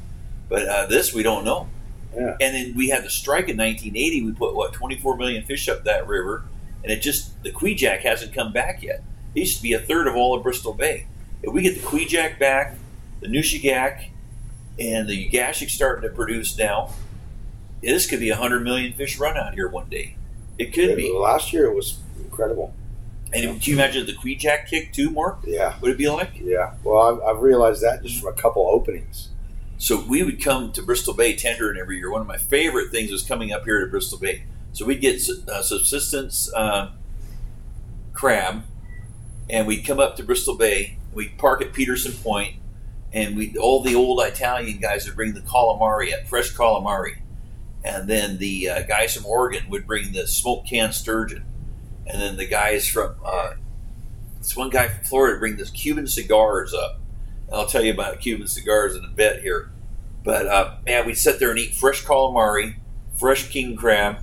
But 0.47 0.67
uh, 0.67 0.85
this 0.85 1.13
we 1.13 1.23
don't 1.23 1.43
know. 1.43 1.67
Yeah. 2.15 2.37
And 2.39 2.55
then 2.55 2.73
we 2.77 2.87
had 2.89 3.03
the 3.03 3.09
strike 3.09 3.49
in 3.49 3.57
1980. 3.57 4.23
We 4.23 4.31
put 4.31 4.55
what 4.55 4.71
24 4.71 5.17
million 5.17 5.43
fish 5.43 5.67
up 5.67 5.83
that 5.83 6.07
river, 6.07 6.43
and 6.83 6.91
it 6.93 7.01
just 7.01 7.43
the 7.43 7.51
Kvichak 7.51 7.99
hasn't 8.01 8.33
come 8.33 8.53
back 8.53 8.81
yet. 8.81 9.03
It 9.35 9.41
used 9.41 9.57
to 9.57 9.63
be 9.63 9.73
a 9.73 9.79
third 9.79 10.07
of 10.07 10.15
all 10.15 10.35
of 10.35 10.43
Bristol 10.43 10.73
Bay. 10.73 11.07
If 11.43 11.53
we 11.53 11.61
get 11.61 11.75
the 11.75 11.81
Kvichak 11.81 12.39
back, 12.39 12.75
the 13.19 13.27
Nushagak, 13.27 14.07
and 14.79 15.07
the 15.07 15.29
Ugashik 15.29 15.69
starting 15.69 16.09
to 16.09 16.15
produce 16.15 16.57
now, 16.57 16.91
this 17.81 18.07
could 18.07 18.19
be 18.19 18.29
a 18.29 18.35
hundred 18.35 18.63
million 18.63 18.93
fish 18.93 19.19
run 19.19 19.37
out 19.37 19.53
here 19.53 19.67
one 19.67 19.89
day. 19.89 20.15
It 20.57 20.73
could 20.73 20.95
be. 20.95 21.11
Last 21.11 21.53
year 21.53 21.65
it 21.65 21.75
was 21.75 21.99
incredible. 22.23 22.73
And 23.33 23.43
can 23.61 23.71
you 23.71 23.73
imagine 23.73 24.05
the 24.05 24.13
Kvichak 24.13 24.67
kick 24.67 24.93
too, 24.93 25.09
Mark? 25.09 25.39
Yeah. 25.45 25.75
Would 25.81 25.91
it 25.91 25.97
be 25.97 26.07
like? 26.07 26.31
Yeah. 26.41 26.75
Well, 26.83 27.01
I've, 27.01 27.35
I've 27.35 27.41
realized 27.41 27.81
that 27.83 28.01
just 28.03 28.21
from 28.21 28.33
a 28.33 28.35
couple 28.35 28.65
openings. 28.67 29.29
So 29.77 30.01
we 30.01 30.23
would 30.23 30.41
come 30.41 30.71
to 30.71 30.81
Bristol 30.81 31.13
Bay 31.13 31.35
tendering 31.35 31.77
every 31.77 31.97
year. 31.97 32.09
One 32.09 32.21
of 32.21 32.27
my 32.27 32.37
favorite 32.37 32.91
things 32.91 33.11
was 33.11 33.23
coming 33.23 33.51
up 33.51 33.65
here 33.65 33.81
to 33.81 33.87
Bristol 33.87 34.17
Bay. 34.17 34.43
So 34.71 34.85
we'd 34.85 35.01
get 35.01 35.21
uh, 35.49 35.61
subsistence 35.61 36.51
uh, 36.53 36.91
crab, 38.13 38.63
and 39.49 39.67
we'd 39.67 39.86
come 39.86 39.99
up 39.99 40.15
to 40.17 40.23
Bristol 40.23 40.55
Bay. 40.55 40.97
We'd 41.13 41.38
park 41.38 41.62
at 41.62 41.73
Peterson 41.73 42.13
Point, 42.13 42.55
and 43.13 43.36
we 43.36 43.55
all 43.58 43.81
the 43.81 43.95
old 43.95 44.21
Italian 44.21 44.79
guys 44.79 45.05
would 45.05 45.15
bring 45.15 45.34
the 45.34 45.41
calamari 45.41 46.13
up, 46.13 46.27
fresh 46.27 46.53
calamari, 46.53 47.17
and 47.84 48.10
then 48.10 48.38
the 48.38 48.69
uh, 48.69 48.81
guys 48.84 49.15
from 49.15 49.25
Oregon 49.25 49.69
would 49.69 49.88
bring 49.88 50.12
the 50.12 50.27
smoked 50.27 50.69
canned 50.69 50.93
sturgeon, 50.93 51.45
and 52.05 52.21
then 52.21 52.38
the 52.38 52.47
guys 52.47 52.88
from 52.88 53.15
uh, 53.23 53.53
this 54.39 54.55
one 54.55 54.69
guy 54.69 54.89
from 54.89 55.03
Florida 55.03 55.34
would 55.36 55.39
bring 55.39 55.55
this 55.58 55.69
Cuban 55.69 56.08
cigars 56.08 56.73
up. 56.73 56.99
I'll 57.51 57.67
tell 57.67 57.84
you 57.84 57.93
about 57.93 58.19
Cuban 58.19 58.47
cigars 58.47 58.95
in 58.95 59.05
a 59.05 59.10
bit 59.10 59.41
here. 59.41 59.71
But 60.23 60.47
uh, 60.47 60.75
man, 60.86 61.05
we'd 61.05 61.17
sit 61.17 61.39
there 61.39 61.51
and 61.51 61.60
eat 61.60 61.75
fresh 61.75 62.03
calamari, 62.03 62.75
fresh 63.15 63.49
king 63.49 63.75
crab, 63.75 64.17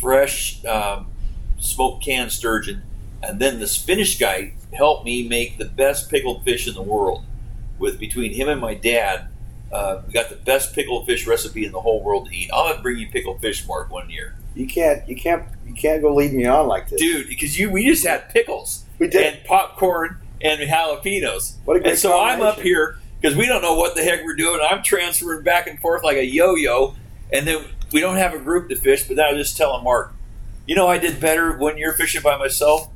fresh 0.00 0.64
um, 0.64 1.08
smoked 1.58 2.04
canned 2.04 2.32
sturgeon, 2.32 2.82
and 3.22 3.38
then 3.40 3.58
the 3.60 3.66
Spanish 3.66 4.18
guy 4.18 4.54
helped 4.72 5.04
me 5.04 5.26
make 5.26 5.58
the 5.58 5.64
best 5.64 6.10
pickled 6.10 6.44
fish 6.44 6.66
in 6.68 6.74
the 6.74 6.82
world. 6.82 7.24
With 7.78 7.98
between 7.98 8.32
him 8.34 8.48
and 8.48 8.60
my 8.60 8.74
dad, 8.74 9.28
uh, 9.72 10.02
we 10.06 10.12
got 10.12 10.28
the 10.28 10.36
best 10.36 10.74
pickled 10.74 11.06
fish 11.06 11.26
recipe 11.26 11.64
in 11.64 11.72
the 11.72 11.80
whole 11.80 12.02
world 12.02 12.28
to 12.28 12.36
eat. 12.36 12.50
I'll 12.52 12.66
have 12.66 12.76
to 12.76 12.82
bring 12.82 12.98
you 12.98 13.08
pickled 13.08 13.40
fish, 13.40 13.66
Mark, 13.66 13.90
one 13.90 14.10
year, 14.10 14.34
You 14.54 14.66
can't. 14.66 15.08
You 15.08 15.16
can't. 15.16 15.44
You 15.66 15.74
can't 15.74 16.02
go 16.02 16.14
lead 16.14 16.32
me 16.32 16.44
on 16.46 16.66
like 16.66 16.88
this, 16.88 17.00
dude, 17.00 17.28
because 17.28 17.58
you 17.58 17.70
we 17.70 17.86
just 17.86 18.04
had 18.06 18.28
pickles 18.30 18.84
We 18.98 19.06
did. 19.08 19.22
and 19.34 19.44
popcorn 19.44 20.18
and 20.42 20.60
jalapenos. 20.60 21.54
What 21.64 21.76
a 21.76 21.80
great 21.80 21.90
and 21.90 21.98
so 21.98 22.20
I'm 22.20 22.40
up 22.42 22.60
here 22.60 22.98
because 23.20 23.36
we 23.36 23.46
don't 23.46 23.62
know 23.62 23.74
what 23.76 23.94
the 23.94 24.02
heck 24.02 24.24
we're 24.24 24.34
doing. 24.34 24.60
I'm 24.68 24.82
transferring 24.82 25.42
back 25.44 25.66
and 25.68 25.78
forth 25.80 26.02
like 26.02 26.16
a 26.16 26.24
yo-yo, 26.24 26.96
and 27.32 27.46
then 27.46 27.64
we 27.92 28.00
don't 28.00 28.16
have 28.16 28.34
a 28.34 28.38
group 28.38 28.68
to 28.70 28.76
fish. 28.76 29.04
But 29.06 29.16
then 29.16 29.26
I 29.26 29.32
was 29.32 29.46
just 29.46 29.56
telling 29.56 29.84
Mark, 29.84 30.12
you 30.66 30.74
know, 30.74 30.88
I 30.88 30.98
did 30.98 31.20
better 31.20 31.56
one 31.56 31.78
year 31.78 31.92
fishing 31.92 32.22
by 32.22 32.36
myself. 32.36 32.88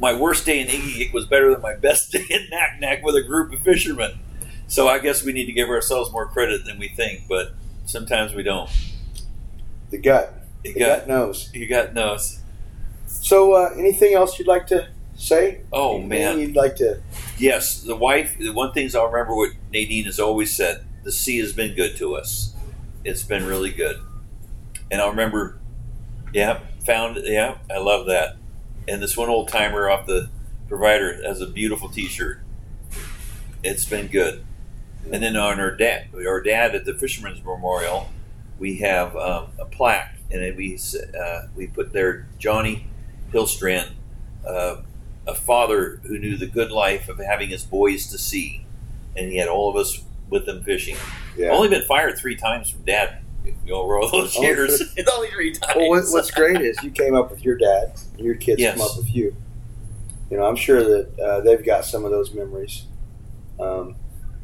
My 0.00 0.14
worst 0.14 0.46
day 0.46 0.60
in 0.60 0.66
Iggy 0.68 1.12
was 1.12 1.26
better 1.26 1.52
than 1.52 1.60
my 1.60 1.74
best 1.76 2.12
day 2.12 2.24
in 2.30 2.48
Naknek 2.52 3.02
with 3.02 3.14
a 3.16 3.22
group 3.22 3.52
of 3.52 3.60
fishermen. 3.60 4.18
So 4.66 4.88
I 4.88 4.98
guess 4.98 5.24
we 5.24 5.32
need 5.32 5.46
to 5.46 5.52
give 5.52 5.68
ourselves 5.68 6.10
more 6.12 6.26
credit 6.26 6.64
than 6.64 6.78
we 6.78 6.88
think, 6.88 7.22
but 7.28 7.52
sometimes 7.86 8.34
we 8.34 8.42
don't. 8.42 8.70
The 9.90 9.98
gut. 9.98 10.32
You 10.64 10.72
The 10.74 10.78
got 10.80 10.98
gut 11.00 11.08
knows. 11.08 11.50
you 11.52 11.66
got 11.68 11.92
nose. 11.94 12.40
So, 13.06 13.54
uh, 13.54 13.70
anything 13.76 14.14
else 14.14 14.38
you'd 14.38 14.46
like 14.48 14.66
to 14.68 14.88
say? 15.16 15.62
Oh 15.72 15.94
Anything 15.96 16.08
man. 16.08 16.38
you'd 16.38 16.56
like 16.56 16.76
to? 16.76 17.00
Yes, 17.38 17.82
the 17.82 17.96
wife. 17.96 18.36
The 18.38 18.50
one 18.52 18.72
things 18.72 18.94
I'll 18.94 19.08
remember 19.08 19.34
what 19.34 19.50
Nadine 19.72 20.04
has 20.04 20.20
always 20.20 20.54
said: 20.54 20.84
the 21.02 21.10
sea 21.10 21.38
has 21.38 21.52
been 21.52 21.74
good 21.74 21.96
to 21.96 22.14
us. 22.14 22.54
It's 23.04 23.22
been 23.24 23.44
really 23.46 23.72
good, 23.72 23.98
and 24.90 25.00
I'll 25.00 25.10
remember. 25.10 25.58
Yeah, 26.32 26.60
found. 26.86 27.16
It 27.16 27.24
yeah, 27.26 27.58
I 27.68 27.78
love 27.78 28.06
that. 28.06 28.36
And 28.90 29.00
this 29.00 29.16
one 29.16 29.28
old 29.28 29.48
timer 29.48 29.88
off 29.88 30.06
the 30.06 30.28
provider 30.68 31.22
has 31.22 31.40
a 31.40 31.46
beautiful 31.46 31.88
T-shirt. 31.88 32.40
It's 33.62 33.84
been 33.84 34.08
good. 34.08 34.44
And 35.12 35.22
then 35.22 35.36
on 35.36 35.60
our 35.60 35.76
dad, 35.76 36.08
our 36.12 36.40
dad 36.42 36.74
at 36.74 36.84
the 36.84 36.94
Fisherman's 36.94 37.38
Memorial, 37.44 38.10
we 38.58 38.78
have 38.78 39.14
um, 39.16 39.52
a 39.60 39.64
plaque, 39.64 40.16
and 40.30 40.42
it, 40.42 40.56
we 40.56 40.76
uh, 41.18 41.42
we 41.54 41.68
put 41.68 41.92
there 41.92 42.26
Johnny 42.38 42.88
Hillstrand, 43.32 43.90
uh, 44.44 44.78
a 45.24 45.34
father 45.36 46.00
who 46.04 46.18
knew 46.18 46.36
the 46.36 46.46
good 46.48 46.72
life 46.72 47.08
of 47.08 47.18
having 47.18 47.50
his 47.50 47.62
boys 47.62 48.08
to 48.08 48.18
sea, 48.18 48.66
and 49.16 49.30
he 49.30 49.38
had 49.38 49.48
all 49.48 49.70
of 49.70 49.76
us 49.76 50.02
with 50.28 50.46
them 50.46 50.64
fishing. 50.64 50.96
Yeah. 51.36 51.50
Only 51.50 51.68
been 51.68 51.84
fired 51.84 52.18
three 52.18 52.36
times 52.36 52.70
from 52.70 52.82
dad. 52.82 53.19
If 53.44 53.54
you 53.64 53.74
over 53.74 53.98
all 53.98 54.10
those 54.10 54.36
Oh, 54.36 54.42
years, 54.42 54.80
it's 54.96 55.10
only 55.10 55.30
three 55.30 55.52
times. 55.52 55.74
Well, 55.76 55.88
what, 55.88 56.04
what's 56.10 56.30
great 56.30 56.60
is 56.60 56.76
you 56.82 56.90
came 56.90 57.14
up 57.14 57.30
with 57.30 57.44
your 57.44 57.56
dad, 57.56 57.92
and 58.16 58.24
your 58.24 58.34
kids 58.34 58.60
Yes. 58.60 58.76
come 58.76 58.86
up 58.88 58.96
with 58.96 59.14
you. 59.14 59.34
You 60.30 60.36
know, 60.36 60.44
I'm 60.46 60.56
sure 60.56 60.82
that 60.82 61.18
uh, 61.18 61.40
they've 61.40 61.64
got 61.64 61.84
some 61.84 62.04
of 62.04 62.10
those 62.10 62.32
memories 62.32 62.84
um, 63.58 63.96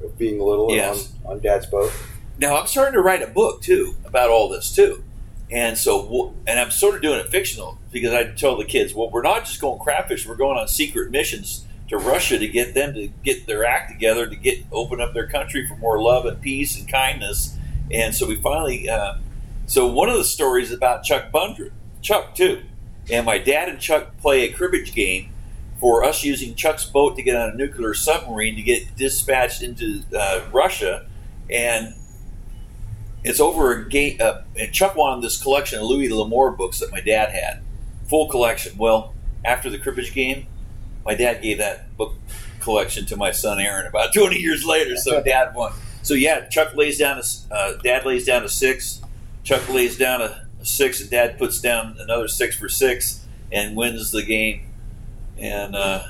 of 0.02 0.16
being 0.18 0.40
little 0.40 0.68
and 0.68 0.76
Yes. 0.76 1.12
on, 1.24 1.32
on 1.36 1.40
dad's 1.40 1.66
boat. 1.66 1.92
now 2.38 2.56
I'm 2.58 2.66
starting 2.66 2.94
to 2.94 3.00
write 3.02 3.22
a 3.22 3.26
book 3.28 3.62
too 3.62 3.94
about 4.04 4.30
all 4.30 4.48
this 4.48 4.74
too, 4.74 5.04
and 5.50 5.76
so 5.78 6.34
and 6.46 6.58
I'm 6.58 6.70
sort 6.70 6.94
of 6.96 7.02
doing 7.02 7.20
it 7.20 7.28
fictional 7.28 7.78
because 7.92 8.12
I 8.12 8.24
tell 8.32 8.56
the 8.56 8.64
kids, 8.64 8.94
well, 8.94 9.10
we're 9.10 9.22
not 9.22 9.44
just 9.44 9.60
going 9.60 9.78
crab 9.78 10.08
fishing; 10.08 10.28
we're 10.30 10.36
going 10.36 10.58
on 10.58 10.66
secret 10.68 11.10
missions 11.10 11.64
to 11.88 11.96
Russia 11.98 12.36
to 12.38 12.48
get 12.48 12.74
them 12.74 12.94
to 12.94 13.06
get 13.22 13.46
their 13.46 13.64
act 13.64 13.92
together 13.92 14.26
to 14.26 14.34
get 14.34 14.64
open 14.72 15.00
up 15.00 15.14
their 15.14 15.28
country 15.28 15.66
for 15.68 15.76
more 15.76 16.02
love 16.02 16.24
and 16.26 16.40
peace 16.42 16.76
and 16.78 16.88
kindness. 16.88 17.55
And 17.90 18.14
so 18.14 18.26
we 18.26 18.36
finally, 18.36 18.88
uh, 18.88 19.14
so 19.66 19.86
one 19.86 20.08
of 20.08 20.16
the 20.16 20.24
stories 20.24 20.70
is 20.70 20.76
about 20.76 21.04
Chuck 21.04 21.30
Bundrant, 21.32 21.72
Chuck 22.02 22.34
too, 22.34 22.62
and 23.10 23.24
my 23.26 23.38
dad 23.38 23.68
and 23.68 23.80
Chuck 23.80 24.16
play 24.18 24.42
a 24.42 24.52
cribbage 24.52 24.94
game 24.94 25.32
for 25.78 26.04
us 26.04 26.24
using 26.24 26.54
Chuck's 26.54 26.84
boat 26.84 27.16
to 27.16 27.22
get 27.22 27.36
on 27.36 27.50
a 27.50 27.54
nuclear 27.54 27.94
submarine 27.94 28.56
to 28.56 28.62
get 28.62 28.96
dispatched 28.96 29.62
into 29.62 30.02
uh, 30.16 30.42
Russia, 30.52 31.06
and 31.50 31.94
it's 33.22 33.40
over 33.40 33.72
a 33.72 33.88
game. 33.88 34.18
Uh, 34.20 34.42
and 34.56 34.72
Chuck 34.72 34.96
wanted 34.96 35.22
this 35.22 35.40
collection 35.40 35.78
of 35.78 35.84
Louis 35.84 36.08
L'Amour 36.10 36.52
books 36.52 36.80
that 36.80 36.90
my 36.90 37.00
dad 37.00 37.30
had, 37.30 37.62
full 38.08 38.28
collection. 38.28 38.76
Well, 38.78 39.14
after 39.44 39.68
the 39.70 39.78
cribbage 39.78 40.12
game, 40.12 40.46
my 41.04 41.14
dad 41.14 41.42
gave 41.42 41.58
that 41.58 41.96
book 41.96 42.14
collection 42.60 43.06
to 43.06 43.16
my 43.16 43.30
son 43.30 43.60
Aaron 43.60 43.86
about 43.86 44.12
20 44.12 44.36
years 44.36 44.64
later. 44.64 44.96
So 44.96 45.22
dad 45.24 45.54
won. 45.54 45.72
So 46.06 46.14
yeah, 46.14 46.46
Chuck 46.46 46.76
lays 46.76 46.98
down 46.98 47.18
a 47.18 47.52
uh, 47.52 47.72
dad 47.82 48.06
lays 48.06 48.24
down 48.24 48.44
a 48.44 48.48
six, 48.48 49.02
Chuck 49.42 49.68
lays 49.68 49.98
down 49.98 50.22
a, 50.22 50.46
a 50.60 50.64
six, 50.64 51.00
and 51.00 51.10
dad 51.10 51.36
puts 51.36 51.60
down 51.60 51.96
another 51.98 52.28
six 52.28 52.56
for 52.56 52.68
six 52.68 53.26
and 53.50 53.74
wins 53.74 54.12
the 54.12 54.22
game. 54.22 54.68
And 55.36 55.74
uh, 55.74 56.04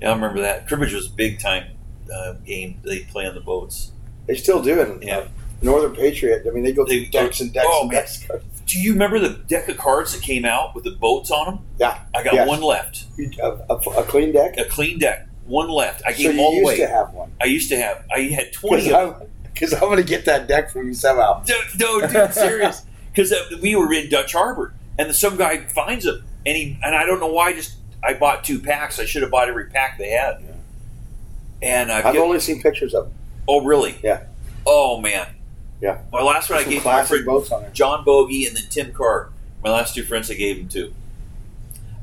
yeah, 0.00 0.10
I 0.10 0.14
remember 0.14 0.40
that 0.40 0.66
cribbage 0.66 0.92
was 0.94 1.06
a 1.06 1.10
big 1.10 1.38
time 1.38 1.68
uh, 2.12 2.32
game 2.44 2.80
they 2.84 3.04
play 3.04 3.24
on 3.24 3.36
the 3.36 3.40
boats. 3.40 3.92
They 4.26 4.34
still 4.34 4.60
do 4.60 4.80
it. 4.80 5.00
Yeah. 5.04 5.28
Northern 5.62 5.94
Patriot. 5.94 6.44
I 6.44 6.50
mean, 6.50 6.64
they 6.64 6.72
go 6.72 6.84
through 6.84 7.02
They- 7.02 7.06
decks 7.06 7.40
and 7.40 7.52
decks 7.52 7.68
oh, 7.70 7.82
and 7.82 7.92
man. 7.92 8.40
Do 8.66 8.80
you 8.80 8.94
remember 8.94 9.20
the 9.20 9.28
deck 9.46 9.68
of 9.68 9.76
cards 9.76 10.12
that 10.12 10.22
came 10.24 10.44
out 10.44 10.74
with 10.74 10.82
the 10.82 10.90
boats 10.90 11.30
on 11.30 11.46
them? 11.46 11.58
Yeah. 11.78 12.00
I 12.12 12.24
got 12.24 12.34
Yes. 12.34 12.48
one 12.48 12.62
left, 12.62 13.04
A, 13.40 13.46
a, 13.70 13.74
a 13.76 14.02
clean 14.02 14.32
deck. 14.32 14.56
a 14.58 14.64
clean 14.64 14.98
deck, 14.98 15.28
one 15.52 15.68
left. 15.68 16.02
I 16.06 16.12
so 16.12 16.18
gave 16.18 16.26
them 16.28 16.36
you 16.38 16.42
all 16.44 16.52
used 16.54 16.64
away. 16.64 16.76
to 16.78 16.86
have 16.88 17.12
one. 17.12 17.30
I 17.40 17.44
used 17.44 17.68
to 17.68 17.76
have. 17.76 18.04
I 18.10 18.20
had 18.22 18.52
twenty 18.60 18.84
Because 18.88 19.02
of 19.10 19.18
them. 19.20 19.28
I'm, 19.46 19.52
'cause 19.54 19.72
I'm 19.74 19.80
going 19.80 19.96
to 19.98 20.02
get 20.02 20.24
that 20.24 20.48
deck 20.48 20.70
from 20.70 20.86
you 20.88 20.94
somehow. 20.94 21.44
No, 21.48 22.00
no, 22.00 22.06
dude, 22.06 22.32
serious. 22.34 22.84
Because 23.12 23.32
uh, 23.32 23.36
we 23.60 23.76
were 23.76 23.92
in 23.92 24.08
Dutch 24.08 24.32
Harbor, 24.32 24.72
and 24.98 25.14
some 25.14 25.36
guy 25.36 25.58
finds 25.58 26.04
them, 26.06 26.24
and 26.46 26.56
he 26.56 26.78
and 26.82 26.94
I 26.96 27.04
don't 27.04 27.20
know 27.20 27.26
why. 27.32 27.52
Just 27.52 27.74
I 28.02 28.14
bought 28.14 28.44
two 28.44 28.58
packs. 28.58 28.98
I 28.98 29.04
should 29.04 29.22
have 29.22 29.30
bought 29.30 29.48
every 29.48 29.66
pack 29.66 29.98
they 29.98 30.10
had. 30.10 30.42
And 31.60 31.92
I 31.92 32.08
I've 32.08 32.16
only 32.16 32.40
seen 32.40 32.60
pictures 32.62 32.94
of 32.94 33.04
them. 33.04 33.14
oh 33.46 33.62
really? 33.64 33.96
Yeah. 34.02 34.24
Oh 34.66 35.00
man. 35.00 35.26
Yeah. 35.80 35.98
My 36.12 36.22
last 36.22 36.48
one 36.50 36.58
I 36.58 36.64
gave 36.64 36.84
my 36.84 37.04
friend 37.04 37.24
boats 37.26 37.50
on 37.52 37.62
there. 37.62 37.70
John 37.72 38.04
Bogey 38.04 38.46
and 38.46 38.56
then 38.56 38.64
Tim 38.70 38.92
Carr. 38.92 39.30
My 39.62 39.70
last 39.70 39.94
two 39.94 40.02
friends 40.02 40.30
I 40.30 40.34
gave 40.34 40.56
them 40.58 40.68
to. 40.70 40.94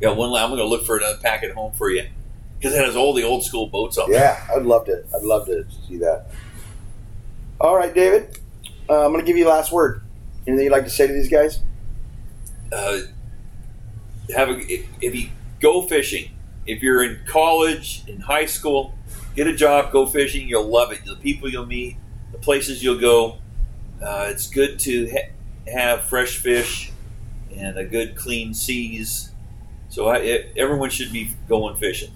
Got 0.01 0.15
one. 0.15 0.29
I'm 0.31 0.49
going 0.49 0.59
to 0.59 0.65
look 0.67 0.85
for 0.85 0.97
another 0.97 1.17
pack 1.21 1.43
at 1.43 1.51
home 1.51 1.73
for 1.73 1.89
you 1.89 2.07
because 2.59 2.75
it 2.75 2.85
has 2.85 2.95
all 2.95 3.13
the 3.13 3.23
old 3.23 3.43
school 3.43 3.67
boats 3.67 3.97
on. 3.97 4.11
Yeah, 4.11 4.45
I'd 4.53 4.63
love 4.63 4.85
to. 4.85 5.03
I'd 5.15 5.23
love 5.23 5.45
to 5.45 5.65
see 5.87 5.97
that. 5.97 6.27
All 7.59 7.75
right, 7.75 7.93
David. 7.93 8.37
Uh, 8.89 9.05
I'm 9.05 9.11
going 9.11 9.23
to 9.23 9.25
give 9.25 9.37
you 9.37 9.45
the 9.45 9.49
last 9.49 9.71
word. 9.71 10.01
Anything 10.45 10.65
you'd 10.65 10.71
like 10.71 10.83
to 10.83 10.89
say 10.89 11.07
to 11.07 11.13
these 11.13 11.29
guys? 11.29 11.59
Uh, 12.71 12.99
have 14.35 14.49
a 14.49 14.57
if, 14.71 14.87
if 15.01 15.15
you 15.15 15.29
go 15.59 15.83
fishing. 15.87 16.31
If 16.65 16.83
you're 16.83 17.03
in 17.03 17.19
college, 17.25 18.03
in 18.07 18.19
high 18.19 18.45
school, 18.45 18.93
get 19.35 19.47
a 19.47 19.55
job, 19.55 19.91
go 19.91 20.05
fishing. 20.05 20.47
You'll 20.47 20.67
love 20.67 20.91
it. 20.91 21.03
The 21.05 21.15
people 21.15 21.49
you'll 21.49 21.65
meet, 21.65 21.97
the 22.31 22.37
places 22.37 22.83
you'll 22.83 22.99
go. 22.99 23.39
Uh, 24.01 24.27
it's 24.29 24.47
good 24.49 24.79
to 24.79 25.09
ha- 25.09 25.31
have 25.71 26.03
fresh 26.03 26.37
fish 26.37 26.91
and 27.55 27.77
a 27.77 27.83
good 27.83 28.15
clean 28.15 28.53
seas. 28.53 29.31
So 29.89 30.07
I, 30.07 30.17
it, 30.17 30.53
everyone 30.55 30.89
should 30.91 31.11
be 31.11 31.31
going 31.47 31.75
fishing. 31.77 32.11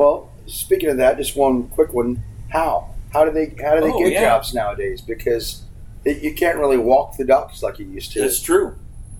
Well, 0.00 0.30
speaking 0.46 0.88
of 0.88 0.96
that, 0.96 1.18
just 1.18 1.36
one 1.36 1.68
quick 1.68 1.92
one. 1.92 2.22
How? 2.48 2.94
How 3.12 3.26
do 3.26 3.30
they 3.32 3.52
how 3.62 3.74
do 3.74 3.82
they 3.82 3.92
Oh, 3.92 3.98
get 3.98 4.12
yeah. 4.12 4.24
jobs 4.24 4.54
nowadays? 4.54 5.02
Because 5.02 5.64
it, 6.06 6.22
you 6.22 6.32
can't 6.34 6.56
really 6.56 6.78
walk 6.78 7.18
the 7.18 7.24
ducks 7.26 7.62
like 7.62 7.78
you 7.78 7.84
used 7.84 8.10
to. 8.12 8.22
That's 8.22 8.40
true. 8.40 8.76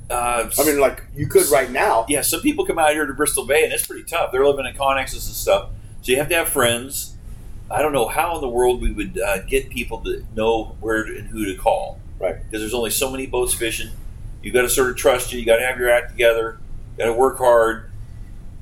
Uh, 0.09 0.49
I 0.59 0.65
mean, 0.65 0.81
like 0.81 1.03
you 1.15 1.27
could 1.27 1.47
right 1.51 1.71
now. 1.71 2.07
yeah, 2.09 2.23
some 2.23 2.41
people 2.41 2.65
come 2.65 2.79
out 2.79 2.93
here 2.93 3.05
to 3.05 3.13
Bristol 3.13 3.45
Bay, 3.47 3.63
and 3.63 3.75
it's 3.75 3.87
pretty 3.87 4.05
tough. 4.05 4.33
They're 4.33 4.47
living 4.47 4.65
in 4.65 4.75
connexes 4.75 5.27
and 5.27 5.37
stuff, 5.37 5.69
so 6.01 6.13
you 6.13 6.17
have 6.17 6.31
to 6.31 6.35
have 6.35 6.49
friends. 6.49 7.15
I 7.71 7.83
don't 7.83 7.93
know 7.93 8.09
how 8.09 8.35
in 8.37 8.41
the 8.41 8.49
world 8.49 8.81
we 8.81 8.91
would 8.91 9.21
uh, 9.21 9.43
get 9.43 9.69
people 9.69 9.99
to 10.05 10.25
know 10.35 10.77
where 10.81 11.05
to, 11.05 11.19
and 11.19 11.29
who 11.29 11.45
to 11.45 11.57
call, 11.57 12.01
Right. 12.19 12.37
Because 12.43 12.63
there's 12.63 12.73
only 12.75 12.91
so 12.91 13.11
many 13.11 13.27
boats 13.27 13.53
fishing. 13.53 13.91
You've 14.43 14.55
got 14.55 14.63
to 14.63 14.71
sort 14.71 14.89
of 14.89 14.97
trust 14.97 15.31
you. 15.31 15.39
You 15.41 15.45
got 15.45 15.59
to 15.59 15.67
have 15.67 15.79
your 15.79 15.91
act 15.91 16.11
together. 16.11 16.59
You 16.97 17.05
Got 17.05 17.13
to 17.13 17.13
work 17.13 17.37
hard. 17.37 17.90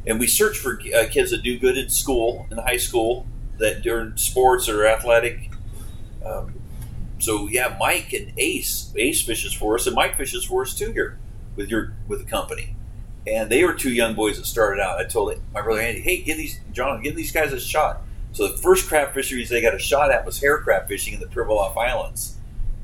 And 0.08 0.18
we 0.18 0.26
search 0.26 0.56
for 0.58 0.80
uh, 0.96 1.06
kids 1.10 1.30
that 1.32 1.42
do 1.42 1.58
good 1.58 1.76
in 1.76 1.90
school, 1.90 2.48
in 2.50 2.56
high 2.56 2.78
school, 2.78 3.26
that 3.58 3.82
during 3.82 4.16
sports 4.16 4.66
or 4.68 4.86
athletic. 4.86 5.50
Um, 6.24 6.54
so 7.18 7.46
yeah, 7.48 7.76
Mike 7.78 8.14
and 8.14 8.32
Ace, 8.38 8.92
Ace 8.96 9.20
fishes 9.20 9.52
for 9.52 9.74
us, 9.74 9.86
and 9.86 9.94
Mike 9.94 10.16
fishes 10.16 10.44
for 10.44 10.62
us 10.62 10.74
too 10.74 10.92
here 10.92 11.18
with 11.56 11.68
your 11.68 11.92
with 12.08 12.20
the 12.20 12.24
company. 12.24 12.74
And 13.26 13.50
they 13.50 13.64
were 13.64 13.74
two 13.74 13.92
young 13.92 14.14
boys 14.14 14.38
that 14.38 14.46
started 14.46 14.80
out. 14.80 14.98
I 14.98 15.04
told 15.04 15.34
my 15.52 15.60
brother 15.60 15.82
Andy, 15.82 16.00
"Hey, 16.00 16.22
give 16.22 16.38
these 16.38 16.58
John, 16.72 17.02
give 17.02 17.14
these 17.14 17.32
guys 17.32 17.52
a 17.52 17.60
shot." 17.60 18.00
So 18.32 18.48
the 18.48 18.56
first 18.56 18.88
crab 18.88 19.12
fisheries 19.12 19.50
they 19.50 19.60
got 19.60 19.74
a 19.74 19.78
shot 19.78 20.10
at 20.10 20.24
was 20.24 20.40
hair 20.40 20.58
crab 20.58 20.88
fishing 20.88 21.14
in 21.14 21.20
the 21.20 21.26
Pribilof 21.26 21.76
Islands, 21.76 22.36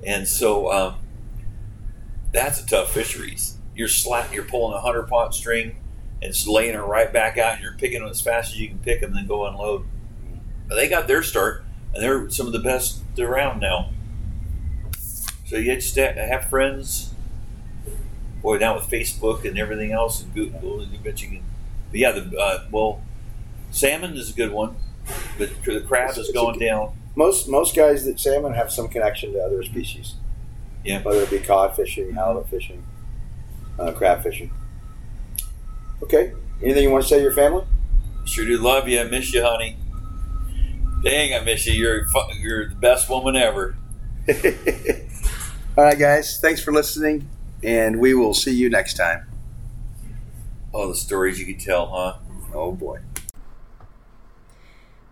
and 0.07 0.29
so 0.29 0.71
um, 0.71 0.97
that's 2.33 2.61
a 2.61 2.67
tough 2.67 2.93
fisheries. 2.93 3.57
You're 3.75 3.89
slat, 3.89 4.33
you're 4.33 4.45
pulling 4.45 4.77
a 4.77 4.81
hundred 4.81 5.09
pot 5.09 5.35
string, 5.35 5.77
it's 6.25 6.47
laying 6.47 6.75
her 6.75 6.85
right 6.85 7.13
back 7.13 7.39
out, 7.39 7.55
and 7.55 7.63
you're 7.63 7.75
picking 7.75 8.01
them 8.01 8.09
as 8.11 8.21
fast 8.21 8.53
as 8.53 8.61
you 8.61 8.69
can 8.69 8.79
pick 8.79 9.01
them, 9.01 9.15
then 9.15 9.27
go 9.27 9.47
unload. 9.47 9.85
But 10.69 10.77
they 10.77 10.89
got 10.89 11.07
their 11.07 11.23
start, 11.23 11.65
and 11.93 12.03
they're 12.03 12.29
some 12.31 12.47
of 12.47 12.53
the 12.53 12.59
best 12.59 13.03
around 13.19 13.61
now. 13.61 13.91
So 15.47 15.57
you 15.57 15.75
just 15.75 15.95
have 15.97 16.49
friends. 16.49 17.11
Boy, 18.43 18.59
now 18.59 18.75
with 18.75 18.89
Facebook 18.91 19.45
and 19.45 19.59
everything 19.59 19.93
else 19.93 20.23
and 20.23 20.35
Google, 20.35 20.81
and 20.81 20.93
you 20.93 20.99
bet 20.99 21.23
you 21.23 21.29
can. 21.29 21.43
But 21.91 22.01
yeah, 22.01 22.13
the 22.13 22.37
uh, 22.39 22.65
well, 22.71 23.01
salmon 23.71 24.17
is 24.17 24.31
a 24.31 24.35
good 24.35 24.53
one, 24.53 24.77
but 25.39 25.51
the 25.65 25.81
crab 25.81 26.11
It's- 26.11 26.19
is 26.19 26.29
it's 26.29 26.33
going 26.37 26.59
good- 26.59 26.65
down. 26.67 26.93
Most 27.17 27.49
most 27.49 27.77
guys 27.77 28.05
that 28.07 28.19
salmon 28.19 28.55
have 28.55 28.73
some 28.73 28.89
connection 28.89 29.33
to 29.35 29.39
other 29.39 29.63
species. 29.63 30.15
Yeah. 30.85 31.01
Whether 31.03 31.23
it 31.23 31.31
be 31.31 31.39
cod 31.39 31.77
fishing, 31.77 32.13
halibut 32.15 32.49
fishing, 32.49 32.83
uh, 33.79 33.93
crab 33.93 34.23
fishing. 34.23 34.51
Okay. 36.03 36.33
Anything 36.63 36.85
you 36.85 36.91
want 36.91 37.05
to 37.05 37.09
say 37.09 37.17
to 37.17 37.23
your 37.23 37.33
family? 37.33 37.65
Sure 38.25 38.45
do 38.45 38.57
love 38.59 38.89
you. 38.89 39.01
I 39.01 39.05
miss 39.05 39.33
you, 39.33 39.43
honey. 39.43 39.77
Dang, 41.03 41.35
I 41.35 41.41
miss 41.45 41.67
you. 41.67 41.75
You're 41.75 42.07
fu- 42.09 42.33
you're 42.41 42.69
the 42.71 42.75
best 42.75 43.11
woman 43.11 43.37
ever. 43.37 43.77
All 45.77 45.85
right, 45.85 45.99
guys. 45.99 46.41
Thanks 46.41 46.63
for 46.63 46.73
listening, 46.73 47.29
and 47.63 48.01
we 48.01 48.15
will 48.15 48.33
see 48.33 48.55
you 48.55 48.71
next 48.71 48.95
time. 48.95 49.27
All 50.73 50.89
the 50.89 50.95
stories 50.95 51.39
you 51.39 51.47
could 51.47 51.61
tell, 51.61 51.87
huh? 51.89 52.19
Oh 52.55 52.73
boy. 52.73 53.01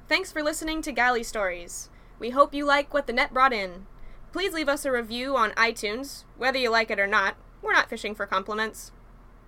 Thanks 0.09 0.33
for 0.33 0.43
listening 0.43 0.83
to 0.83 0.93
Galley 0.93 1.23
Stories. 1.23 1.89
We 2.19 2.31
hope 2.31 2.55
you 2.55 2.65
like 2.65 2.95
what 2.95 3.07
the 3.07 3.13
net 3.13 3.35
brought 3.35 3.53
in. 3.53 3.87
Please 4.33 4.53
leave 4.55 4.69
us 4.69 4.85
a 4.85 4.93
review 4.93 5.37
on 5.37 5.51
iTunes, 5.53 6.25
whether 6.39 6.59
you 6.59 6.71
like 6.71 6.91
it 6.91 7.01
or 7.01 7.07
not. 7.07 7.37
We're 7.61 7.73
not 7.73 7.91
fishing 7.91 8.15
for 8.15 8.27
compliments. 8.27 8.93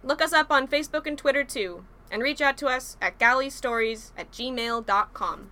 Look 0.05 0.21
us 0.21 0.35
up 0.35 0.51
on 0.51 0.69
Facebook 0.69 1.07
and 1.07 1.17
Twitter 1.17 1.45
too, 1.45 1.87
and 2.11 2.23
reach 2.23 2.43
out 2.43 2.59
to 2.59 2.67
us 2.67 2.99
at 3.01 3.19
galleystories 3.19 4.13
at 4.19 4.31
gmail.com. 4.31 5.51